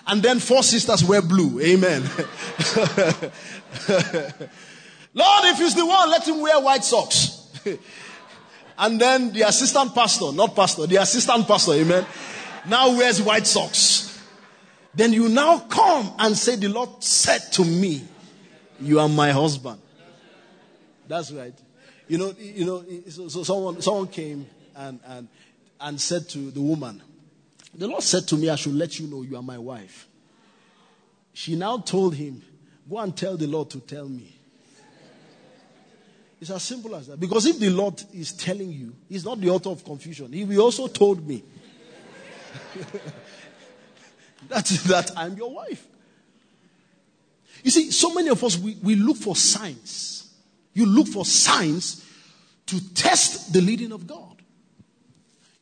and 0.07 0.23
then 0.23 0.39
four 0.39 0.63
sisters 0.63 1.05
wear 1.05 1.23
blue. 1.23 1.61
Amen. 1.61 2.03
Lord, 5.13 5.45
if 5.45 5.59
he's 5.59 5.75
the 5.75 5.85
one, 5.85 6.11
let 6.11 6.27
him 6.27 6.41
wear 6.41 6.61
white 6.61 6.85
socks. 6.85 7.49
and 8.79 9.01
then 9.01 9.33
the 9.33 9.43
assistant 9.43 9.95
pastor, 9.95 10.33
not 10.33 10.55
pastor, 10.55 10.87
the 10.87 10.97
assistant 10.97 11.47
pastor, 11.47 11.73
amen, 11.73 12.07
now 12.67 12.97
wears 12.97 13.21
white 13.21 13.47
socks. 13.47 14.10
Then 14.95 15.13
you 15.13 15.29
now 15.29 15.61
come 15.61 16.13
and 16.19 16.37
say, 16.37 16.57
The 16.57 16.69
Lord 16.69 17.03
said 17.03 17.41
to 17.53 17.65
me, 17.65 18.03
You 18.81 19.01
are 19.01 19.09
my 19.09 19.31
husband. 19.31 19.81
That's 21.07 21.31
right. 21.33 21.55
You 22.09 22.19
know, 22.19 22.35
you 22.39 22.65
know, 22.65 22.85
so, 23.09 23.29
so 23.29 23.43
someone, 23.45 23.81
someone 23.83 24.09
came 24.09 24.47
and, 24.75 24.99
and, 25.07 25.29
and 25.81 26.01
said 26.01 26.29
to 26.31 26.51
the 26.51 26.61
woman, 26.61 27.03
The 27.75 27.87
Lord 27.87 28.03
said 28.03 28.27
to 28.29 28.37
me, 28.37 28.51
I 28.51 28.57
should 28.57 28.75
let 28.75 28.99
you 28.99 29.07
know 29.07 29.23
you 29.23 29.37
are 29.37 29.43
my 29.43 29.59
wife. 29.59 30.09
She 31.33 31.55
now 31.55 31.79
told 31.79 32.15
him, 32.15 32.43
Go 32.89 32.99
and 32.99 33.17
tell 33.17 33.37
the 33.37 33.47
Lord 33.47 33.71
to 33.71 33.81
tell 33.81 34.09
me. 34.09 34.37
It's 36.41 36.51
as 36.51 36.63
simple 36.63 36.97
as 36.97 37.07
that. 37.07 37.21
Because 37.21 37.47
if 37.47 37.61
the 37.61 37.71
Lord 37.71 38.03
is 38.13 38.33
telling 38.33 38.71
you, 38.71 38.95
He's 39.09 39.25
not 39.25 39.41
the 39.41 39.51
author 39.51 39.71
of 39.71 39.85
confusion. 39.85 40.33
He 40.33 40.59
also 40.59 40.89
told 40.89 41.27
me. 41.27 41.45
That's 44.51 44.83
that 44.85 45.13
I'm 45.17 45.37
your 45.37 45.51
wife. 45.51 45.87
You 47.63 47.71
see, 47.71 47.91
so 47.91 48.13
many 48.13 48.29
of 48.29 48.43
us, 48.43 48.59
we, 48.59 48.77
we 48.83 48.97
look 48.97 49.17
for 49.17 49.37
signs. 49.37 50.33
You 50.75 50.87
look 50.87 51.07
for 51.07 51.25
signs 51.25 52.05
to 52.67 52.95
test 52.95 53.53
the 53.53 53.61
leading 53.61 53.93
of 53.93 54.07
God. 54.07 54.43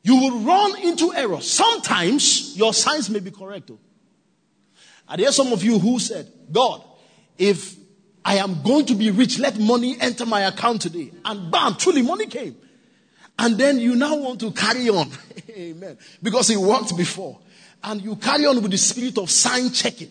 You 0.03 0.17
will 0.17 0.41
run 0.41 0.79
into 0.83 1.13
error. 1.13 1.41
Sometimes 1.41 2.57
your 2.57 2.73
signs 2.73 3.11
may 3.11 3.21
be 3.21 3.31
correct. 3.31 3.71
Oh. 3.71 3.79
Are 5.09 5.17
there 5.17 5.33
some 5.33 5.53
of 5.53 5.63
you 5.63 5.79
who 5.79 5.99
said, 5.99 6.31
God, 6.51 6.83
if 7.37 7.77
I 8.25 8.37
am 8.37 8.63
going 8.63 8.87
to 8.87 8.95
be 8.95 9.11
rich, 9.11 9.39
let 9.39 9.59
money 9.59 9.97
enter 10.01 10.25
my 10.25 10.43
account 10.43 10.83
today. 10.83 11.11
And 11.25 11.51
bam, 11.51 11.75
truly 11.75 12.03
money 12.03 12.27
came. 12.27 12.57
And 13.39 13.59
then 13.59 13.79
you 13.79 13.97
now 13.97 14.17
want 14.17 14.41
to 14.41 14.51
carry 14.53 14.89
on. 14.89 15.11
Amen. 15.51 15.99
Because 16.23 16.51
it 16.51 16.57
worked 16.59 16.97
before. 16.97 17.39
And 17.83 18.03
you 18.03 18.17
carry 18.17 18.47
on 18.47 18.61
with 18.61 18.71
the 18.71 18.79
spirit 18.79 19.19
of 19.19 19.31
sign 19.31 19.71
checking. 19.71 20.11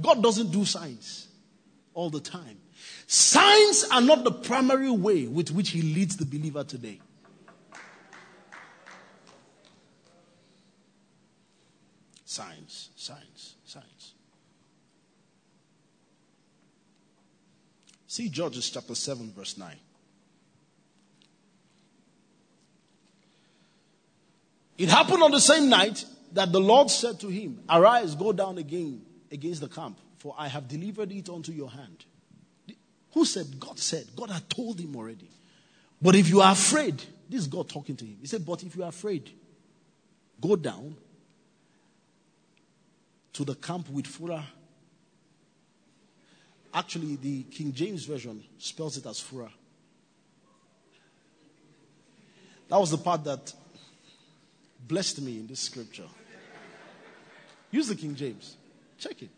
God 0.00 0.22
doesn't 0.22 0.50
do 0.50 0.64
signs 0.64 1.28
all 1.94 2.10
the 2.10 2.20
time. 2.20 2.58
Signs 3.06 3.84
are 3.90 4.00
not 4.00 4.22
the 4.22 4.30
primary 4.30 4.90
way 4.90 5.26
with 5.26 5.50
which 5.50 5.70
he 5.70 5.82
leads 5.82 6.16
the 6.16 6.26
believer 6.26 6.62
today. 6.62 7.00
Signs, 12.24 12.90
signs, 12.94 13.54
signs. 13.64 14.14
See 18.06 18.28
Judges 18.28 18.70
chapter 18.70 18.94
7, 18.94 19.32
verse 19.32 19.56
9. 19.58 19.76
It 24.78 24.88
happened 24.88 25.22
on 25.22 25.30
the 25.30 25.40
same 25.40 25.68
night 25.68 26.04
that 26.32 26.52
the 26.52 26.60
Lord 26.60 26.90
said 26.90 27.20
to 27.20 27.28
him, 27.28 27.62
Arise, 27.68 28.14
go 28.14 28.32
down 28.32 28.58
again 28.58 29.02
against 29.30 29.60
the 29.60 29.68
camp, 29.68 29.98
for 30.18 30.34
I 30.38 30.48
have 30.48 30.68
delivered 30.68 31.12
it 31.12 31.28
unto 31.28 31.52
your 31.52 31.70
hand. 31.70 32.04
Who 33.12 33.24
said? 33.24 33.58
God 33.58 33.78
said. 33.78 34.06
God 34.14 34.30
had 34.30 34.48
told 34.48 34.78
him 34.78 34.94
already. 34.96 35.30
But 36.00 36.14
if 36.14 36.28
you 36.28 36.40
are 36.40 36.52
afraid, 36.52 37.02
this 37.28 37.40
is 37.40 37.46
God 37.46 37.68
talking 37.68 37.96
to 37.96 38.04
him. 38.04 38.18
He 38.20 38.26
said, 38.26 38.44
But 38.44 38.62
if 38.62 38.76
you 38.76 38.84
are 38.84 38.90
afraid, 38.90 39.30
go 40.40 40.56
down 40.56 40.96
to 43.32 43.44
the 43.44 43.54
camp 43.54 43.88
with 43.90 44.06
Phurah. 44.06 44.44
Actually, 46.72 47.16
the 47.16 47.42
King 47.44 47.72
James 47.72 48.04
Version 48.04 48.44
spells 48.58 48.96
it 48.96 49.06
as 49.06 49.20
Phurah. 49.20 49.50
That 52.68 52.78
was 52.78 52.90
the 52.90 52.98
part 52.98 53.24
that 53.24 53.52
blessed 54.86 55.22
me 55.22 55.38
in 55.38 55.46
this 55.46 55.60
scripture. 55.60 56.04
Use 57.70 57.88
the 57.88 57.94
King 57.94 58.14
James. 58.14 58.56
Check 58.98 59.22
it. 59.22 59.30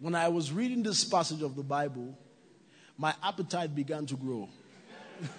When 0.00 0.14
I 0.14 0.28
was 0.28 0.50
reading 0.50 0.82
this 0.82 1.04
passage 1.04 1.42
of 1.42 1.56
the 1.56 1.62
Bible, 1.62 2.16
my 2.96 3.14
appetite 3.22 3.74
began 3.74 4.06
to 4.06 4.16
grow. 4.16 4.48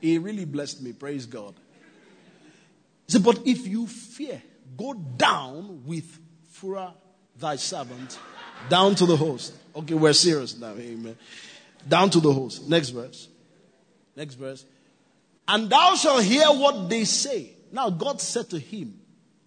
it 0.00 0.22
really 0.22 0.46
blessed 0.46 0.82
me. 0.82 0.94
Praise 0.94 1.26
God. 1.26 1.54
He 3.06 3.12
said, 3.12 3.22
But 3.22 3.46
if 3.46 3.66
you 3.66 3.86
fear, 3.86 4.42
go 4.76 4.94
down 4.94 5.84
with 5.84 6.18
Phurah 6.54 6.94
thy 7.38 7.56
servant 7.56 8.18
down 8.68 8.94
to 8.96 9.06
the 9.06 9.16
host. 9.16 9.54
Okay, 9.74 9.94
we're 9.94 10.12
serious 10.12 10.58
now. 10.58 10.74
Amen. 10.76 11.16
Down 11.88 12.10
to 12.10 12.20
the 12.20 12.32
host. 12.32 12.68
Next 12.68 12.90
verse. 12.90 13.28
Next 14.16 14.34
verse. 14.34 14.64
And 15.46 15.70
thou 15.70 15.94
shalt 15.94 16.24
hear 16.24 16.46
what 16.46 16.88
they 16.88 17.04
say. 17.04 17.50
Now, 17.70 17.90
God 17.90 18.20
said 18.20 18.50
to 18.50 18.58
him, 18.58 18.98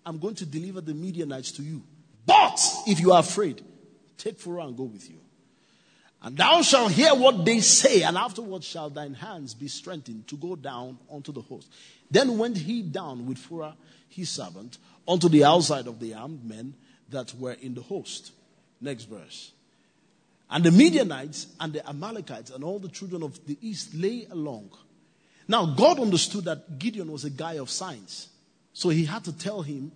I'm 0.05 0.19
going 0.19 0.35
to 0.35 0.45
deliver 0.45 0.81
the 0.81 0.93
Midianites 0.93 1.51
to 1.53 1.63
you. 1.63 1.83
But 2.25 2.61
if 2.87 2.99
you 2.99 3.11
are 3.11 3.19
afraid, 3.19 3.61
take 4.17 4.39
Phurah 4.39 4.67
and 4.67 4.77
go 4.77 4.83
with 4.83 5.09
you. 5.09 5.17
And 6.21 6.37
thou 6.37 6.61
shalt 6.61 6.91
hear 6.91 7.15
what 7.15 7.45
they 7.45 7.61
say, 7.61 8.03
and 8.03 8.17
afterwards 8.17 8.65
shall 8.65 8.89
thine 8.89 9.13
hands 9.13 9.53
be 9.53 9.69
strengthened 9.69 10.27
to 10.27 10.35
go 10.35 10.55
down 10.55 10.97
unto 11.11 11.31
the 11.31 11.41
host. 11.41 11.71
Then 12.11 12.37
went 12.37 12.57
he 12.57 12.81
down 12.81 13.25
with 13.25 13.37
Phurah 13.37 13.73
his 14.09 14.29
servant 14.29 14.77
unto 15.07 15.29
the 15.29 15.45
outside 15.45 15.87
of 15.87 15.99
the 15.99 16.13
armed 16.13 16.43
men 16.43 16.75
that 17.09 17.33
were 17.35 17.53
in 17.53 17.73
the 17.73 17.81
host. 17.81 18.33
Next 18.81 19.05
verse. 19.05 19.51
And 20.49 20.63
the 20.63 20.71
Midianites 20.71 21.47
and 21.59 21.73
the 21.73 21.87
Amalekites 21.87 22.49
and 22.49 22.63
all 22.63 22.79
the 22.79 22.89
children 22.89 23.21
of 23.21 23.45
the 23.45 23.57
east 23.61 23.93
lay 23.93 24.27
along. 24.31 24.71
Now, 25.47 25.65
God 25.65 25.99
understood 25.99 26.45
that 26.45 26.79
Gideon 26.79 27.11
was 27.11 27.23
a 27.23 27.29
guy 27.29 27.53
of 27.53 27.69
signs. 27.69 28.29
So 28.73 28.89
he 28.89 29.05
had 29.05 29.23
to 29.25 29.37
tell 29.37 29.61
him 29.61 29.91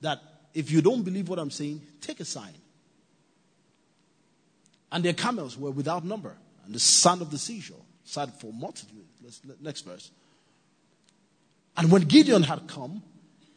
that 0.00 0.20
if 0.54 0.70
you 0.70 0.82
don't 0.82 1.02
believe 1.02 1.28
what 1.28 1.38
I'm 1.38 1.50
saying, 1.50 1.82
take 2.00 2.20
a 2.20 2.24
sign. 2.24 2.54
And 4.90 5.04
their 5.04 5.12
camels 5.12 5.56
were 5.56 5.70
without 5.70 6.04
number, 6.04 6.36
and 6.66 6.74
the 6.74 6.80
sand 6.80 7.22
of 7.22 7.30
the 7.30 7.38
seashore 7.38 7.80
sat 8.04 8.40
for 8.40 8.52
multitude. 8.52 9.06
next 9.60 9.82
verse. 9.82 10.10
And 11.76 11.90
when 11.90 12.02
Gideon 12.02 12.42
had 12.42 12.66
come, 12.68 13.02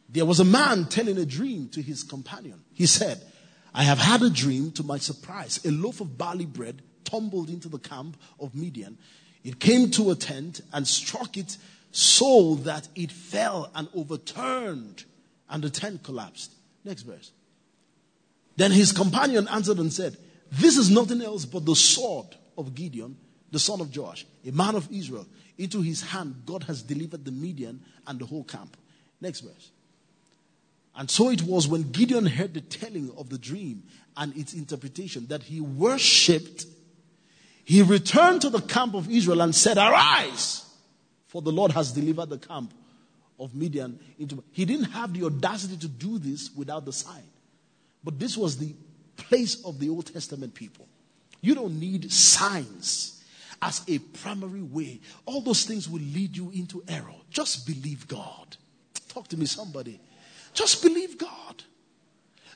there 0.08 0.24
was 0.24 0.40
a 0.40 0.44
man 0.44 0.86
telling 0.86 1.18
a 1.18 1.26
dream 1.26 1.68
to 1.70 1.82
his 1.82 2.02
companion. 2.02 2.62
He 2.72 2.86
said, 2.86 3.20
I 3.76 3.82
have 3.82 3.98
had 3.98 4.22
a 4.22 4.30
dream 4.30 4.72
to 4.72 4.82
my 4.82 4.96
surprise. 4.96 5.60
A 5.66 5.70
loaf 5.70 6.00
of 6.00 6.16
barley 6.16 6.46
bread 6.46 6.80
tumbled 7.04 7.50
into 7.50 7.68
the 7.68 7.78
camp 7.78 8.16
of 8.40 8.54
Midian. 8.54 8.96
It 9.44 9.60
came 9.60 9.90
to 9.92 10.10
a 10.10 10.14
tent 10.14 10.62
and 10.72 10.88
struck 10.88 11.36
it 11.36 11.58
so 11.92 12.54
that 12.62 12.88
it 12.94 13.12
fell 13.12 13.70
and 13.74 13.86
overturned, 13.94 15.04
and 15.50 15.62
the 15.62 15.68
tent 15.68 16.02
collapsed. 16.02 16.54
Next 16.84 17.02
verse. 17.02 17.32
Then 18.56 18.72
his 18.72 18.92
companion 18.92 19.46
answered 19.48 19.78
and 19.78 19.92
said, 19.92 20.16
This 20.50 20.78
is 20.78 20.90
nothing 20.90 21.20
else 21.20 21.44
but 21.44 21.66
the 21.66 21.76
sword 21.76 22.34
of 22.56 22.74
Gideon, 22.74 23.18
the 23.50 23.58
son 23.58 23.82
of 23.82 23.94
Joash, 23.94 24.24
a 24.46 24.52
man 24.52 24.74
of 24.74 24.90
Israel. 24.90 25.26
Into 25.58 25.82
his 25.82 26.00
hand 26.00 26.44
God 26.46 26.62
has 26.64 26.82
delivered 26.82 27.26
the 27.26 27.30
Midian 27.30 27.82
and 28.06 28.18
the 28.18 28.26
whole 28.26 28.44
camp. 28.44 28.74
Next 29.20 29.40
verse. 29.40 29.70
And 30.96 31.10
so 31.10 31.30
it 31.30 31.42
was 31.42 31.68
when 31.68 31.90
Gideon 31.92 32.26
heard 32.26 32.54
the 32.54 32.62
telling 32.62 33.12
of 33.16 33.28
the 33.28 33.38
dream 33.38 33.82
and 34.16 34.34
its 34.36 34.54
interpretation 34.54 35.26
that 35.26 35.42
he 35.42 35.60
worshipped. 35.60 36.64
He 37.64 37.82
returned 37.82 38.40
to 38.42 38.50
the 38.50 38.62
camp 38.62 38.94
of 38.94 39.10
Israel 39.10 39.42
and 39.42 39.54
said, 39.54 39.76
Arise, 39.76 40.64
for 41.26 41.42
the 41.42 41.52
Lord 41.52 41.72
has 41.72 41.92
delivered 41.92 42.30
the 42.30 42.38
camp 42.38 42.72
of 43.38 43.54
Midian 43.54 43.98
into. 44.18 44.42
He 44.52 44.64
didn't 44.64 44.90
have 44.92 45.12
the 45.12 45.26
audacity 45.26 45.76
to 45.76 45.88
do 45.88 46.18
this 46.18 46.50
without 46.56 46.86
the 46.86 46.92
sign. 46.92 47.24
But 48.02 48.18
this 48.18 48.36
was 48.36 48.56
the 48.56 48.74
place 49.16 49.62
of 49.64 49.78
the 49.78 49.90
Old 49.90 50.12
Testament 50.12 50.54
people. 50.54 50.88
You 51.42 51.54
don't 51.54 51.78
need 51.78 52.10
signs 52.10 53.22
as 53.60 53.82
a 53.88 53.98
primary 53.98 54.62
way. 54.62 55.00
All 55.26 55.40
those 55.40 55.64
things 55.64 55.88
will 55.88 56.00
lead 56.00 56.36
you 56.36 56.50
into 56.50 56.82
error. 56.88 57.14
Just 57.30 57.66
believe 57.66 58.08
God. 58.08 58.56
Talk 59.08 59.28
to 59.28 59.36
me, 59.36 59.46
somebody. 59.46 60.00
Just 60.56 60.82
believe 60.82 61.18
God. 61.18 61.62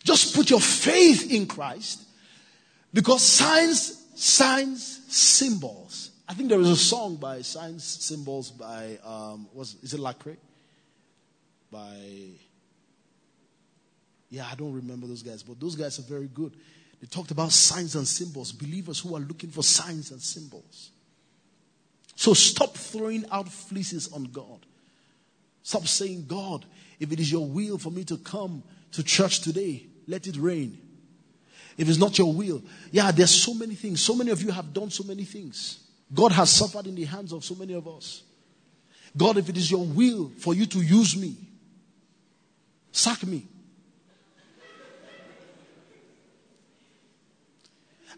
Just 0.03 0.35
put 0.35 0.51
your 0.51 0.61
faith 0.61 1.31
in 1.31 1.47
Christ 1.47 2.03
because 2.93 3.23
signs, 3.23 4.07
signs, 4.15 5.03
symbols. 5.09 6.11
I 6.27 6.33
think 6.33 6.49
there 6.49 6.61
is 6.61 6.71
a 6.71 6.77
song 6.77 7.17
by 7.17 7.43
Signs, 7.43 7.85
Symbols 7.85 8.51
by, 8.53 8.99
um, 9.05 9.49
was, 9.53 9.77
is 9.83 9.95
it 9.95 10.01
Lecrae? 10.01 10.37
By, 11.71 11.97
yeah, 14.31 14.47
I 14.51 14.55
don't 14.55 14.73
remember 14.73 15.07
those 15.07 15.23
guys, 15.23 15.43
but 15.43 15.61
those 15.61 15.75
guys 15.75 15.99
are 15.99 16.03
very 16.03 16.29
good. 16.29 16.55
They 17.01 17.09
talked 17.09 17.33
about 17.33 17.51
signs 17.51 17.97
and 17.97 18.07
symbols, 18.07 18.53
believers 18.53 19.01
who 19.01 19.17
are 19.17 19.21
looking 19.21 19.51
for 19.51 19.63
signs 19.63 20.11
and 20.13 20.23
symbols. 20.23 20.91
So 22.15 22.33
stop 22.33 22.77
throwing 22.77 23.25
out 23.31 23.49
fleeces 23.49 24.13
on 24.13 24.25
God. 24.25 24.65
Stop 25.63 25.87
saying, 25.87 26.27
God, 26.27 26.65
if 27.01 27.11
it 27.11 27.19
is 27.19 27.33
your 27.33 27.47
will 27.47 27.79
for 27.79 27.91
me 27.91 28.05
to 28.05 28.19
come 28.19 28.63
to 28.93 29.03
church 29.03 29.41
today, 29.41 29.87
let 30.07 30.27
it 30.27 30.37
rain. 30.37 30.79
If 31.77 31.89
it's 31.89 31.99
not 31.99 32.19
your 32.19 32.33
will, 32.33 32.63
yeah, 32.93 33.11
there's 33.11 33.31
so 33.31 33.55
many 33.55 33.75
things. 33.75 34.03
So 34.03 34.15
many 34.15 34.31
of 34.31 34.43
you 34.43 34.51
have 34.51 34.75
done 34.75 34.91
so 34.91 35.03
many 35.03 35.25
things. 35.25 35.81
God 36.13 36.33
has 36.33 36.51
suffered 36.51 36.87
in 36.87 36.95
the 36.95 37.05
hands 37.05 37.33
of 37.33 37.45
so 37.45 37.55
many 37.55 37.73
of 37.73 37.89
us. 37.89 38.23
God, 39.17 39.39
if 39.39 39.49
it 39.49 39.57
is 39.57 39.71
your 39.71 39.85
will 39.85 40.31
for 40.39 40.55
you 40.55 40.67
to 40.67 40.81
use 40.81 41.17
me, 41.17 41.37
sack 42.93 43.27
me. 43.27 43.47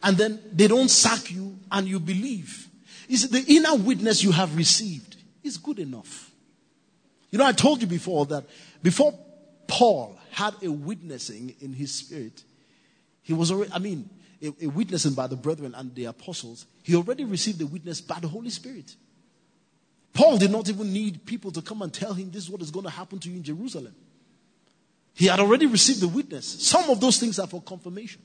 And 0.03 0.17
then 0.17 0.41
they 0.53 0.67
don't 0.67 0.91
sack 0.91 1.31
you 1.31 1.57
and 1.71 1.87
you 1.87 2.01
believe. 2.01 2.69
Is 3.09 3.29
the 3.29 3.45
inner 3.47 3.77
witness 3.77 4.25
you 4.25 4.33
have 4.33 4.57
received 4.57 5.17
is 5.45 5.57
good 5.57 5.79
enough. 5.79 6.31
You 7.31 7.39
know, 7.39 7.47
I 7.47 7.53
told 7.53 7.81
you 7.81 7.87
before 7.87 8.27
that 8.27 8.45
before 8.83 9.19
Paul 9.67 10.19
had 10.31 10.55
a 10.63 10.71
witnessing 10.71 11.55
in 11.61 11.73
his 11.73 11.95
spirit, 11.95 12.43
he 13.23 13.33
was 13.33 13.51
already, 13.51 13.73
I 13.73 13.79
mean, 13.79 14.09
a, 14.43 14.53
a 14.63 14.67
witnessing 14.67 15.15
by 15.15 15.27
the 15.27 15.37
brethren 15.37 15.75
and 15.75 15.95
the 15.95 16.07
apostles, 16.07 16.67
he 16.83 16.97
already 16.97 17.25
received 17.25 17.59
the 17.59 17.67
witness 17.67 18.01
by 18.01 18.19
the 18.19 18.29
Holy 18.29 18.51
Spirit. 18.51 18.95
Paul 20.13 20.37
did 20.37 20.51
not 20.51 20.69
even 20.69 20.93
need 20.93 21.25
people 21.25 21.51
to 21.53 21.63
come 21.63 21.81
and 21.83 21.93
tell 21.93 22.13
him 22.13 22.31
this 22.31 22.45
is 22.45 22.51
what 22.51 22.61
is 22.61 22.71
going 22.71 22.85
to 22.85 22.91
happen 22.91 23.19
to 23.21 23.31
you 23.31 23.37
in 23.37 23.43
Jerusalem. 23.43 23.95
He 25.15 25.27
had 25.27 25.41
already 25.41 25.67
received 25.67 26.01
the 26.01 26.09
witness. 26.09 26.47
Some 26.47 26.91
of 26.91 27.01
those 27.01 27.19
things 27.19 27.39
are 27.39 27.47
for 27.47 27.63
confirmation. 27.63 28.23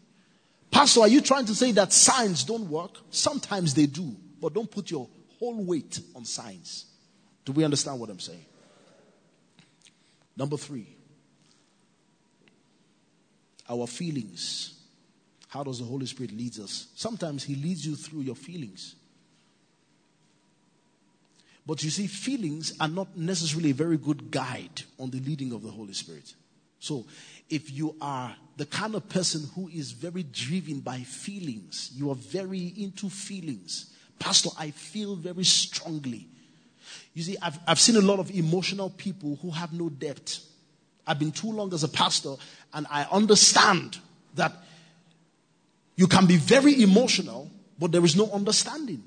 Pastor, 0.72 1.02
are 1.02 1.08
you 1.08 1.22
trying 1.22 1.46
to 1.46 1.56
say 1.56 1.72
that 1.74 1.94
signs 1.94 2.44
don't 2.44 2.70
work? 2.70 2.98
Sometimes 3.10 3.74
they 3.74 3.86
do, 3.86 4.16
but 4.42 4.54
don't 4.54 4.70
put 4.70 4.92
your 4.92 5.08
whole 5.40 5.64
weight 5.64 6.00
on 6.16 6.26
signs. 6.26 6.86
Do 7.46 7.54
we 7.54 7.64
understand 7.64 8.00
what 8.00 8.10
I'm 8.10 8.20
saying? 8.20 8.46
Number 10.38 10.58
three, 10.58 10.88
our 13.70 13.88
feelings. 13.88 14.74
How 15.50 15.64
does 15.64 15.80
the 15.80 15.86
Holy 15.86 16.06
Spirit 16.06 16.32
lead 16.32 16.60
us? 16.60 16.88
Sometimes 16.96 17.44
He 17.44 17.56
leads 17.56 17.86
you 17.86 17.96
through 17.96 18.22
your 18.22 18.36
feelings. 18.36 18.96
But 21.66 21.84
you 21.84 21.90
see, 21.90 22.08
feelings 22.08 22.74
are 22.80 22.88
not 22.88 23.18
necessarily 23.18 23.72
a 23.72 23.74
very 23.74 23.98
good 23.98 24.32
guide 24.32 24.84
on 25.00 25.10
the 25.10 25.20
leading 25.20 25.52
of 25.52 25.64
the 25.64 25.72
Holy 25.72 25.94
Spirit. 25.94 26.34
So, 26.80 27.06
if 27.50 27.72
you 27.72 27.96
are 28.00 28.36
the 28.56 28.66
kind 28.66 28.96
of 28.96 29.10
person 29.10 29.50
who 29.56 29.68
is 29.70 29.92
very 29.92 30.24
driven 30.24 30.80
by 30.80 31.00
feelings, 31.00 31.92
you 31.94 32.12
are 32.12 32.16
very 32.16 32.74
into 32.78 33.10
feelings. 33.10 33.94
Pastor, 34.20 34.50
I 34.58 34.72
feel 34.72 35.16
very 35.16 35.44
strongly. 35.44 36.28
You 37.18 37.24
see, 37.24 37.36
I've, 37.42 37.58
I've 37.66 37.80
seen 37.80 37.96
a 37.96 38.02
lot 38.02 38.20
of 38.20 38.30
emotional 38.30 38.92
people 38.92 39.40
who 39.42 39.50
have 39.50 39.74
no 39.74 39.90
depth. 39.90 40.40
I've 41.08 41.18
been 41.18 41.32
too 41.32 41.52
long 41.52 41.74
as 41.74 41.84
a 41.84 41.88
pastor, 41.88 42.36
and 42.76 42.86
I 42.92 43.08
understand 43.12 43.98
that 44.36 44.54
you 45.96 46.06
can 46.06 46.28
be 46.28 46.38
very 46.38 46.84
emotional, 46.84 47.50
but 47.80 47.92
there 47.92 48.06
is 48.06 48.16
no 48.16 48.30
understanding. 48.30 49.04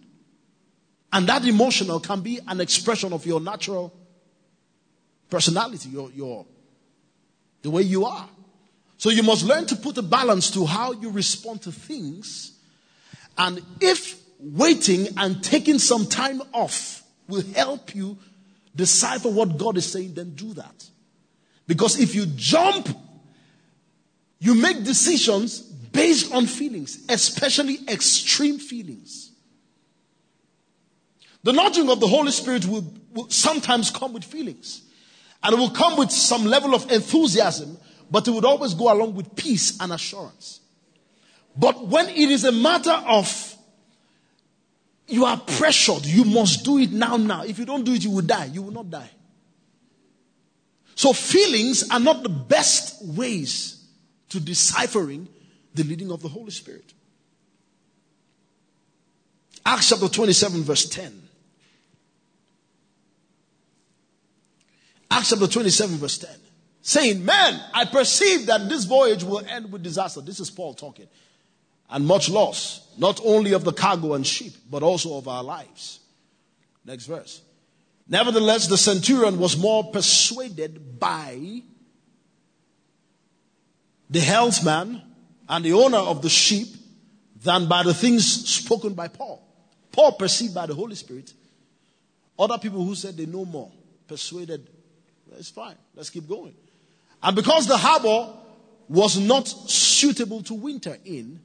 And 1.12 1.28
that 1.28 1.44
emotional 1.46 2.00
can 2.00 2.20
be 2.20 2.40
an 2.48 2.61
expression 2.61 3.12
of 3.12 3.24
your 3.26 3.40
natural 3.40 3.94
personality, 5.28 5.90
your, 5.90 6.11
your, 6.11 6.46
the 7.62 7.70
way 7.70 7.82
you 7.82 8.06
are. 8.06 8.28
So 8.98 9.11
you 9.11 9.22
must 9.22 9.44
learn 9.44 9.66
to 9.66 9.76
put 9.76 9.98
a 9.98 10.02
balance 10.02 10.50
to 10.50 10.66
how 10.66 10.94
you 10.94 11.12
respond 11.12 11.62
to 11.62 11.70
things. 11.70 12.58
And 13.38 13.62
if 13.80 14.20
waiting 14.40 15.06
and 15.16 15.44
taking 15.44 15.78
some 15.78 16.06
time 16.06 16.42
off 16.52 16.99
will 17.31 17.45
help 17.55 17.95
you 17.95 18.18
decipher 18.76 19.31
what 19.31 19.57
God 19.57 19.76
is 19.76 19.91
saying, 19.91 20.14
then 20.14 20.35
do 20.35 20.53
that. 20.55 20.85
Because 21.66 21.99
if 21.99 22.14
you 22.14 22.26
jump, 22.26 22.89
you 24.39 24.55
make 24.55 24.85
decisions 24.85 25.61
based 25.61 26.33
on 26.35 26.47
feelings, 26.47 27.05
especially 27.09 27.78
extreme 27.89 28.59
feelings. 28.59 29.31
The 31.43 31.53
nudging 31.53 31.89
of 31.89 32.01
the 32.01 32.07
Holy 32.07 32.33
Spirit 32.33 32.66
will, 32.66 32.93
will 33.12 33.31
sometimes 33.31 33.91
come 33.91 34.12
with 34.12 34.24
feelings. 34.24 34.83
And 35.43 35.55
it 35.55 35.59
will 35.59 35.70
come 35.70 35.97
with 35.97 36.11
some 36.11 36.45
level 36.45 36.74
of 36.74 36.91
enthusiasm, 36.93 37.78
but 38.11 38.28
it 38.28 38.33
would 38.33 38.45
always 38.45 38.74
go 38.74 38.93
along 38.93 39.14
with 39.14 39.35
peace 39.37 39.81
and 39.81 39.93
assurance. 39.93 40.61
But 41.57 41.87
when 41.87 42.09
it 42.09 42.31
is 42.31 42.45
a 42.45 42.53
matter 42.53 42.93
of 42.93 43.49
you 45.11 45.24
are 45.24 45.38
pressured, 45.38 46.06
you 46.06 46.24
must 46.24 46.64
do 46.64 46.78
it 46.78 46.92
now, 46.92 47.16
now. 47.16 47.42
If 47.42 47.58
you 47.58 47.64
don't 47.64 47.84
do 47.84 47.92
it, 47.92 48.04
you 48.04 48.11
will 48.11 48.22
die. 48.22 48.46
You 48.46 48.62
will 48.62 48.72
not 48.72 48.90
die. 48.90 49.11
So 50.94 51.12
feelings 51.12 51.88
are 51.90 52.00
not 52.00 52.22
the 52.22 52.28
best 52.28 53.04
ways 53.04 53.84
to 54.30 54.40
deciphering 54.40 55.28
the 55.74 55.84
leading 55.84 56.11
of 56.11 56.22
the 56.22 56.28
Holy 56.28 56.50
Spirit. 56.50 56.92
Acts 59.64 59.90
chapter 59.90 60.08
27 60.08 60.62
verse 60.62 60.88
10. 60.88 61.22
Acts 65.11 65.30
chapter 65.30 65.46
27, 65.46 65.96
verse 65.96 66.18
10. 66.18 66.30
Saying, 66.82 67.24
Man, 67.24 67.61
I 67.74 67.84
perceive 67.84 68.46
that 68.46 68.68
this 68.68 68.84
voyage 68.84 69.24
will 69.24 69.44
end 69.46 69.70
with 69.72 69.82
disaster. 69.82 70.20
This 70.20 70.40
is 70.40 70.50
Paul 70.50 70.74
talking. 70.74 71.08
And 71.91 72.07
much 72.07 72.28
loss, 72.28 72.88
not 72.99 73.20
only 73.24 73.53
of 73.53 73.64
the 73.64 73.72
cargo 73.72 74.14
and 74.14 74.26
sheep, 74.26 74.55
but 74.70 74.82
also 74.82 75.16
of 75.16 75.26
our 75.26 75.43
lives. 75.43 76.01
Next 76.84 77.07
verse. 77.07 77.43
Nevertheless, 78.09 78.66
the 78.66 78.78
centurion 78.78 79.38
was 79.38 79.57
more 79.57 79.91
persuaded 79.91 80.99
by 80.99 81.62
the 84.09 84.20
helmsman 84.20 85.03
and 85.49 85.64
the 85.64 85.72
owner 85.72 85.99
of 85.99 86.22
the 86.22 86.28
sheep 86.28 86.68
than 87.43 87.68
by 87.68 87.82
the 87.82 87.95
things 87.95 88.49
spoken 88.49 88.95
by 88.95 89.09
Paul. 89.09 89.47
Paul 89.93 90.12
perceived 90.12 90.55
by 90.55 90.66
the 90.66 90.74
Holy 90.74 90.95
Spirit. 90.95 91.32
Other 92.38 92.59
people 92.59 92.84
who 92.84 92.95
said 92.95 93.16
they 93.16 93.26
know 93.26 93.45
more 93.45 93.70
persuaded 94.07 94.68
it's 95.38 95.51
fine. 95.51 95.76
Let's 95.95 96.11
keep 96.11 96.28
going. 96.28 96.55
And 97.22 97.36
because 97.36 97.66
the 97.66 97.76
harbor 97.76 98.34
was 98.88 99.18
not 99.18 99.47
suitable 99.47 100.43
to 100.45 100.55
winter 100.55 100.97
in, 101.05 101.41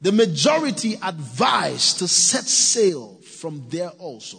the 0.00 0.12
majority 0.12 0.98
advised 1.02 1.98
to 1.98 2.08
set 2.08 2.44
sail 2.44 3.18
from 3.38 3.64
there 3.68 3.90
also. 3.90 4.38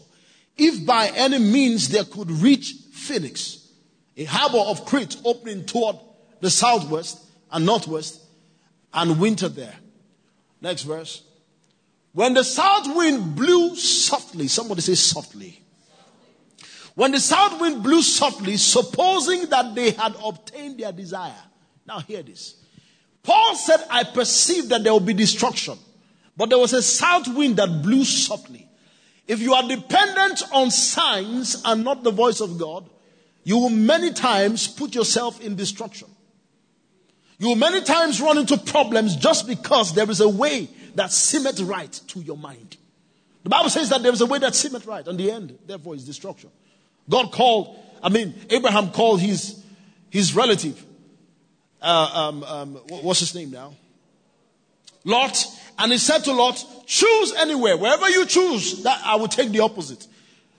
If 0.57 0.85
by 0.85 1.11
any 1.15 1.39
means 1.39 1.89
they 1.89 2.03
could 2.03 2.31
reach 2.31 2.73
Phoenix, 2.93 3.69
a 4.15 4.23
harbor 4.25 4.59
of 4.59 4.85
Crete 4.85 5.17
opening 5.23 5.65
toward 5.65 5.97
the 6.39 6.49
southwest 6.49 7.23
and 7.51 7.65
northwest, 7.65 8.21
and 8.93 9.19
winter 9.19 9.47
there. 9.47 9.75
Next 10.61 10.83
verse. 10.83 11.23
When 12.13 12.33
the 12.33 12.43
south 12.43 12.95
wind 12.95 13.35
blew 13.35 13.75
softly, 13.75 14.47
somebody 14.47 14.81
say 14.81 14.95
softly. 14.95 15.61
When 16.95 17.11
the 17.11 17.19
south 17.19 17.61
wind 17.61 17.83
blew 17.83 18.01
softly, 18.01 18.57
supposing 18.57 19.45
that 19.49 19.75
they 19.75 19.91
had 19.91 20.15
obtained 20.23 20.79
their 20.79 20.91
desire. 20.91 21.43
Now 21.85 21.99
hear 21.99 22.23
this. 22.23 22.55
Paul 23.27 23.55
said, 23.57 23.83
I 23.89 24.05
perceived 24.05 24.69
that 24.69 24.83
there 24.83 24.93
will 24.93 25.01
be 25.01 25.13
destruction. 25.13 25.77
But 26.37 26.47
there 26.47 26.57
was 26.57 26.71
a 26.71 26.81
south 26.81 27.27
wind 27.27 27.57
that 27.57 27.81
blew 27.83 28.05
softly. 28.05 28.69
If 29.27 29.41
you 29.41 29.53
are 29.53 29.67
dependent 29.67 30.43
on 30.53 30.71
signs 30.71 31.61
and 31.65 31.83
not 31.83 32.03
the 32.03 32.11
voice 32.11 32.39
of 32.39 32.57
God, 32.57 32.89
you 33.43 33.57
will 33.57 33.69
many 33.69 34.13
times 34.13 34.69
put 34.69 34.95
yourself 34.95 35.41
in 35.41 35.57
destruction. 35.57 36.07
You 37.37 37.49
will 37.49 37.57
many 37.57 37.81
times 37.81 38.21
run 38.21 38.37
into 38.37 38.57
problems 38.57 39.17
just 39.17 39.45
because 39.45 39.93
there 39.93 40.09
is 40.09 40.21
a 40.21 40.29
way 40.29 40.69
that 40.95 41.11
seemeth 41.11 41.59
right 41.59 41.91
to 42.07 42.21
your 42.21 42.37
mind. 42.37 42.77
The 43.43 43.49
Bible 43.49 43.69
says 43.69 43.89
that 43.89 44.03
there 44.03 44.13
is 44.13 44.21
a 44.21 44.25
way 44.25 44.39
that 44.39 44.55
seemeth 44.55 44.85
right, 44.85 45.05
and 45.05 45.19
the 45.19 45.31
end, 45.31 45.59
therefore, 45.67 45.95
is 45.95 46.05
destruction. 46.05 46.49
God 47.09 47.33
called, 47.33 47.77
I 48.01 48.07
mean, 48.07 48.33
Abraham 48.49 48.91
called 48.91 49.19
his, 49.19 49.61
his 50.09 50.33
relative, 50.33 50.81
uh, 51.87 52.11
um, 52.13 52.43
um, 52.43 52.73
what's 52.89 53.21
his 53.21 53.33
name 53.33 53.51
now? 53.51 53.73
Lot. 55.05 55.45
And 55.79 55.91
he 55.91 55.97
said 55.97 56.19
to 56.25 56.33
Lot, 56.33 56.63
choose 56.85 57.33
anywhere. 57.33 57.77
Wherever 57.77 58.09
you 58.09 58.25
choose, 58.25 58.83
that 58.83 59.01
I 59.05 59.15
will 59.15 59.27
take 59.27 59.51
the 59.51 59.61
opposite. 59.61 60.05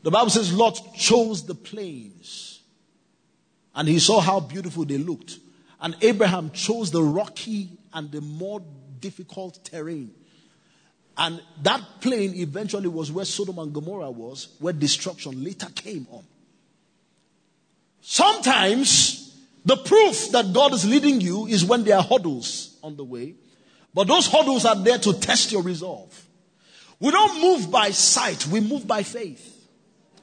The 0.02 0.10
Bible 0.10 0.30
says 0.30 0.52
Lot 0.52 0.94
chose 0.94 1.44
the 1.44 1.54
plains. 1.54 2.60
And 3.74 3.86
he 3.86 3.98
saw 3.98 4.20
how 4.20 4.40
beautiful 4.40 4.84
they 4.84 4.96
looked. 4.96 5.38
And 5.80 5.96
Abraham 6.00 6.50
chose 6.52 6.90
the 6.90 7.02
rocky 7.02 7.68
and 7.92 8.10
the 8.10 8.20
more 8.20 8.62
difficult 9.00 9.62
terrain. 9.64 10.12
And 11.16 11.42
that 11.62 11.82
plain 12.00 12.34
eventually 12.36 12.88
was 12.88 13.12
where 13.12 13.24
Sodom 13.24 13.58
and 13.58 13.74
Gomorrah 13.74 14.10
was, 14.10 14.48
where 14.60 14.72
destruction 14.72 15.44
later 15.44 15.66
came 15.74 16.06
on. 16.10 16.24
Sometimes 18.00 19.27
the 19.68 19.76
proof 19.76 20.30
that 20.30 20.54
God 20.54 20.72
is 20.72 20.86
leading 20.86 21.20
you 21.20 21.46
is 21.46 21.62
when 21.62 21.84
there 21.84 21.98
are 21.98 22.02
hurdles 22.02 22.78
on 22.82 22.96
the 22.96 23.04
way, 23.04 23.34
but 23.92 24.06
those 24.06 24.26
hurdles 24.26 24.64
are 24.64 24.74
there 24.74 24.96
to 24.96 25.12
test 25.12 25.52
your 25.52 25.62
resolve. 25.62 26.26
We 26.98 27.10
don't 27.10 27.42
move 27.42 27.70
by 27.70 27.90
sight, 27.90 28.46
we 28.46 28.60
move 28.60 28.86
by 28.86 29.02
faith. 29.02 29.68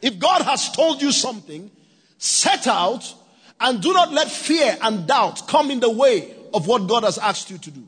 If 0.02 0.18
God 0.18 0.42
has 0.42 0.72
told 0.72 1.00
you 1.00 1.12
something, 1.12 1.70
set 2.18 2.66
out 2.66 3.14
and 3.60 3.84
do 3.84 3.94
not 3.94 4.12
let 4.12 4.32
fear 4.32 4.76
and 4.82 5.06
doubt 5.06 5.48
come 5.48 5.70
in 5.70 5.80
the 5.80 5.92
way 5.92 6.34
of 6.52 6.66
what 6.66 6.88
God 6.88 7.04
has 7.04 7.20
asked 7.20 7.52
you 7.52 7.60
to 7.60 7.70
do. 7.70 7.88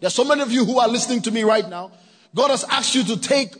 There 0.00 0.08
are 0.08 0.10
so 0.10 0.24
many 0.24 0.42
of 0.42 0.50
you 0.50 0.64
who 0.64 0.80
are 0.80 0.88
listening 0.88 1.22
to 1.22 1.30
me 1.30 1.44
right 1.44 1.68
now. 1.68 1.92
God 2.34 2.50
has 2.50 2.64
asked 2.64 2.96
you 2.96 3.04
to 3.04 3.16
take 3.16 3.54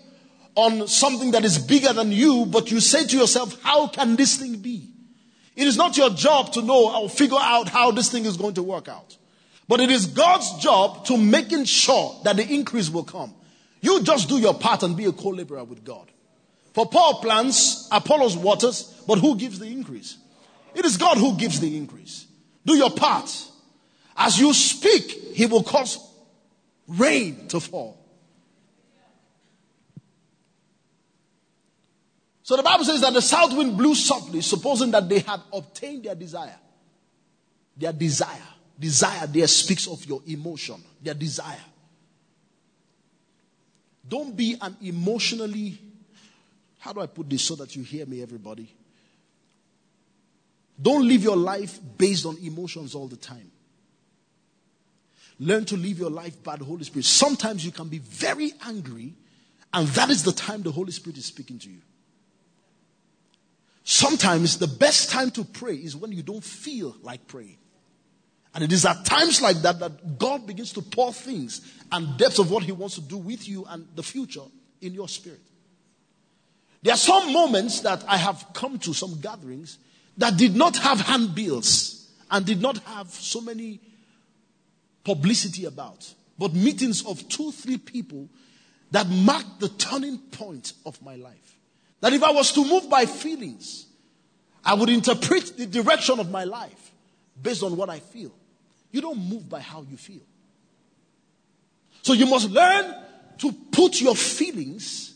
on 0.56 0.88
something 0.88 1.30
that 1.30 1.44
is 1.44 1.58
bigger 1.58 1.92
than 1.92 2.10
you, 2.10 2.44
but 2.46 2.72
you 2.72 2.80
say 2.80 3.06
to 3.06 3.16
yourself, 3.16 3.62
how 3.62 3.86
can 3.86 4.16
this 4.16 4.36
thing 4.36 4.56
be? 4.56 4.95
It 5.56 5.66
is 5.66 5.76
not 5.76 5.96
your 5.96 6.10
job 6.10 6.52
to 6.52 6.62
know 6.62 6.94
or 6.94 7.08
figure 7.08 7.38
out 7.40 7.68
how 7.68 7.90
this 7.90 8.10
thing 8.10 8.26
is 8.26 8.36
going 8.36 8.54
to 8.54 8.62
work 8.62 8.88
out. 8.88 9.16
But 9.66 9.80
it 9.80 9.90
is 9.90 10.06
God's 10.06 10.58
job 10.62 11.06
to 11.06 11.16
making 11.16 11.64
sure 11.64 12.14
that 12.24 12.36
the 12.36 12.46
increase 12.46 12.90
will 12.90 13.04
come. 13.04 13.34
You 13.80 14.02
just 14.02 14.28
do 14.28 14.38
your 14.38 14.54
part 14.54 14.82
and 14.82 14.96
be 14.96 15.06
a 15.06 15.12
co-laborer 15.12 15.64
with 15.64 15.82
God. 15.82 16.10
For 16.74 16.86
Paul 16.86 17.20
plants, 17.20 17.88
Apollos 17.90 18.36
waters, 18.36 18.82
but 19.06 19.18
who 19.18 19.36
gives 19.36 19.58
the 19.58 19.66
increase? 19.66 20.18
It 20.74 20.84
is 20.84 20.98
God 20.98 21.16
who 21.16 21.36
gives 21.36 21.58
the 21.58 21.74
increase. 21.76 22.26
Do 22.66 22.74
your 22.74 22.90
part. 22.90 23.30
As 24.16 24.38
you 24.38 24.52
speak, 24.52 25.10
he 25.34 25.46
will 25.46 25.62
cause 25.62 25.98
rain 26.86 27.48
to 27.48 27.60
fall. 27.60 28.05
So 32.46 32.56
the 32.56 32.62
Bible 32.62 32.84
says 32.84 33.00
that 33.00 33.12
the 33.12 33.20
south 33.20 33.56
wind 33.56 33.76
blew 33.76 33.96
softly, 33.96 34.40
supposing 34.40 34.92
that 34.92 35.08
they 35.08 35.18
had 35.18 35.40
obtained 35.52 36.04
their 36.04 36.14
desire. 36.14 36.56
Their 37.76 37.92
desire. 37.92 38.46
Desire 38.78 39.26
there 39.26 39.48
speaks 39.48 39.88
of 39.88 40.04
your 40.04 40.22
emotion, 40.28 40.76
their 41.02 41.14
desire. 41.14 41.58
Don't 44.08 44.36
be 44.36 44.56
an 44.60 44.76
emotionally, 44.80 45.76
how 46.78 46.92
do 46.92 47.00
I 47.00 47.06
put 47.06 47.28
this 47.28 47.42
so 47.42 47.56
that 47.56 47.74
you 47.74 47.82
hear 47.82 48.06
me, 48.06 48.22
everybody? 48.22 48.72
Don't 50.80 51.04
live 51.08 51.24
your 51.24 51.36
life 51.36 51.80
based 51.98 52.26
on 52.26 52.36
emotions 52.38 52.94
all 52.94 53.08
the 53.08 53.16
time. 53.16 53.50
Learn 55.40 55.64
to 55.64 55.76
live 55.76 55.98
your 55.98 56.10
life 56.10 56.40
by 56.44 56.54
the 56.54 56.64
Holy 56.64 56.84
Spirit. 56.84 57.06
Sometimes 57.06 57.64
you 57.64 57.72
can 57.72 57.88
be 57.88 57.98
very 57.98 58.52
angry, 58.64 59.14
and 59.74 59.88
that 59.88 60.10
is 60.10 60.22
the 60.22 60.30
time 60.30 60.62
the 60.62 60.70
Holy 60.70 60.92
Spirit 60.92 61.18
is 61.18 61.26
speaking 61.26 61.58
to 61.58 61.68
you. 61.68 61.80
Sometimes 63.88 64.58
the 64.58 64.66
best 64.66 65.10
time 65.10 65.30
to 65.30 65.44
pray 65.44 65.76
is 65.76 65.94
when 65.94 66.10
you 66.10 66.20
don't 66.20 66.42
feel 66.42 66.96
like 67.02 67.28
praying. 67.28 67.56
And 68.52 68.64
it 68.64 68.72
is 68.72 68.84
at 68.84 69.04
times 69.04 69.40
like 69.40 69.58
that 69.58 69.78
that 69.78 70.18
God 70.18 70.44
begins 70.44 70.72
to 70.72 70.82
pour 70.82 71.12
things 71.12 71.60
and 71.92 72.18
depths 72.18 72.40
of 72.40 72.50
what 72.50 72.64
He 72.64 72.72
wants 72.72 72.96
to 72.96 73.00
do 73.00 73.16
with 73.16 73.46
you 73.46 73.64
and 73.68 73.86
the 73.94 74.02
future 74.02 74.42
in 74.80 74.92
your 74.92 75.08
spirit. 75.08 75.38
There 76.82 76.94
are 76.94 76.96
some 76.96 77.32
moments 77.32 77.78
that 77.82 78.02
I 78.08 78.16
have 78.16 78.44
come 78.54 78.80
to 78.80 78.92
some 78.92 79.20
gatherings 79.20 79.78
that 80.16 80.36
did 80.36 80.56
not 80.56 80.76
have 80.78 81.00
handbills 81.02 82.10
and 82.28 82.44
did 82.44 82.60
not 82.60 82.78
have 82.78 83.10
so 83.10 83.40
many 83.40 83.78
publicity 85.04 85.66
about, 85.66 86.12
but 86.36 86.54
meetings 86.54 87.06
of 87.06 87.28
two, 87.28 87.52
three 87.52 87.78
people 87.78 88.28
that 88.90 89.08
marked 89.08 89.60
the 89.60 89.68
turning 89.68 90.18
point 90.18 90.72
of 90.84 91.00
my 91.02 91.14
life. 91.14 91.55
That 92.00 92.12
if 92.12 92.22
I 92.22 92.30
was 92.30 92.52
to 92.52 92.64
move 92.64 92.88
by 92.90 93.06
feelings, 93.06 93.86
I 94.64 94.74
would 94.74 94.88
interpret 94.88 95.56
the 95.56 95.66
direction 95.66 96.20
of 96.20 96.30
my 96.30 96.44
life 96.44 96.92
based 97.40 97.62
on 97.62 97.76
what 97.76 97.88
I 97.88 98.00
feel. 98.00 98.32
You 98.90 99.00
don't 99.00 99.18
move 99.18 99.48
by 99.48 99.60
how 99.60 99.82
you 99.82 99.96
feel. 99.96 100.22
So 102.02 102.12
you 102.12 102.26
must 102.26 102.50
learn 102.50 102.94
to 103.38 103.52
put 103.72 104.00
your 104.00 104.14
feelings 104.14 105.14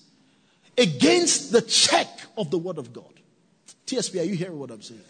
against 0.77 1.53
the 1.53 1.63
check 1.63 2.09
of 2.37 2.51
the 2.51 2.59
Word 2.59 2.79
of 2.79 2.93
God. 2.93 3.13
TSP, 3.87 4.21
are 4.21 4.25
you 4.25 4.35
hearing 4.35 4.59
what 4.59 4.71
I'm 4.71 4.83
saying? 4.83 5.01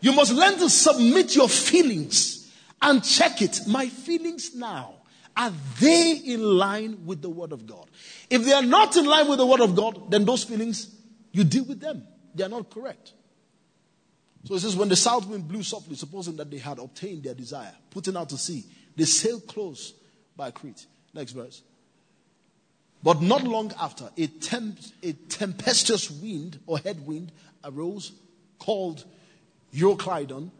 You 0.00 0.12
must 0.12 0.32
learn 0.32 0.58
to 0.58 0.68
submit 0.68 1.34
your 1.34 1.48
feelings 1.48 2.52
and 2.82 3.02
check 3.02 3.42
it. 3.42 3.60
My 3.66 3.88
feelings 3.88 4.54
now, 4.54 4.94
are 5.36 5.52
they 5.80 6.12
in 6.24 6.42
line 6.42 7.04
with 7.06 7.22
the 7.22 7.30
Word 7.30 7.52
of 7.52 7.66
God? 7.66 7.86
If 8.30 8.44
they 8.44 8.52
are 8.52 8.62
not 8.62 8.96
in 8.96 9.06
line 9.06 9.28
with 9.28 9.38
the 9.38 9.46
Word 9.46 9.60
of 9.60 9.74
God, 9.74 10.10
then 10.10 10.24
those 10.24 10.44
feelings, 10.44 10.94
you 11.36 11.44
deal 11.44 11.64
with 11.64 11.80
them. 11.80 12.02
They 12.34 12.44
are 12.44 12.48
not 12.48 12.70
correct. 12.70 13.12
So 14.44 14.54
it 14.54 14.60
says, 14.60 14.76
when 14.76 14.88
the 14.88 14.96
south 14.96 15.26
wind 15.26 15.46
blew 15.46 15.62
softly, 15.62 15.96
supposing 15.96 16.36
that 16.36 16.50
they 16.50 16.58
had 16.58 16.78
obtained 16.78 17.24
their 17.24 17.34
desire, 17.34 17.72
putting 17.90 18.16
out 18.16 18.30
to 18.30 18.38
sea, 18.38 18.64
they 18.96 19.04
sailed 19.04 19.46
close 19.46 19.92
by 20.36 20.50
Crete. 20.50 20.86
Next 21.12 21.32
verse. 21.32 21.62
But 23.02 23.20
not 23.20 23.42
long 23.42 23.72
after, 23.78 24.08
a, 24.16 24.26
temp- 24.26 24.78
a 25.02 25.12
tempestuous 25.12 26.10
wind 26.10 26.58
or 26.66 26.78
headwind 26.78 27.32
arose 27.64 28.12
called 28.58 29.04
Euroclydon, 29.74 30.50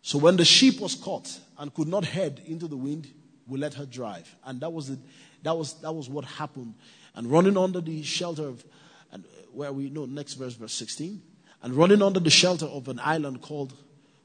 so 0.00 0.16
when 0.18 0.36
the 0.36 0.44
sheep 0.44 0.80
was 0.80 0.94
caught 0.94 1.38
and 1.58 1.74
could 1.74 1.88
not 1.88 2.06
head 2.06 2.40
into 2.46 2.66
the 2.66 2.76
wind, 2.76 3.08
we 3.46 3.58
let 3.58 3.74
her 3.74 3.84
drive. 3.84 4.34
And 4.44 4.60
that 4.60 4.72
was, 4.72 4.88
the, 4.88 4.98
that 5.42 5.56
was, 5.56 5.74
that 5.80 5.92
was 5.92 6.08
what 6.08 6.24
happened. 6.24 6.74
And 7.14 7.30
running 7.30 7.58
under 7.58 7.80
the 7.82 8.02
shelter 8.02 8.46
of, 8.46 8.64
and 9.12 9.24
uh, 9.24 9.42
where 9.52 9.72
we 9.72 9.90
know, 9.90 10.06
next 10.06 10.34
verse, 10.34 10.54
verse 10.54 10.74
16. 10.74 11.22
And 11.62 11.74
running 11.74 12.02
under 12.02 12.20
the 12.20 12.30
shelter 12.30 12.66
of 12.66 12.88
an 12.88 13.00
island 13.00 13.42
called 13.42 13.74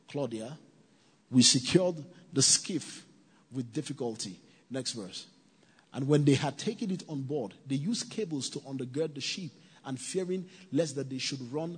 Claudia, 0.09 0.57
we 1.31 1.41
secured 1.41 1.95
the 2.31 2.41
skiff 2.41 3.05
with 3.51 3.73
difficulty. 3.73 4.39
Next 4.69 4.93
verse. 4.93 5.27
And 5.93 6.07
when 6.07 6.25
they 6.25 6.33
had 6.33 6.57
taken 6.57 6.91
it 6.91 7.03
on 7.07 7.21
board, 7.21 7.53
they 7.67 7.75
used 7.75 8.09
cables 8.09 8.49
to 8.51 8.59
undergird 8.59 9.13
the 9.13 9.21
sheep, 9.21 9.51
and 9.85 9.99
fearing 9.99 10.45
lest 10.71 10.95
that 10.95 11.09
they 11.09 11.17
should 11.17 11.51
run 11.51 11.77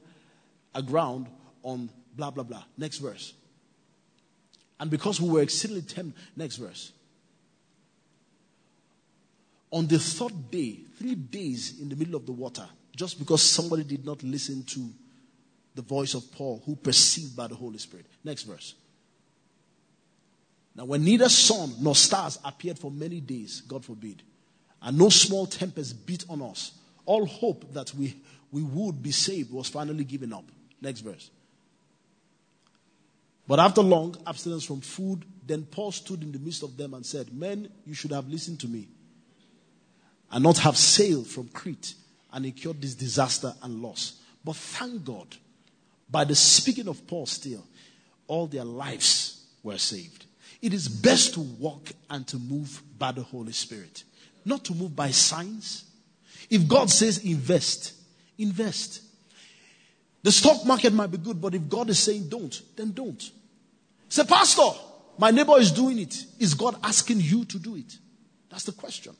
aground 0.74 1.28
on 1.64 1.90
blah 2.16 2.32
blah 2.32 2.44
blah. 2.44 2.64
Next 2.78 3.00
verse. 3.00 3.34
And 4.80 4.90
because 4.92 5.20
we 5.22 5.30
were 5.30 5.42
exceedingly 5.42 5.84
tempted, 5.84 6.14
next 6.36 6.58
verse. 6.58 6.92
On 9.72 9.88
the 9.88 10.00
third 10.00 10.52
day, 10.52 10.80
three 10.98 11.16
days 11.16 11.80
in 11.82 11.90
the 11.90 11.96
middle 11.96 12.16
of 12.16 12.26
the 12.26 12.32
water, 12.32 12.68
just 12.96 13.20
because 13.20 13.42
somebody 13.42 13.84
did 13.84 14.06
not 14.06 14.24
listen 14.24 14.64
to 14.64 14.90
the 15.76 15.82
voice 15.82 16.14
of 16.14 16.32
Paul, 16.32 16.62
who 16.66 16.76
perceived 16.76 17.36
by 17.36 17.48
the 17.48 17.56
Holy 17.56 17.78
Spirit. 17.78 18.06
Next 18.24 18.44
verse. 18.44 18.76
Now, 20.76 20.86
when 20.86 21.04
neither 21.04 21.30
sun 21.30 21.74
nor 21.80 21.96
stars 21.96 22.40
appeared 22.44 22.80
for 22.80 22.92
many 22.92 23.20
days, 23.20 23.62
God 23.62 23.84
forbid, 23.84 24.24
and 24.82 24.98
no 24.98 25.10
small 25.10 25.46
tempest 25.46 26.06
beat 26.06 26.26
on 26.30 26.42
us, 26.42 26.72
all 27.06 27.26
hope 27.26 27.74
that 27.74 27.94
we, 27.94 28.16
we 28.52 28.62
would 28.62 29.02
be 29.02 29.12
saved 29.12 29.52
was 29.52 29.70
finally 29.70 30.04
given 30.04 30.34
up. 30.34 30.46
Next 30.82 31.02
verse. 31.02 31.30
But 33.48 33.60
after 33.60 33.82
long 33.82 34.16
abstinence 34.26 34.66
from 34.66 34.82
food, 34.82 35.24
then 35.46 35.64
Paul 35.64 35.92
stood 35.92 36.24
in 36.24 36.32
the 36.32 36.40
midst 36.40 36.64
of 36.64 36.78
them 36.78 36.94
and 36.94 37.06
said, 37.06 37.34
Men, 37.34 37.70
you 37.86 37.94
should 37.94 38.12
have 38.12 38.28
listened 38.28 38.60
to 38.62 38.68
me 38.68 38.88
and 40.32 40.44
not 40.44 40.58
have 40.60 40.78
sailed 40.78 41.28
from 41.28 41.48
Crete 41.50 41.94
and 42.36 42.46
incurred 42.46 42.82
this 42.82 42.94
disaster 42.94 43.54
and 43.64 43.82
loss. 43.82 44.20
But 44.44 44.58
thank 44.58 45.06
God, 45.06 45.36
by 46.12 46.26
the 46.26 46.36
speaking 46.36 46.90
of 46.90 47.08
Paul 47.08 47.26
still, 47.26 47.64
all 48.28 48.46
their 48.46 48.66
lives 48.66 49.46
were 49.64 49.78
saved. 49.78 50.26
It 50.62 50.74
is 50.74 50.88
best 50.90 51.36
to 51.36 51.40
walk 51.40 51.92
and 52.10 52.28
to 52.28 52.38
move 52.38 52.84
by 53.00 53.14
the 53.14 53.24
Holy 53.24 53.54
Spirit, 53.54 54.04
not 54.44 54.66
to 54.66 54.76
move 54.76 54.96
by 54.96 55.12
signs. 55.12 55.86
If 56.50 56.68
God 56.68 56.90
says 56.90 57.20
invest, 57.20 57.94
invest. 58.38 59.02
The 60.22 60.32
stock 60.32 60.66
market 60.66 60.92
might 60.92 61.12
be 61.12 61.18
good, 61.18 61.40
but 61.42 61.56
if 61.56 61.70
God 61.70 61.90
is 61.90 62.00
saying 62.00 62.28
don't, 62.28 62.62
then 62.76 62.92
don't. 62.92 63.32
Say, 64.10 64.26
Pastor, 64.26 64.78
my 65.18 65.32
neighbor 65.32 65.58
is 65.58 65.72
doing 65.72 66.00
it. 66.00 66.26
Is 66.40 66.54
God 66.54 66.76
asking 66.84 67.22
you 67.22 67.46
to 67.46 67.60
do 67.60 67.76
it? 67.76 67.98
That's 68.50 68.64
the 68.64 68.74
question. 68.74 69.16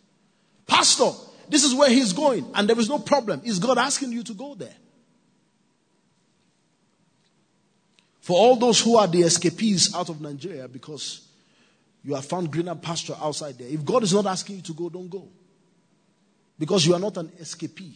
Pastor, 0.68 1.12
this 1.50 1.64
is 1.64 1.74
where 1.74 1.90
he's 1.90 2.14
going 2.14 2.46
and 2.54 2.68
there 2.70 2.80
is 2.80 2.90
no 2.90 3.00
problem. 3.00 3.42
Is 3.44 3.60
God 3.60 3.78
asking 3.78 4.12
you 4.12 4.24
to 4.24 4.34
go 4.34 4.56
there? 4.56 4.76
For 8.22 8.38
all 8.38 8.56
those 8.56 8.82
who 8.82 8.98
are 8.98 9.08
the 9.08 9.22
escapees 9.22 9.94
out 9.94 10.10
of 10.10 10.20
Nigeria 10.20 10.68
because 10.68 11.28
you 12.04 12.16
have 12.16 12.26
found 12.26 12.52
greener 12.52 12.74
pasture 12.76 13.16
outside 13.22 13.58
there, 13.58 13.68
if 13.68 13.86
God 13.86 14.04
is 14.04 14.14
not 14.14 14.26
asking 14.26 14.58
you 14.58 14.62
to 14.64 14.74
go, 14.74 14.90
don't 14.90 15.10
go. 15.10 15.28
Because 16.58 16.86
you 16.86 16.94
are 16.96 17.00
not 17.00 17.18
an 17.18 17.28
escapee. 17.42 17.94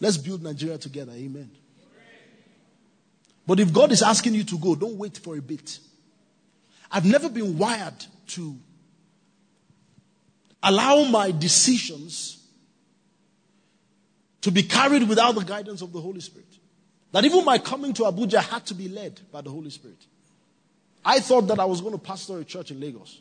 Let's 0.00 0.16
build 0.16 0.42
Nigeria 0.42 0.76
together. 0.76 1.12
Amen. 1.12 1.50
But 3.46 3.60
if 3.60 3.72
God 3.72 3.92
is 3.92 4.02
asking 4.02 4.34
you 4.34 4.44
to 4.44 4.58
go, 4.58 4.74
don't 4.74 4.96
wait 4.96 5.18
for 5.18 5.36
a 5.36 5.42
bit. 5.42 5.78
I've 6.90 7.06
never 7.06 7.28
been 7.28 7.56
wired 7.56 8.04
to 8.28 8.56
allow 10.62 11.04
my 11.04 11.30
decisions 11.30 12.38
to 14.42 14.50
be 14.50 14.62
carried 14.62 15.08
without 15.08 15.34
the 15.34 15.44
guidance 15.44 15.82
of 15.82 15.92
the 15.92 16.00
Holy 16.00 16.20
Spirit. 16.20 16.46
That 17.12 17.24
even 17.24 17.44
my 17.44 17.58
coming 17.58 17.92
to 17.94 18.02
Abuja 18.02 18.40
had 18.40 18.66
to 18.66 18.74
be 18.74 18.88
led 18.88 19.20
by 19.30 19.40
the 19.40 19.50
Holy 19.50 19.70
Spirit. 19.70 19.98
I 21.04 21.20
thought 21.20 21.42
that 21.48 21.58
I 21.58 21.64
was 21.64 21.80
going 21.80 21.92
to 21.92 21.98
pastor 21.98 22.38
a 22.38 22.44
church 22.44 22.70
in 22.70 22.80
Lagos. 22.80 23.20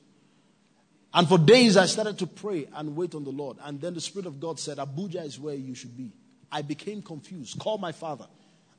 And 1.13 1.27
for 1.27 1.37
days 1.37 1.77
I 1.77 1.87
started 1.87 2.17
to 2.19 2.27
pray 2.27 2.67
and 2.73 2.95
wait 2.95 3.15
on 3.15 3.23
the 3.23 3.31
Lord. 3.31 3.57
And 3.63 3.81
then 3.81 3.93
the 3.93 4.01
Spirit 4.01 4.27
of 4.27 4.39
God 4.39 4.59
said, 4.59 4.77
Abuja 4.77 5.25
is 5.25 5.39
where 5.39 5.55
you 5.55 5.75
should 5.75 5.97
be. 5.97 6.11
I 6.51 6.61
became 6.61 7.01
confused. 7.01 7.59
Called 7.59 7.81
my 7.81 7.91
father 7.91 8.27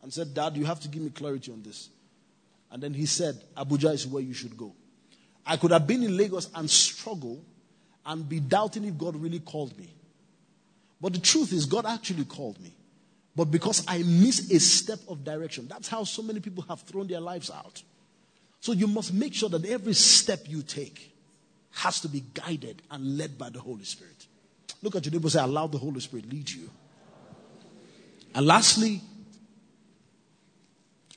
and 0.02 0.12
said, 0.12 0.34
Dad, 0.34 0.56
you 0.56 0.64
have 0.64 0.80
to 0.80 0.88
give 0.88 1.02
me 1.02 1.10
clarity 1.10 1.52
on 1.52 1.62
this. 1.62 1.90
And 2.70 2.82
then 2.82 2.94
he 2.94 3.06
said, 3.06 3.42
Abuja 3.56 3.92
is 3.92 4.06
where 4.06 4.22
you 4.22 4.32
should 4.32 4.56
go. 4.56 4.74
I 5.44 5.56
could 5.56 5.72
have 5.72 5.86
been 5.86 6.02
in 6.02 6.16
Lagos 6.16 6.48
and 6.54 6.70
struggle 6.70 7.44
and 8.04 8.28
be 8.28 8.40
doubting 8.40 8.84
if 8.84 8.98
God 8.98 9.16
really 9.16 9.40
called 9.40 9.76
me. 9.78 9.94
But 11.00 11.14
the 11.14 11.20
truth 11.20 11.52
is, 11.52 11.66
God 11.66 11.86
actually 11.86 12.24
called 12.24 12.60
me. 12.60 12.72
But 13.34 13.46
because 13.46 13.84
I 13.88 13.98
miss 13.98 14.50
a 14.50 14.60
step 14.60 14.98
of 15.08 15.24
direction, 15.24 15.66
that's 15.68 15.88
how 15.88 16.04
so 16.04 16.22
many 16.22 16.40
people 16.40 16.64
have 16.68 16.82
thrown 16.82 17.06
their 17.06 17.20
lives 17.20 17.50
out. 17.50 17.82
So 18.60 18.72
you 18.72 18.86
must 18.86 19.12
make 19.12 19.34
sure 19.34 19.48
that 19.48 19.64
every 19.64 19.94
step 19.94 20.40
you 20.46 20.62
take 20.62 21.12
has 21.72 22.00
to 22.00 22.08
be 22.08 22.22
guided 22.34 22.82
and 22.90 23.16
led 23.16 23.38
by 23.38 23.48
the 23.48 23.58
Holy 23.58 23.84
Spirit. 23.84 24.26
Look 24.82 24.94
at 24.94 25.04
your 25.04 25.12
neighbor 25.12 25.24
and 25.24 25.32
say, 25.32 25.42
Allow 25.42 25.68
the 25.68 25.78
Holy 25.78 26.00
Spirit 26.00 26.30
lead 26.30 26.50
you. 26.50 26.70
And 28.34 28.46
lastly, 28.46 29.00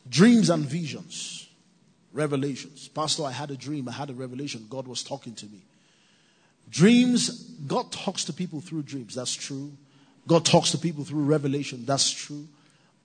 dreams 0.10 0.50
and 0.50 0.66
visions, 0.66 1.48
revelations. 2.14 2.88
Pastor, 2.88 3.24
I 3.24 3.32
had 3.32 3.52
a 3.52 3.58
dream, 3.58 3.90
I 3.90 3.94
had 3.94 4.10
a 4.10 4.14
revelation. 4.14 4.66
God 4.70 4.88
was 4.88 5.04
talking 5.04 5.34
to 5.36 5.46
me. 5.46 5.62
Dreams, 6.70 7.30
God 7.68 7.92
talks 7.92 8.26
to 8.26 8.34
people 8.34 8.62
through 8.62 8.84
dreams. 8.84 9.16
That's 9.16 9.34
true. 9.34 9.72
God 10.28 10.46
talks 10.46 10.72
to 10.72 10.78
people 10.78 11.04
through 11.04 11.24
revelation. 11.24 11.86
That's 11.86 12.10
true. 12.12 12.48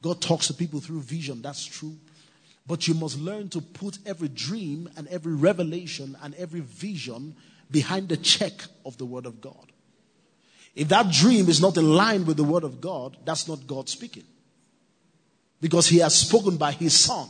God 0.03 0.21
talks 0.21 0.47
to 0.47 0.55
people 0.55 0.81
through 0.81 1.01
vision. 1.01 1.43
That's 1.43 1.65
true. 1.65 1.97
But 2.67 2.89
you 2.89 2.95
must 2.95 3.19
learn 3.19 3.49
to 3.51 3.61
put 3.61 3.99
every 4.07 4.29
dream 4.29 4.89
and 4.97 5.09
every 5.09 5.35
revelation 5.35 6.17
and 6.23 6.35
every 6.37 6.61
vision 6.61 7.35
behind 7.71 8.09
the 8.09 8.17
check 8.17 8.53
of 8.85 8.97
the 8.97 9.05
Word 9.05 9.27
of 9.27 9.41
God. 9.41 9.73
If 10.75 10.89
that 10.89 11.11
dream 11.11 11.49
is 11.49 11.61
not 11.61 11.77
in 11.77 11.95
line 11.95 12.25
with 12.27 12.37
the 12.37 12.45
Word 12.45 12.65
of 12.65 12.81
God, 12.81 13.17
that's 13.25 13.49
not 13.49 13.67
God 13.67 13.89
speaking. 13.89 14.25
Because 15.61 15.89
He 15.89 15.99
has 15.99 16.15
spoken 16.15 16.57
by 16.57 16.73
His 16.73 16.99
Son. 16.99 17.29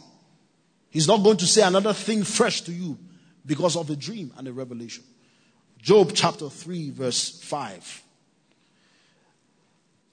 He's 0.91 1.09
not 1.09 1.23
going 1.23 1.39
to 1.39 1.47
say 1.47 1.63
another 1.63 1.93
thing 1.93 2.23
fresh 2.23 2.61
to 2.63 2.73
you 2.73 2.99
because 3.47 3.77
of 3.77 3.89
a 3.91 3.97
dream 3.97 4.33
and 4.37 4.47
a 4.47 4.53
revelation. 4.53 5.05
Job 5.83 6.13
chapter 6.15 6.49
3, 6.49 6.91
verse 6.91 7.41
5. 7.43 8.03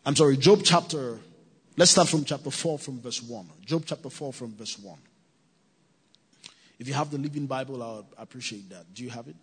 I'm 0.05 0.15
sorry, 0.15 0.37
Job 0.37 0.61
chapter, 0.63 1.19
let's 1.75 1.91
start 1.91 2.07
from 2.07 2.23
chapter 2.23 2.49
4 2.49 2.79
from 2.79 3.01
verse 3.01 3.21
1. 3.21 3.49
Job 3.65 3.83
chapter 3.85 4.09
4 4.09 4.31
from 4.31 4.55
verse 4.55 4.79
1. 4.79 4.97
If 6.79 6.87
you 6.87 6.93
have 6.93 7.11
the 7.11 7.17
Living 7.17 7.47
Bible, 7.47 7.83
I 8.17 8.21
appreciate 8.21 8.69
that. 8.69 8.93
Do 8.93 9.03
you 9.03 9.09
have 9.09 9.27
it? 9.27 9.35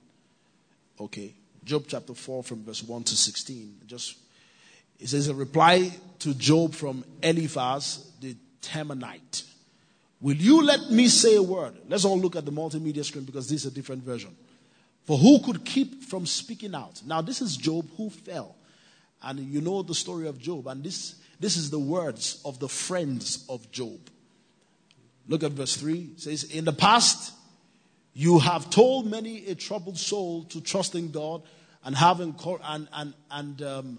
Okay. 0.99 1.35
Job 1.65 1.85
chapter 1.89 2.15
4 2.15 2.43
from 2.43 2.65
verse 2.65 2.83
1 2.83 3.03
to 3.05 3.17
16. 3.17 3.81
Just 3.87 4.17
it 5.01 5.09
says 5.09 5.29
a 5.29 5.35
reply 5.35 5.91
to 6.21 6.35
Job 6.35 6.75
from 6.75 7.05
Eliphaz 7.23 8.13
the 8.21 8.37
Temanite. 8.63 9.45
Will 10.21 10.37
you 10.37 10.63
let 10.63 10.91
me 10.91 11.09
say 11.09 11.37
a 11.37 11.43
word? 11.43 11.75
Let's 11.89 12.05
all 12.05 12.19
look 12.19 12.37
at 12.37 12.47
the 12.47 12.53
multimedia 12.53 13.05
screen 13.05 13.25
because 13.25 13.49
this 13.49 13.65
is 13.65 13.73
a 13.73 13.75
different 13.75 14.03
version. 14.05 14.35
For 15.05 15.19
who 15.19 15.41
could 15.41 15.65
keep 15.65 16.03
from 16.03 16.27
speaking 16.27 16.75
out? 16.75 17.03
Now, 17.07 17.21
this 17.21 17.43
is 17.43 17.57
Job 17.57 17.89
who 17.97 18.11
fell. 18.11 18.57
And 19.23 19.39
you 19.39 19.61
know 19.61 19.83
the 19.83 19.95
story 19.95 20.27
of 20.27 20.39
Job. 20.39 20.67
And 20.67 20.83
this, 20.83 21.17
this 21.41 21.57
is 21.57 21.71
the 21.71 21.79
words 21.79 22.41
of 22.45 22.59
the 22.59 22.69
friends 22.69 23.45
of 23.49 23.71
Job. 23.71 23.99
Look 25.29 25.43
at 25.43 25.53
verse 25.53 25.77
3. 25.77 26.11
It 26.15 26.21
says, 26.21 26.45
In 26.45 26.65
the 26.65 26.73
past, 26.73 27.33
you 28.15 28.39
have 28.39 28.71
told 28.71 29.11
many 29.11 29.47
a 29.47 29.55
troubled 29.55 29.99
soul 29.99 30.45
to 30.45 30.61
trust 30.61 30.95
in 30.95 31.11
God 31.11 31.43
and 31.85 31.95
have 31.97 32.19
encor- 32.19 32.61
and, 32.63 32.89
and, 32.93 33.15
and, 33.31 33.63
um, 33.63 33.99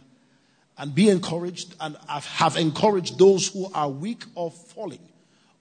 and 0.77 0.93
be 0.95 1.09
encouraged 1.09 1.75
and 1.79 1.97
have 2.07 2.57
encouraged 2.57 3.19
those 3.19 3.47
who 3.47 3.71
are 3.73 3.89
weak 3.89 4.23
or 4.33 4.49
falling 4.49 5.07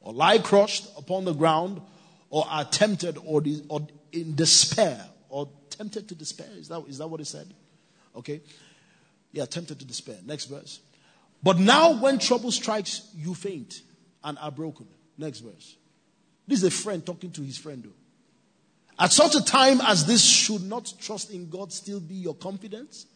or 0.01 0.13
lie 0.13 0.39
crushed 0.39 0.87
upon 0.97 1.25
the 1.25 1.35
ground 1.35 1.81
or 2.31 2.45
are 2.49 2.65
tempted 2.65 3.19
or, 3.25 3.43
or 3.69 3.87
in 4.13 4.35
despair 4.35 5.05
or 5.35 5.49
tempted 5.69 6.09
to 6.09 6.15
despair. 6.15 6.47
Is 6.57 6.69
that, 6.69 6.81
is 6.87 6.99
that 6.99 7.09
what 7.09 7.19
he 7.19 7.27
said? 7.27 7.53
Okay. 8.15 8.41
Yeah, 9.33 9.47
tempted 9.47 9.81
to 9.81 9.85
despair. 9.85 10.17
Next 10.25 10.45
verse. 10.45 10.79
But 11.43 11.59
now 11.59 12.01
when 12.01 12.21
trouble 12.21 12.53
strikes, 12.53 13.11
you 13.17 13.35
faint 13.35 13.81
and 14.23 14.39
are 14.39 14.53
broken. 14.53 14.87
Next 15.19 15.41
verse. 15.41 15.75
This 16.47 16.63
is 16.63 16.65
a 16.65 16.71
friend 16.71 17.05
talking 17.05 17.33
to 17.33 17.43
his 17.43 17.59
friend. 17.59 17.83
Though. 17.83 17.97
At 18.97 19.11
such 19.11 19.35
a 19.35 19.43
time 19.43 19.81
as 19.81 20.07
this, 20.07 20.25
should 20.25 20.63
not 20.63 20.95
trust 21.01 21.33
in 21.33 21.51
God 21.51 21.73
still 21.73 21.99
be 21.99 22.15
your 22.15 22.35
confidence? 22.35 23.07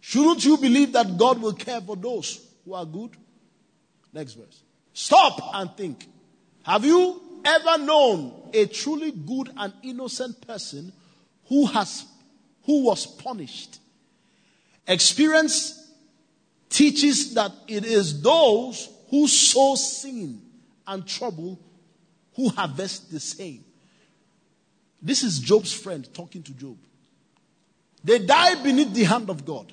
Shouldn't 0.00 0.44
you 0.44 0.56
believe 0.56 0.92
that 0.94 1.16
God 1.16 1.40
will 1.40 1.52
care 1.52 1.80
for 1.80 1.94
those 1.94 2.44
who 2.64 2.74
are 2.74 2.84
good? 2.84 3.10
Next 4.12 4.32
verse. 4.32 4.64
Stop 4.94 5.40
and 5.54 5.70
think. 5.76 6.08
Have 6.64 6.84
you 6.84 7.22
ever 7.44 7.78
known 7.78 8.50
a 8.52 8.66
truly 8.66 9.12
good 9.12 9.52
and 9.56 9.72
innocent 9.84 10.44
person 10.44 10.92
who 11.48 11.66
has 11.66 12.04
who 12.64 12.84
was 12.84 13.06
punished. 13.06 13.78
Experience 14.86 15.90
teaches 16.68 17.34
that 17.34 17.52
it 17.68 17.84
is 17.84 18.22
those 18.22 18.88
who 19.10 19.26
sow 19.26 19.74
sin 19.74 20.40
and 20.86 21.06
trouble 21.06 21.58
who 22.34 22.48
harvest 22.48 23.10
the 23.10 23.20
same. 23.20 23.64
This 25.00 25.22
is 25.22 25.38
Job's 25.38 25.72
friend 25.72 26.08
talking 26.14 26.42
to 26.44 26.52
Job. 26.52 26.78
They 28.04 28.18
die 28.20 28.62
beneath 28.62 28.92
the 28.92 29.04
hand 29.04 29.30
of 29.30 29.44
God. 29.44 29.72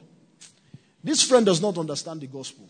This 1.03 1.23
friend 1.23 1.45
does 1.45 1.61
not 1.61 1.77
understand 1.77 2.21
the 2.21 2.27
gospel. 2.27 2.67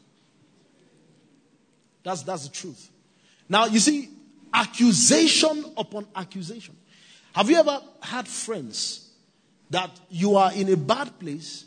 That's, 2.03 2.23
that's 2.23 2.47
the 2.47 2.53
truth. 2.53 2.89
Now, 3.47 3.65
you 3.65 3.79
see, 3.79 4.09
accusation 4.53 5.65
upon 5.75 6.07
accusation. 6.15 6.75
Have 7.33 7.49
you 7.49 7.57
ever 7.57 7.81
had 8.01 8.27
friends 8.27 9.11
that 9.69 9.91
you 10.09 10.35
are 10.35 10.51
in 10.53 10.71
a 10.71 10.77
bad 10.77 11.19
place? 11.19 11.65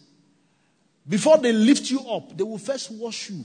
Before 1.08 1.38
they 1.38 1.52
lift 1.52 1.90
you 1.90 2.00
up, 2.00 2.36
they 2.36 2.44
will 2.44 2.58
first 2.58 2.90
wash 2.90 3.30
you 3.30 3.44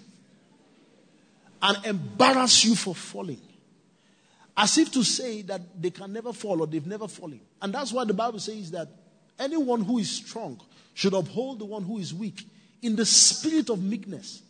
and 1.61 1.85
embarrass 1.85 2.63
you 2.63 2.75
for 2.75 2.93
falling. 2.93 3.41
As 4.55 4.77
if 4.77 4.91
to 4.93 5.03
say 5.03 5.43
that 5.43 5.61
they 5.79 5.91
can 5.91 6.11
never 6.11 6.33
fall 6.33 6.61
or 6.61 6.67
they've 6.67 6.85
never 6.85 7.07
fallen. 7.07 7.41
And 7.61 7.73
that's 7.73 7.93
why 7.93 8.05
the 8.05 8.13
Bible 8.13 8.39
says 8.39 8.71
that 8.71 8.89
anyone 9.37 9.83
who 9.83 9.99
is 9.99 10.09
strong 10.09 10.59
should 10.93 11.13
uphold 11.13 11.59
the 11.59 11.65
one 11.65 11.83
who 11.83 11.99
is 11.99 12.13
weak 12.13 12.43
in 12.81 12.95
the 12.95 13.05
spirit 13.05 13.69
of 13.69 13.83
meekness. 13.83 14.41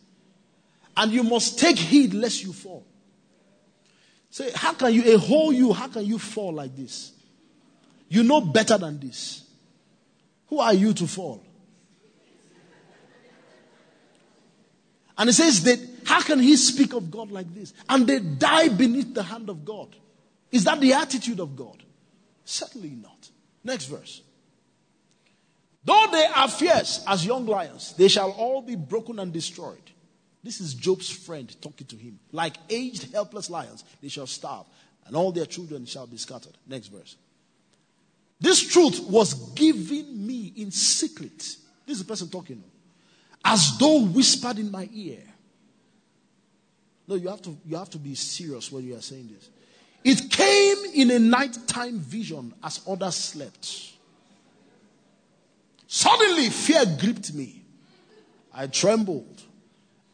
And 0.96 1.12
you 1.12 1.22
must 1.22 1.58
take 1.58 1.76
heed 1.78 2.14
lest 2.14 2.42
you 2.42 2.52
fall. 2.52 2.86
Say, 4.30 4.50
how 4.54 4.72
can 4.72 4.92
you, 4.92 5.14
a 5.14 5.18
whole 5.18 5.52
you, 5.52 5.72
how 5.72 5.88
can 5.88 6.04
you 6.04 6.18
fall 6.18 6.52
like 6.54 6.74
this? 6.74 7.12
You 8.08 8.22
know 8.22 8.40
better 8.40 8.78
than 8.78 8.98
this. 8.98 9.44
Who 10.48 10.60
are 10.60 10.74
you 10.74 10.92
to 10.94 11.06
fall? 11.06 11.44
And 15.18 15.28
it 15.28 15.32
says 15.32 15.64
that 15.64 15.78
how 16.04 16.22
can 16.22 16.38
he 16.38 16.56
speak 16.56 16.94
of 16.94 17.10
God 17.10 17.30
like 17.30 17.52
this? 17.52 17.74
And 17.88 18.06
they 18.06 18.20
die 18.20 18.68
beneath 18.68 19.14
the 19.14 19.22
hand 19.22 19.50
of 19.50 19.64
God. 19.64 19.94
Is 20.50 20.64
that 20.64 20.80
the 20.80 20.92
attitude 20.94 21.40
of 21.40 21.56
God? 21.56 21.82
Certainly 22.44 22.90
not. 22.90 23.28
Next 23.64 23.86
verse. 23.86 24.22
Though 25.84 26.06
they 26.10 26.24
are 26.24 26.48
fierce 26.48 27.04
as 27.06 27.26
young 27.26 27.46
lions, 27.46 27.94
they 27.94 28.08
shall 28.08 28.30
all 28.30 28.62
be 28.62 28.76
broken 28.76 29.18
and 29.18 29.32
destroyed. 29.32 29.90
This 30.42 30.60
is 30.60 30.74
Job's 30.74 31.10
friend 31.10 31.54
talking 31.60 31.86
to 31.88 31.96
him. 31.96 32.20
Like 32.32 32.56
aged, 32.70 33.12
helpless 33.12 33.50
lions, 33.50 33.84
they 34.00 34.08
shall 34.08 34.26
starve, 34.26 34.66
and 35.06 35.16
all 35.16 35.32
their 35.32 35.46
children 35.46 35.84
shall 35.84 36.06
be 36.06 36.16
scattered. 36.16 36.56
Next 36.66 36.88
verse. 36.88 37.16
This 38.40 38.66
truth 38.66 39.00
was 39.00 39.34
given 39.52 40.26
me 40.26 40.52
in 40.56 40.70
secret. 40.70 41.38
This 41.86 41.96
is 41.96 41.98
the 41.98 42.04
person 42.04 42.28
talking. 42.28 42.62
As 43.44 43.76
though 43.78 44.04
whispered 44.04 44.58
in 44.58 44.70
my 44.70 44.88
ear. 44.92 45.22
No, 47.06 47.14
you 47.14 47.28
have 47.28 47.42
to, 47.42 47.56
you 47.64 47.76
have 47.76 47.90
to 47.90 47.98
be 47.98 48.14
serious 48.14 48.70
when 48.70 48.84
you 48.84 48.96
are 48.96 49.00
saying 49.00 49.30
this. 49.32 49.48
It 50.04 50.30
came 50.30 50.76
in 50.94 51.10
a 51.10 51.18
nighttime 51.18 51.98
vision 51.98 52.54
as 52.62 52.80
others 52.86 53.16
slept. 53.16 53.92
Suddenly, 55.86 56.50
fear 56.50 56.84
gripped 57.00 57.32
me. 57.32 57.64
I 58.52 58.66
trembled 58.66 59.42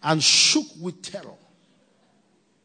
and 0.03 0.23
shook 0.23 0.67
with 0.81 1.03
terror. 1.03 1.35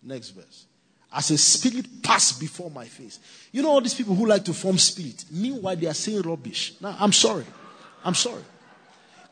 Next 0.04 0.30
verse 0.30 0.68
as 1.12 1.32
a 1.32 1.38
spirit 1.38 2.04
passed 2.04 2.40
before 2.40 2.70
my 2.70 2.86
face. 2.86 3.20
You 3.52 3.64
know 3.64 3.70
all 3.70 3.82
these 3.82 3.96
people 3.96 4.16
who 4.16 4.28
like 4.28 4.46
to 4.46 4.54
form 4.54 4.78
spirit. 4.78 5.26
Meanwhile, 5.32 5.76
they 5.76 5.88
are 5.88 5.94
saying 5.94 6.22
rubbish. 6.22 6.76
Now, 6.80 6.96
I'm 7.00 7.14
sorry. 7.14 7.46
I'm 8.04 8.14
sorry. 8.14 8.44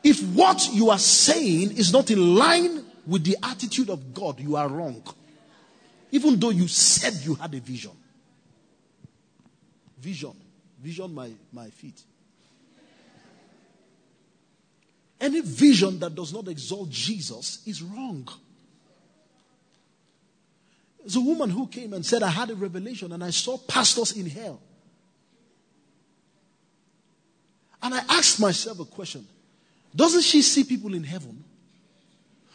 If 0.02 0.20
what 0.34 0.68
you 0.72 0.90
are 0.90 0.98
saying 0.98 1.76
is 1.76 1.92
not 1.92 2.10
in 2.10 2.34
line 2.34 2.84
with 3.06 3.24
the 3.24 3.36
attitude 3.42 3.90
of 3.90 4.12
God, 4.12 4.40
you 4.40 4.56
are 4.56 4.68
wrong. 4.68 5.02
Even 6.10 6.38
though 6.38 6.50
you 6.50 6.68
said 6.68 7.14
you 7.24 7.34
had 7.34 7.54
a 7.54 7.60
vision. 7.60 7.92
Vision. 9.98 10.34
Vision 10.80 11.14
my, 11.14 11.30
my 11.52 11.68
feet. 11.70 12.02
Any 15.20 15.40
vision 15.40 15.98
that 15.98 16.14
does 16.14 16.32
not 16.32 16.46
exalt 16.48 16.90
Jesus 16.90 17.62
is 17.66 17.82
wrong. 17.82 18.28
There's 21.08 21.16
a 21.16 21.20
woman 21.22 21.48
who 21.48 21.66
came 21.66 21.94
and 21.94 22.04
said, 22.04 22.22
I 22.22 22.28
had 22.28 22.50
a 22.50 22.54
revelation 22.54 23.12
and 23.12 23.24
I 23.24 23.30
saw 23.30 23.56
pastors 23.56 24.12
in 24.12 24.26
hell. 24.28 24.60
And 27.82 27.94
I 27.94 28.00
asked 28.10 28.38
myself 28.38 28.78
a 28.80 28.84
question 28.84 29.26
Doesn't 29.96 30.20
she 30.20 30.42
see 30.42 30.64
people 30.64 30.92
in 30.92 31.02
heaven? 31.02 31.42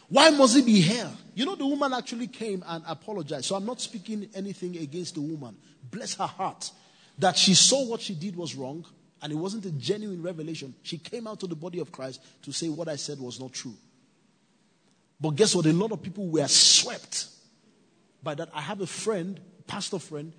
Why 0.07 0.29
must 0.29 0.55
it 0.55 0.67
be 0.67 0.81
hell? 0.81 1.17
You 1.33 1.47
know, 1.47 1.55
the 1.55 1.65
woman 1.65 1.93
actually 1.93 2.27
came 2.27 2.63
and 2.67 2.83
apologized. 2.87 3.45
So 3.45 3.55
I'm 3.55 3.65
not 3.65 3.81
speaking 3.81 4.29
anything 4.35 4.77
against 4.77 5.15
the 5.15 5.21
woman. 5.21 5.57
Bless 5.89 6.13
her 6.13 6.27
heart. 6.27 6.69
That 7.17 7.35
she 7.35 7.55
saw 7.55 7.87
what 7.87 8.01
she 8.01 8.13
did 8.13 8.35
was 8.35 8.53
wrong 8.53 8.85
and 9.23 9.33
it 9.33 9.35
wasn't 9.35 9.65
a 9.65 9.71
genuine 9.71 10.21
revelation. 10.21 10.75
She 10.83 10.99
came 10.99 11.25
out 11.25 11.39
to 11.39 11.47
the 11.47 11.55
body 11.55 11.79
of 11.79 11.91
Christ 11.91 12.21
to 12.43 12.51
say 12.51 12.69
what 12.69 12.87
I 12.87 12.97
said 12.97 13.19
was 13.19 13.39
not 13.39 13.51
true. 13.51 13.73
But 15.19 15.31
guess 15.31 15.55
what? 15.55 15.65
A 15.65 15.73
lot 15.73 15.91
of 15.91 16.03
people 16.03 16.27
were 16.27 16.47
swept 16.47 17.29
by 18.23 18.35
that. 18.35 18.49
I 18.53 18.61
have 18.61 18.81
a 18.81 18.87
friend, 18.87 19.39
pastor 19.67 19.99
friend, 19.99 20.33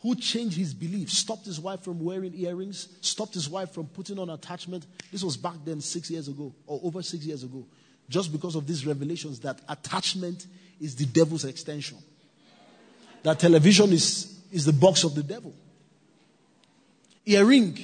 who 0.00 0.14
changed 0.14 0.56
his 0.56 0.74
belief, 0.74 1.10
stopped 1.10 1.46
his 1.46 1.58
wife 1.58 1.82
from 1.82 2.04
wearing 2.04 2.34
earrings, 2.34 2.88
stopped 3.00 3.34
his 3.34 3.48
wife 3.48 3.72
from 3.72 3.86
putting 3.86 4.18
on 4.18 4.30
attachment. 4.30 4.86
This 5.10 5.22
was 5.22 5.36
back 5.36 5.56
then, 5.64 5.80
six 5.80 6.10
years 6.10 6.28
ago, 6.28 6.54
or 6.66 6.80
over 6.82 7.02
six 7.02 7.24
years 7.24 7.42
ago, 7.42 7.66
just 8.08 8.30
because 8.30 8.54
of 8.54 8.66
these 8.66 8.86
revelations 8.86 9.40
that 9.40 9.60
attachment 9.68 10.46
is 10.80 10.94
the 10.94 11.06
devil's 11.06 11.44
extension. 11.44 11.98
That 13.22 13.40
television 13.40 13.92
is, 13.92 14.38
is 14.52 14.64
the 14.64 14.72
box 14.72 15.02
of 15.02 15.14
the 15.14 15.22
devil. 15.22 15.54
Earring 17.24 17.76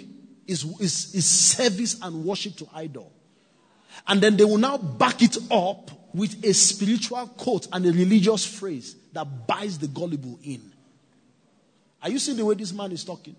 is, 0.47 0.65
is, 0.79 1.15
is 1.15 1.27
service 1.27 1.99
and 2.03 2.25
worship 2.25 2.57
to 2.57 2.69
idol. 2.75 3.11
And 4.07 4.21
then 4.21 4.37
they 4.37 4.45
will 4.45 4.59
now 4.59 4.77
back 4.77 5.23
it 5.23 5.37
up 5.51 5.91
with 6.15 6.45
a 6.45 6.53
spiritual 6.53 7.27
quote 7.27 7.67
and 7.73 7.85
a 7.87 7.93
religious 7.93 8.47
phrase 8.47 8.97
that 9.13 9.47
buys 9.47 9.79
the 9.79 9.89
gullible 9.89 10.39
in. 10.43 10.73
Are 12.03 12.11
you 12.11 12.19
seeing 12.19 12.37
the 12.37 12.45
way 12.45 12.55
this 12.55 12.73
man 12.73 12.91
is 12.93 13.05
talking? 13.05 13.37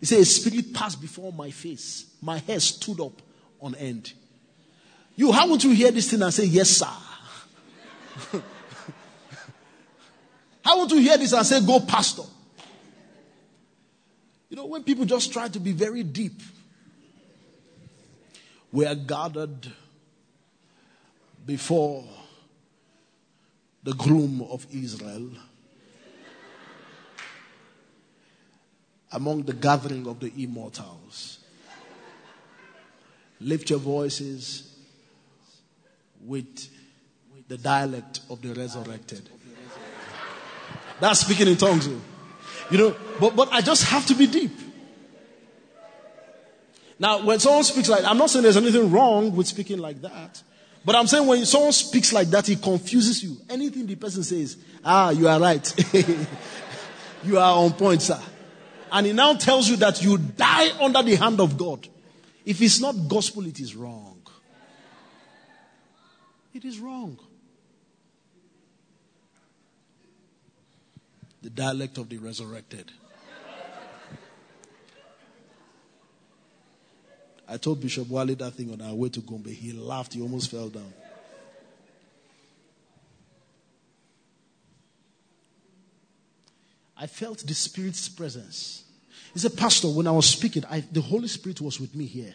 He 0.00 0.06
said, 0.06 0.20
A 0.20 0.24
spirit 0.24 0.72
passed 0.72 1.00
before 1.00 1.32
my 1.32 1.50
face. 1.50 2.06
My 2.22 2.38
hair 2.38 2.60
stood 2.60 3.00
up 3.00 3.20
on 3.60 3.74
end. 3.74 4.12
You, 5.16 5.32
how 5.32 5.48
would 5.50 5.64
you 5.64 5.72
hear 5.72 5.90
this 5.90 6.10
thing 6.10 6.22
and 6.22 6.32
say, 6.32 6.44
Yes, 6.44 6.70
sir? 6.70 6.86
how 10.64 10.78
would 10.80 10.90
you 10.90 11.00
hear 11.00 11.18
this 11.18 11.32
and 11.32 11.44
say, 11.44 11.60
Go, 11.64 11.80
pastor? 11.80 12.22
You 14.48 14.56
know, 14.56 14.66
when 14.66 14.84
people 14.84 15.04
just 15.04 15.32
try 15.32 15.48
to 15.48 15.58
be 15.58 15.72
very 15.72 16.02
deep, 16.02 16.40
we 18.72 18.86
are 18.86 18.94
gathered 18.94 19.72
before 21.44 22.04
the 23.86 23.94
groom 23.94 24.44
of 24.50 24.66
Israel 24.72 25.30
among 29.12 29.44
the 29.44 29.52
gathering 29.52 30.08
of 30.08 30.18
the 30.18 30.32
immortals. 30.36 31.38
Lift 33.40 33.70
your 33.70 33.78
voices 33.78 34.76
with 36.20 36.68
the 37.46 37.56
dialect 37.56 38.22
of 38.28 38.42
the 38.42 38.54
resurrected. 38.54 39.30
That's 40.98 41.20
speaking 41.20 41.46
in 41.46 41.56
tongues. 41.56 41.86
You 41.86 42.78
know, 42.78 42.96
but, 43.20 43.36
but 43.36 43.52
I 43.52 43.60
just 43.60 43.84
have 43.84 44.04
to 44.06 44.16
be 44.16 44.26
deep. 44.26 44.58
Now, 46.98 47.24
when 47.24 47.38
someone 47.38 47.62
speaks 47.62 47.88
like 47.88 48.04
I'm 48.04 48.18
not 48.18 48.30
saying 48.30 48.42
there's 48.42 48.56
anything 48.56 48.90
wrong 48.90 49.36
with 49.36 49.46
speaking 49.46 49.78
like 49.78 50.02
that. 50.02 50.42
But 50.86 50.94
I'm 50.94 51.08
saying 51.08 51.26
when 51.26 51.44
someone 51.44 51.72
speaks 51.72 52.12
like 52.12 52.28
that, 52.28 52.48
it 52.48 52.62
confuses 52.62 53.20
you. 53.20 53.36
Anything 53.50 53.86
the 53.86 53.96
person 53.96 54.22
says, 54.22 54.56
ah, 54.84 55.10
you 55.10 55.26
are 55.26 55.40
right. 55.40 55.74
you 57.24 57.38
are 57.38 57.58
on 57.58 57.72
point, 57.72 58.02
sir. 58.02 58.20
And 58.92 59.04
he 59.04 59.12
now 59.12 59.34
tells 59.34 59.68
you 59.68 59.74
that 59.78 60.00
you 60.00 60.16
die 60.16 60.80
under 60.80 61.02
the 61.02 61.16
hand 61.16 61.40
of 61.40 61.58
God. 61.58 61.88
If 62.44 62.62
it's 62.62 62.80
not 62.80 62.94
gospel, 63.08 63.46
it 63.46 63.58
is 63.58 63.74
wrong. 63.74 64.22
It 66.54 66.64
is 66.64 66.78
wrong. 66.78 67.18
The 71.42 71.50
dialect 71.50 71.98
of 71.98 72.08
the 72.08 72.18
resurrected. 72.18 72.92
I 77.48 77.56
told 77.58 77.80
Bishop 77.80 78.08
Wale 78.08 78.34
that 78.34 78.54
thing 78.54 78.72
on 78.72 78.80
our 78.80 78.94
way 78.94 79.08
to 79.10 79.20
Gombe. 79.20 79.46
He 79.46 79.72
laughed, 79.72 80.14
he 80.14 80.22
almost 80.22 80.50
fell 80.50 80.68
down. 80.68 80.92
I 86.96 87.06
felt 87.06 87.46
the 87.46 87.54
Spirit's 87.54 88.08
presence. 88.08 88.84
He 89.32 89.38
said, 89.38 89.56
Pastor, 89.56 89.88
when 89.88 90.06
I 90.06 90.12
was 90.12 90.26
speaking, 90.26 90.64
I, 90.70 90.80
the 90.80 91.02
Holy 91.02 91.28
Spirit 91.28 91.60
was 91.60 91.78
with 91.78 91.94
me 91.94 92.06
here. 92.06 92.34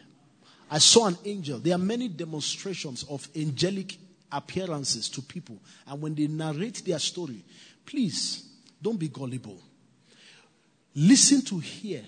I 0.70 0.78
saw 0.78 1.08
an 1.08 1.18
angel. 1.26 1.60
There 1.60 1.74
are 1.76 1.80
many 1.80 2.08
demonstrations 2.08 3.04
of 3.10 3.28
angelic 3.36 3.98
appearances 4.32 5.10
to 5.10 5.22
people. 5.22 5.58
And 5.88 6.02
when 6.02 6.16
they 6.16 6.28
narrate 6.28 6.84
their 6.86 7.00
story, 7.00 7.44
please 7.86 8.48
don't 8.82 9.00
be 9.00 9.10
gullible. 9.10 9.60
Listen 10.96 11.42
to 11.42 11.60
hear 11.60 12.04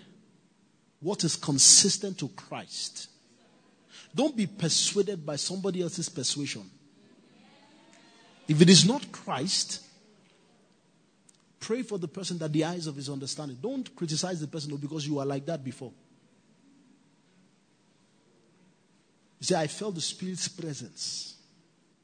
what 1.03 1.23
is 1.25 1.35
consistent 1.35 2.17
to 2.19 2.29
Christ. 2.29 3.09
Don't 4.15 4.35
be 4.35 4.47
persuaded 4.47 5.25
by 5.25 5.35
somebody 5.35 5.81
else's 5.81 6.07
persuasion. 6.07 6.63
If 8.47 8.61
it 8.61 8.69
is 8.69 8.87
not 8.87 9.11
Christ, 9.11 9.81
pray 11.59 11.81
for 11.83 11.97
the 11.97 12.07
person 12.07 12.37
that 12.37 12.53
the 12.53 12.63
eyes 12.63 12.87
of 12.87 12.95
his 12.95 13.09
understanding. 13.09 13.57
Don't 13.61 13.93
criticize 13.95 14.39
the 14.39 14.47
person 14.47 14.71
oh, 14.73 14.77
because 14.77 15.05
you 15.05 15.15
were 15.15 15.25
like 15.25 15.45
that 15.45 15.63
before. 15.63 15.91
You 19.39 19.45
say, 19.45 19.59
I 19.59 19.67
felt 19.67 19.95
the 19.95 20.01
Spirit's 20.01 20.47
presence, 20.47 21.35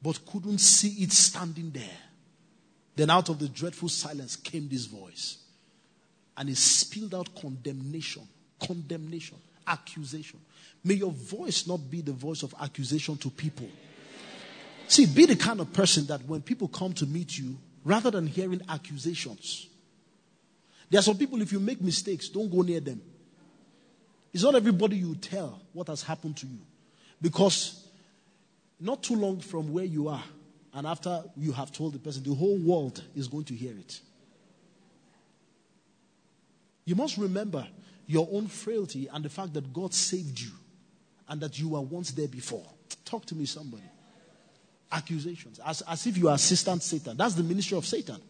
but 0.02 0.26
couldn't 0.26 0.58
see 0.58 1.02
it 1.02 1.12
standing 1.12 1.70
there. 1.70 1.98
Then 2.96 3.08
out 3.08 3.30
of 3.30 3.38
the 3.38 3.48
dreadful 3.48 3.88
silence 3.88 4.36
came 4.36 4.68
this 4.68 4.84
voice. 4.84 5.38
And 6.36 6.50
it 6.50 6.58
spilled 6.58 7.14
out 7.14 7.34
condemnation 7.34 8.28
condemnation, 8.60 9.36
accusation. 9.66 10.38
May 10.84 10.94
your 10.94 11.12
voice 11.12 11.66
not 11.66 11.90
be 11.90 12.00
the 12.00 12.12
voice 12.12 12.42
of 12.42 12.54
accusation 12.60 13.16
to 13.18 13.30
people. 13.30 13.68
See, 14.88 15.06
be 15.06 15.26
the 15.26 15.36
kind 15.36 15.60
of 15.60 15.72
person 15.72 16.06
that 16.06 16.24
when 16.26 16.42
people 16.42 16.68
come 16.68 16.92
to 16.94 17.06
meet 17.06 17.38
you, 17.38 17.56
rather 17.84 18.10
than 18.10 18.26
hearing 18.26 18.60
accusations, 18.68 19.68
there 20.88 20.98
are 20.98 21.02
some 21.02 21.16
people, 21.16 21.40
if 21.40 21.52
you 21.52 21.60
make 21.60 21.80
mistakes, 21.80 22.28
don't 22.28 22.50
go 22.50 22.62
near 22.62 22.80
them. 22.80 23.00
It's 24.32 24.42
not 24.42 24.54
everybody 24.54 24.96
you 24.96 25.14
tell 25.14 25.60
what 25.72 25.88
has 25.88 26.02
happened 26.02 26.36
to 26.38 26.46
you. 26.46 26.58
Because 27.22 27.86
not 28.80 29.02
too 29.02 29.14
long 29.14 29.40
from 29.40 29.72
where 29.72 29.84
you 29.84 30.08
are, 30.08 30.24
and 30.72 30.86
after 30.86 31.22
you 31.36 31.52
have 31.52 31.72
told 31.72 31.94
the 31.94 31.98
person, 31.98 32.22
the 32.22 32.34
whole 32.34 32.58
world 32.58 33.02
is 33.14 33.28
going 33.28 33.44
to 33.44 33.54
hear 33.54 33.76
it. 33.76 34.00
You 36.84 36.94
must 36.94 37.18
remember 37.18 37.66
your 38.10 38.28
own 38.32 38.48
frailty 38.48 39.08
and 39.12 39.24
the 39.24 39.28
fact 39.28 39.54
that 39.54 39.72
God 39.72 39.94
saved 39.94 40.40
you 40.40 40.50
and 41.28 41.40
that 41.40 41.60
you 41.60 41.68
were 41.68 41.80
once 41.80 42.10
there 42.10 42.26
before. 42.26 42.66
Talk 43.04 43.24
to 43.26 43.36
me, 43.36 43.46
somebody. 43.46 43.84
Accusations, 44.90 45.60
as, 45.64 45.82
as 45.82 46.04
if 46.08 46.18
you 46.18 46.28
are 46.28 46.34
assistant 46.34 46.82
Satan. 46.82 47.16
That's 47.16 47.34
the 47.34 47.44
ministry 47.44 47.78
of 47.78 47.86
Satan, 47.86 48.20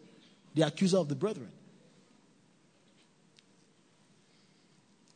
the 0.54 0.66
accuser 0.66 0.98
of 0.98 1.08
the 1.08 1.14
brethren. 1.14 1.50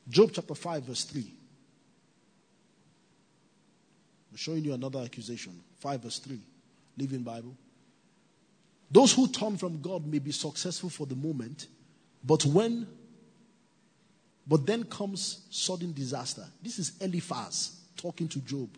Job 0.08 0.30
chapter 0.32 0.54
5, 0.54 0.82
verse 0.84 1.04
3. 1.04 1.20
I'm 4.30 4.36
showing 4.38 4.64
you 4.64 4.72
another 4.72 5.00
accusation. 5.00 5.60
5 5.80 6.02
verse 6.04 6.18
3. 6.20 6.40
Living 6.96 7.22
Bible. 7.22 7.54
Those 8.90 9.12
who 9.12 9.28
turn 9.28 9.58
from 9.58 9.82
God 9.82 10.06
may 10.06 10.20
be 10.20 10.32
successful 10.32 10.88
for 10.88 11.06
the 11.06 11.16
moment, 11.16 11.66
but 12.24 12.46
when 12.46 12.86
but 14.46 14.66
then 14.66 14.84
comes 14.84 15.46
sudden 15.50 15.92
disaster. 15.92 16.44
This 16.62 16.78
is 16.78 16.92
Eliphaz 17.00 17.80
talking 17.96 18.28
to 18.28 18.38
Job. 18.40 18.68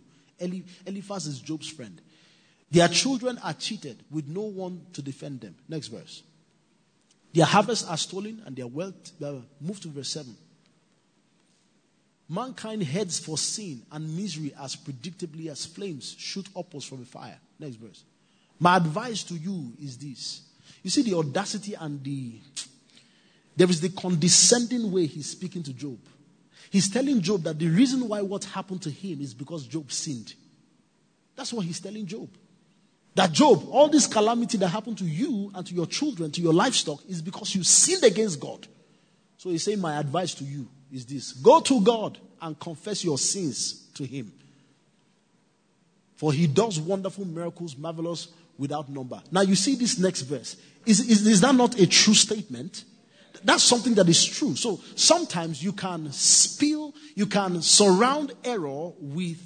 Eli, 0.41 0.61
Eliphaz 0.87 1.27
is 1.27 1.41
Job's 1.41 1.69
friend. 1.69 2.01
Their 2.71 2.89
children 2.89 3.39
are 3.43 3.55
cheated 3.55 4.03
with 4.11 4.29
no 4.29 4.43
one 4.43 4.87
to 4.93 5.03
defend 5.03 5.41
them. 5.41 5.55
Next 5.69 5.89
verse. 5.89 6.23
Their 7.33 7.47
harvests 7.47 7.89
are 7.89 7.97
stolen 7.97 8.43
and 8.47 8.57
their 8.57 8.67
wealth, 8.67 9.13
uh, 9.23 9.35
move 9.61 9.81
to 9.81 9.89
verse 9.89 10.09
7. 10.11 10.37
Mankind 12.29 12.83
heads 12.83 13.19
for 13.19 13.39
sin 13.39 13.83
and 13.93 14.17
misery 14.17 14.53
as 14.61 14.75
predictably 14.75 15.49
as 15.49 15.65
flames 15.65 16.17
shoot 16.19 16.49
upwards 16.57 16.87
from 16.87 17.03
a 17.03 17.05
fire. 17.05 17.39
Next 17.59 17.77
verse. 17.77 18.03
My 18.59 18.77
advice 18.77 19.23
to 19.25 19.35
you 19.35 19.73
is 19.81 19.97
this. 19.99 20.43
You 20.83 20.91
see 20.91 21.03
the 21.03 21.15
audacity 21.15 21.75
and 21.75 22.03
the 22.03 22.41
there 23.57 23.69
is 23.69 23.81
the 23.81 23.89
condescending 23.89 24.93
way 24.93 25.07
he's 25.07 25.31
speaking 25.31 25.63
to 25.65 25.73
Job. 25.73 25.99
He's 26.71 26.91
telling 26.91 27.21
Job 27.21 27.43
that 27.45 27.59
the 27.59 27.69
reason 27.69 28.07
why 28.09 28.23
what 28.23 28.45
happened 28.45 28.83
to 28.83 28.91
him 28.91 29.21
is 29.21 29.33
because 29.33 29.67
Job 29.67 29.91
sinned. 29.91 30.35
That's 31.35 31.53
what 31.53 31.65
he's 31.65 31.81
telling 31.81 32.07
Job. 32.07 32.29
That 33.15 33.33
Job, 33.33 33.67
all 33.71 33.89
this 33.89 34.07
calamity 34.07 34.59
that 34.59 34.69
happened 34.69 34.99
to 34.99 35.05
you 35.05 35.51
and 35.55 35.67
to 35.67 35.75
your 35.75 35.87
children, 35.87 36.31
to 36.33 36.41
your 36.43 36.53
livestock, 36.53 37.01
is 37.09 37.23
because 37.23 37.55
you 37.55 37.63
sinned 37.63 38.05
against 38.05 38.41
God. 38.41 38.67
So 39.39 39.51
he's 39.51 39.63
saying, 39.63 39.81
My 39.81 39.99
advice 39.99 40.35
to 40.35 40.45
you 40.45 40.69
is 40.93 41.07
this 41.07 41.33
go 41.33 41.61
to 41.61 41.81
God 41.81 42.19
and 42.41 42.59
confess 42.59 43.05
your 43.05 43.19
sins 43.19 43.89
to 43.95 44.05
Him. 44.05 44.33
For 46.17 46.33
He 46.33 46.47
does 46.47 46.79
wonderful 46.79 47.25
miracles, 47.25 47.77
marvelous 47.77 48.29
without 48.59 48.89
number. 48.89 49.23
Now 49.31 49.43
you 49.43 49.55
see 49.55 49.77
this 49.77 49.99
next 49.99 50.23
verse. 50.23 50.57
Is, 50.85 51.01
is, 51.01 51.27
is 51.27 51.41
that 51.41 51.55
not 51.55 51.79
a 51.79 51.87
true 51.87 52.15
statement? 52.15 52.85
That's 53.45 53.63
something 53.63 53.95
that 53.95 54.09
is 54.09 54.25
true. 54.25 54.57
So 54.57 54.81
sometimes 54.95 55.63
you 55.63 55.73
can 55.73 56.11
spill, 56.13 56.95
you 57.15 57.27
can 57.27 57.63
surround 57.63 58.33
error 58.45 58.93
with, 58.99 59.41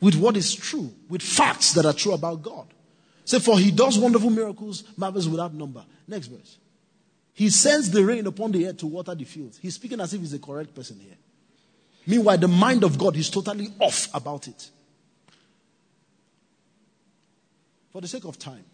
with 0.00 0.16
what 0.16 0.36
is 0.36 0.54
true, 0.54 0.92
with 1.08 1.22
facts 1.22 1.72
that 1.74 1.86
are 1.86 1.92
true 1.92 2.12
about 2.12 2.42
God. 2.42 2.66
Say, 3.24 3.38
for 3.38 3.58
he 3.58 3.70
does 3.70 3.98
wonderful 3.98 4.30
miracles, 4.30 4.84
marvels 4.96 5.28
without 5.28 5.52
number. 5.52 5.84
Next 6.06 6.28
verse. 6.28 6.56
He 7.34 7.50
sends 7.50 7.90
the 7.90 8.04
rain 8.04 8.26
upon 8.26 8.52
the 8.52 8.66
earth 8.66 8.78
to 8.78 8.86
water 8.86 9.14
the 9.14 9.24
fields. 9.24 9.58
He's 9.58 9.74
speaking 9.74 10.00
as 10.00 10.12
if 10.12 10.20
he's 10.20 10.32
the 10.32 10.38
correct 10.38 10.74
person 10.74 10.98
here. 10.98 11.16
Meanwhile, 12.06 12.38
the 12.38 12.48
mind 12.48 12.84
of 12.84 12.98
God 12.98 13.16
is 13.16 13.28
totally 13.28 13.68
off 13.78 14.08
about 14.14 14.48
it. 14.48 14.70
For 17.90 18.00
the 18.00 18.08
sake 18.08 18.24
of 18.24 18.38
time, 18.38 18.64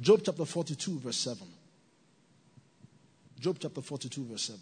Job 0.00 0.20
chapter 0.24 0.44
42, 0.44 0.98
verse 0.98 1.16
7. 1.16 1.46
Job 3.44 3.58
chapter 3.60 3.82
42, 3.82 4.24
verse 4.24 4.42
7. 4.44 4.58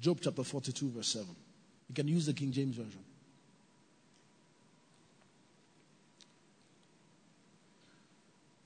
Job 0.00 0.18
chapter 0.20 0.42
42, 0.42 0.90
verse 0.90 1.06
7. 1.06 1.28
You 1.88 1.94
can 1.94 2.08
use 2.08 2.26
the 2.26 2.32
King 2.32 2.50
James 2.50 2.74
Version. 2.74 3.04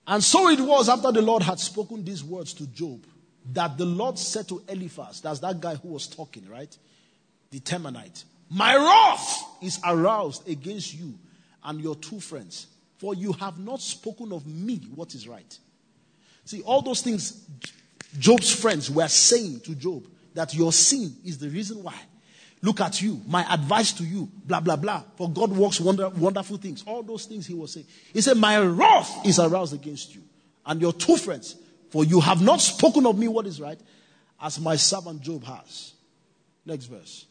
And 0.07 0.25
so 0.25 0.49
it 0.49 0.61
was 0.61 0.89
after 0.89 1.13
the 1.13 1.21
Lord 1.21 1.43
had 1.43 1.61
spoken 1.61 2.03
these 2.03 2.25
words 2.25 2.55
to 2.55 2.67
Job 2.69 3.05
that 3.53 3.77
the 3.77 3.85
Lord 3.85 4.19
said 4.19 4.49
to 4.49 4.63
Eliphaz, 4.67 5.21
that's 5.21 5.41
that 5.41 5.61
guy 5.61 5.75
who 5.75 5.89
was 5.89 6.07
talking, 6.07 6.49
right? 6.49 6.75
The 7.51 7.61
Temanite, 7.61 8.25
My 8.49 8.75
wrath 8.75 9.45
is 9.61 9.79
aroused 9.85 10.49
against 10.49 10.95
you 10.95 11.19
and 11.63 11.83
your 11.83 11.97
two 11.97 12.19
friends, 12.19 12.69
for 12.99 13.15
you 13.15 13.33
have 13.35 13.59
not 13.59 13.81
spoken 13.81 14.33
of 14.33 14.47
me 14.47 14.81
what 14.95 15.15
is 15.15 15.29
right. 15.29 15.59
See, 16.45 16.63
all 16.63 16.83
those 16.83 17.03
things 17.03 17.47
Job's 18.19 18.55
friends 18.55 18.91
were 18.91 19.09
saying 19.09 19.61
to 19.61 19.75
Job 19.75 20.07
that 20.35 20.55
your 20.55 20.73
sin 20.73 21.15
is 21.25 21.39
the 21.39 21.49
reason 21.49 21.83
why. 21.83 21.95
Look 22.63 22.81
at 22.81 23.03
you, 23.03 23.21
my 23.27 23.45
advice 23.53 23.93
to 23.93 24.05
you, 24.05 24.29
blah, 24.47 24.61
blah, 24.61 24.77
blah. 24.77 25.03
For 25.17 25.31
God 25.31 25.53
works 25.53 25.81
wonder, 25.81 26.09
wonderful 26.09 26.57
things. 26.57 26.83
All 26.87 27.03
those 27.03 27.27
things 27.27 27.47
he 27.47 27.55
was 27.55 27.73
saying. 27.73 27.87
He 28.13 28.21
said, 28.21 28.37
My 28.37 28.59
wrath 28.59 29.27
is 29.27 29.39
aroused 29.39 29.75
against 29.75 30.15
you 30.15 30.23
and 30.65 30.81
your 30.81 30.93
two 30.93 31.17
friends, 31.17 31.57
for 31.91 32.05
you 32.05 32.21
have 32.21 32.43
not 32.43 32.61
spoken 32.61 33.07
of 33.07 33.19
me 33.19 33.29
what 33.29 33.47
is 33.47 33.61
right, 33.61 33.79
as 34.41 34.59
my 34.59 34.77
servant 34.77 35.21
Job 35.21 35.45
has. 35.45 35.93
Next 36.65 36.87
verse. 36.87 37.27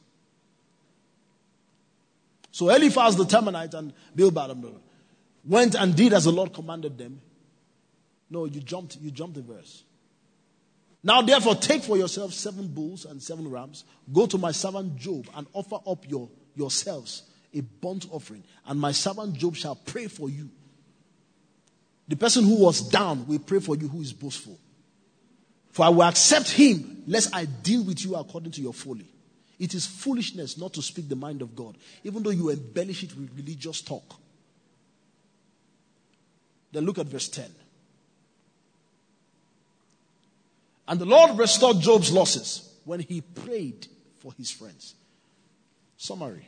So 2.51 2.69
Eliphaz 2.69 3.17
the 3.17 3.25
Temanite 3.25 3.73
and 3.73 3.93
Bildad 4.15 4.51
went 5.45 5.75
and 5.75 5.95
did 5.95 6.13
as 6.13 6.25
the 6.25 6.31
Lord 6.31 6.53
commanded 6.53 6.97
them. 6.97 7.21
No, 8.29 8.45
you 8.45 8.61
jumped, 8.61 8.97
you 8.97 9.11
jumped 9.11 9.35
the 9.35 9.41
verse. 9.41 9.83
Now 11.03 11.21
therefore 11.21 11.55
take 11.55 11.83
for 11.83 11.97
yourself 11.97 12.33
seven 12.33 12.67
bulls 12.67 13.05
and 13.05 13.21
seven 13.21 13.49
rams. 13.49 13.85
Go 14.11 14.25
to 14.25 14.37
my 14.37 14.51
servant 14.51 14.95
Job 14.95 15.27
and 15.35 15.45
offer 15.53 15.77
up 15.85 16.09
your, 16.09 16.29
yourselves 16.55 17.23
a 17.53 17.61
burnt 17.61 18.07
offering. 18.11 18.43
And 18.65 18.79
my 18.79 18.91
servant 18.91 19.35
Job 19.35 19.55
shall 19.55 19.75
pray 19.75 20.07
for 20.07 20.29
you. 20.29 20.49
The 22.07 22.15
person 22.15 22.43
who 22.43 22.59
was 22.59 22.81
down 22.81 23.27
will 23.27 23.39
pray 23.39 23.59
for 23.59 23.75
you 23.75 23.87
who 23.87 24.01
is 24.01 24.13
boastful. 24.13 24.59
For 25.71 25.85
I 25.85 25.89
will 25.89 26.03
accept 26.03 26.51
him, 26.51 27.03
lest 27.05 27.35
I 27.35 27.45
deal 27.45 27.83
with 27.83 28.03
you 28.03 28.15
according 28.15 28.51
to 28.53 28.61
your 28.61 28.73
folly. 28.73 29.07
It 29.59 29.73
is 29.73 29.85
foolishness 29.85 30.57
not 30.57 30.73
to 30.73 30.81
speak 30.81 31.07
the 31.07 31.15
mind 31.15 31.41
of 31.41 31.55
God, 31.55 31.77
even 32.03 32.23
though 32.23 32.29
you 32.29 32.49
embellish 32.49 33.03
it 33.03 33.15
with 33.15 33.35
religious 33.35 33.81
talk. 33.81 34.19
Then 36.75 36.85
look 36.85 36.99
at 36.99 37.05
verse 37.05 37.29
10. 37.29 37.49
And 40.89 40.99
the 40.99 41.05
Lord 41.05 41.37
restored 41.37 41.79
Job's 41.79 42.11
losses 42.11 42.69
when 42.83 42.99
he 42.99 43.21
prayed 43.21 43.87
for 44.19 44.33
his 44.33 44.51
friends. 44.51 44.93
Summary 45.95 46.45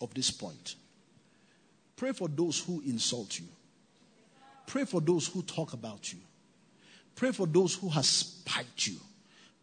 of 0.00 0.12
this 0.12 0.32
point 0.32 0.74
pray 1.94 2.10
for 2.10 2.26
those 2.26 2.58
who 2.58 2.82
insult 2.84 3.38
you, 3.38 3.46
pray 4.66 4.84
for 4.84 5.00
those 5.00 5.28
who 5.28 5.42
talk 5.42 5.72
about 5.72 6.12
you, 6.12 6.18
pray 7.14 7.30
for 7.30 7.46
those 7.46 7.76
who 7.76 7.88
have 7.90 8.04
spiked 8.04 8.88
you, 8.88 8.96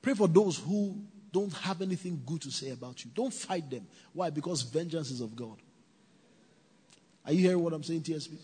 pray 0.02 0.14
for 0.14 0.30
those 0.30 0.58
who 0.58 0.96
don't 1.34 1.52
have 1.56 1.82
anything 1.82 2.22
good 2.26 2.42
to 2.44 2.50
say 2.50 2.70
about 2.70 3.04
you. 3.04 3.12
Don't 3.14 3.34
fight 3.34 3.70
them. 3.70 3.86
Why? 4.14 4.30
Because 4.30 4.62
vengeance 4.62 5.12
is 5.12 5.20
of 5.20 5.36
God. 5.36 5.58
Are 7.26 7.34
you 7.34 7.40
hearing 7.40 7.62
what 7.62 7.74
I'm 7.74 7.84
saying, 7.84 8.04
TSP? 8.04 8.38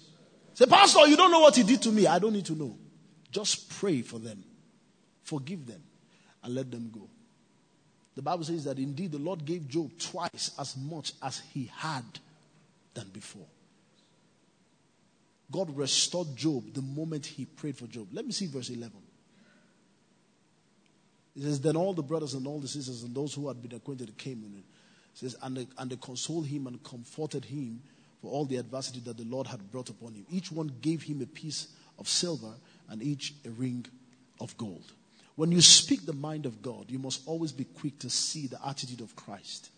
Say, 0.55 0.65
Pastor, 0.67 1.05
you 1.05 1.17
don't 1.17 1.31
know 1.31 1.41
what 1.41 1.55
he 1.57 1.63
did 1.63 1.81
to 1.81 1.91
me. 1.91 2.07
I 2.07 2.17
don't 2.17 2.31
need 2.31 2.45
to 2.45 2.55
know. 2.55 2.77
Just 3.29 3.69
pray 3.77 4.01
for 4.01 4.19
them, 4.19 4.41
forgive 5.21 5.67
them, 5.67 5.83
and 6.41 6.55
let 6.55 6.71
them 6.71 6.89
go. 6.93 7.09
The 8.15 8.21
Bible 8.21 8.45
says 8.45 8.63
that 8.63 8.79
indeed 8.79 9.11
the 9.11 9.17
Lord 9.17 9.43
gave 9.43 9.67
Job 9.67 9.91
twice 9.99 10.51
as 10.57 10.77
much 10.77 11.11
as 11.21 11.41
he 11.53 11.69
had 11.75 12.05
than 12.93 13.09
before. 13.09 13.45
God 15.51 15.75
restored 15.75 16.33
Job 16.37 16.73
the 16.73 16.81
moment 16.81 17.25
he 17.25 17.43
prayed 17.43 17.77
for 17.77 17.87
Job. 17.87 18.07
Let 18.13 18.25
me 18.25 18.31
see 18.31 18.47
verse 18.47 18.69
11. 18.69 18.93
He 21.35 21.41
says, 21.41 21.59
Then 21.59 21.75
all 21.75 21.93
the 21.93 22.01
brothers 22.01 22.33
and 22.33 22.47
all 22.47 22.61
the 22.61 22.69
sisters 22.69 23.03
and 23.03 23.13
those 23.13 23.33
who 23.33 23.49
had 23.49 23.61
been 23.61 23.75
acquainted 23.75 24.17
came 24.17 24.41
in. 24.41 24.59
It 24.59 24.63
says, 25.15 25.35
and 25.43 25.57
they, 25.57 25.67
and 25.77 25.91
they 25.91 25.97
consoled 25.97 26.47
him 26.47 26.67
and 26.67 26.81
comforted 26.81 27.43
him 27.43 27.81
for 28.25 28.31
all 28.31 28.45
the 28.45 28.57
adversity 28.57 28.99
that 29.01 29.17
the 29.17 29.23
Lord 29.23 29.45
had 29.45 29.71
brought 29.71 29.89
upon 29.89 30.15
him. 30.15 30.25
Each 30.31 30.51
one 30.51 30.71
gave 30.81 31.03
him 31.03 31.21
a 31.21 31.27
piece 31.27 31.67
of 31.99 32.09
silver 32.09 32.51
and 32.89 33.03
each 33.03 33.35
a 33.45 33.51
ring 33.51 33.85
of 34.41 34.57
gold. 34.57 34.93
When 35.35 35.51
you 35.51 35.61
speak 35.61 36.07
the 36.07 36.13
mind 36.13 36.47
of 36.47 36.63
God, 36.63 36.89
you 36.89 36.97
must 36.97 37.21
always 37.27 37.51
be 37.51 37.65
quick 37.65 37.99
to 37.99 38.09
see 38.09 38.47
the 38.47 38.57
attitude 38.65 39.01
of 39.01 39.15
Christ. 39.15 39.69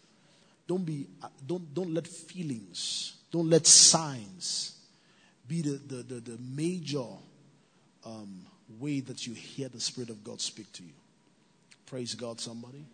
Don't 0.66 0.86
be 0.86 1.08
don't 1.46 1.74
don't 1.74 1.94
let 1.94 2.08
feelings, 2.08 3.18
don't 3.34 3.50
let 3.50 3.68
signs 3.68 4.78
be 5.46 5.62
the, 5.62 5.72
the, 5.72 6.04
the, 6.04 6.20
the 6.22 6.38
major 6.56 7.06
um, 8.06 8.46
way 8.80 9.02
that 9.02 9.28
you 9.28 9.34
hear 9.34 9.68
the 9.68 9.82
Spirit 9.82 10.10
of 10.10 10.24
God 10.24 10.40
speak 10.40 10.72
to 10.74 10.84
you. 10.84 10.94
Praise 11.86 12.16
God, 12.16 12.40
somebody. 12.40 12.86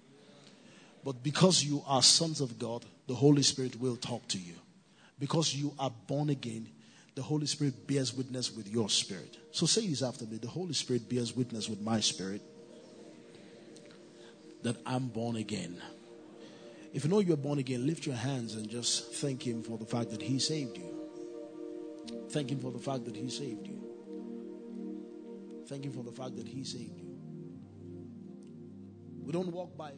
But 1.04 1.22
because 1.22 1.64
you 1.64 1.84
are 1.86 2.02
sons 2.02 2.42
of 2.42 2.58
God, 2.58 2.86
the 3.08 3.16
Holy 3.16 3.44
Spirit 3.44 3.80
will 3.80 3.98
talk 3.98 4.28
to 4.30 4.40
you. 4.40 4.54
Because 5.24 5.56
you 5.56 5.74
are 5.80 5.90
born 5.90 6.30
again, 6.32 6.68
the 7.16 7.22
Holy 7.22 7.46
Spirit 7.46 7.88
bears 7.88 8.14
witness 8.14 8.54
with 8.54 8.68
your 8.68 8.90
spirit. 8.90 9.38
So 9.52 9.66
say 9.66 9.88
this 9.88 10.04
after 10.04 10.26
me 10.26 10.36
the 10.36 10.50
Holy 10.50 10.74
Spirit 10.74 11.08
bears 11.08 11.34
witness 11.34 11.70
with 11.70 11.80
my 11.80 12.02
spirit 12.02 12.42
that 14.64 14.76
I'm 14.86 15.08
born 15.08 15.38
again. 15.38 15.82
If 16.94 17.06
you 17.06 17.10
know 17.10 17.20
you're 17.20 17.38
born 17.38 17.58
again, 17.58 17.88
lift 17.88 18.06
your 18.06 18.18
hands 18.18 18.56
and 18.56 18.70
just 18.70 19.14
thank 19.14 19.48
Him 19.48 19.64
for 19.64 19.78
the 19.78 19.86
fact 19.86 20.10
that 20.10 20.22
He 20.22 20.40
saved 20.40 20.78
you. 20.78 20.94
Thank 22.32 22.52
Him 22.52 22.60
for 22.60 22.74
the 22.74 22.80
fact 22.80 23.06
that 23.06 23.16
He 23.16 23.30
saved 23.30 23.66
you. 23.66 23.82
Thank 25.70 25.86
Him 25.86 25.94
for 25.94 26.04
the 26.04 26.12
fact 26.12 26.36
that 26.36 26.50
He 26.50 26.66
saved 26.66 27.00
you. 27.00 27.18
We 29.24 29.32
don't 29.32 29.54
walk 29.54 29.78
by 29.78 29.94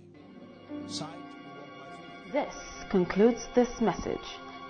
sight, 0.85 1.07
walk 1.07 2.31
by. 2.31 2.31
This 2.31 2.53
concludes 2.91 3.47
this 3.55 3.81
message. 3.81 4.21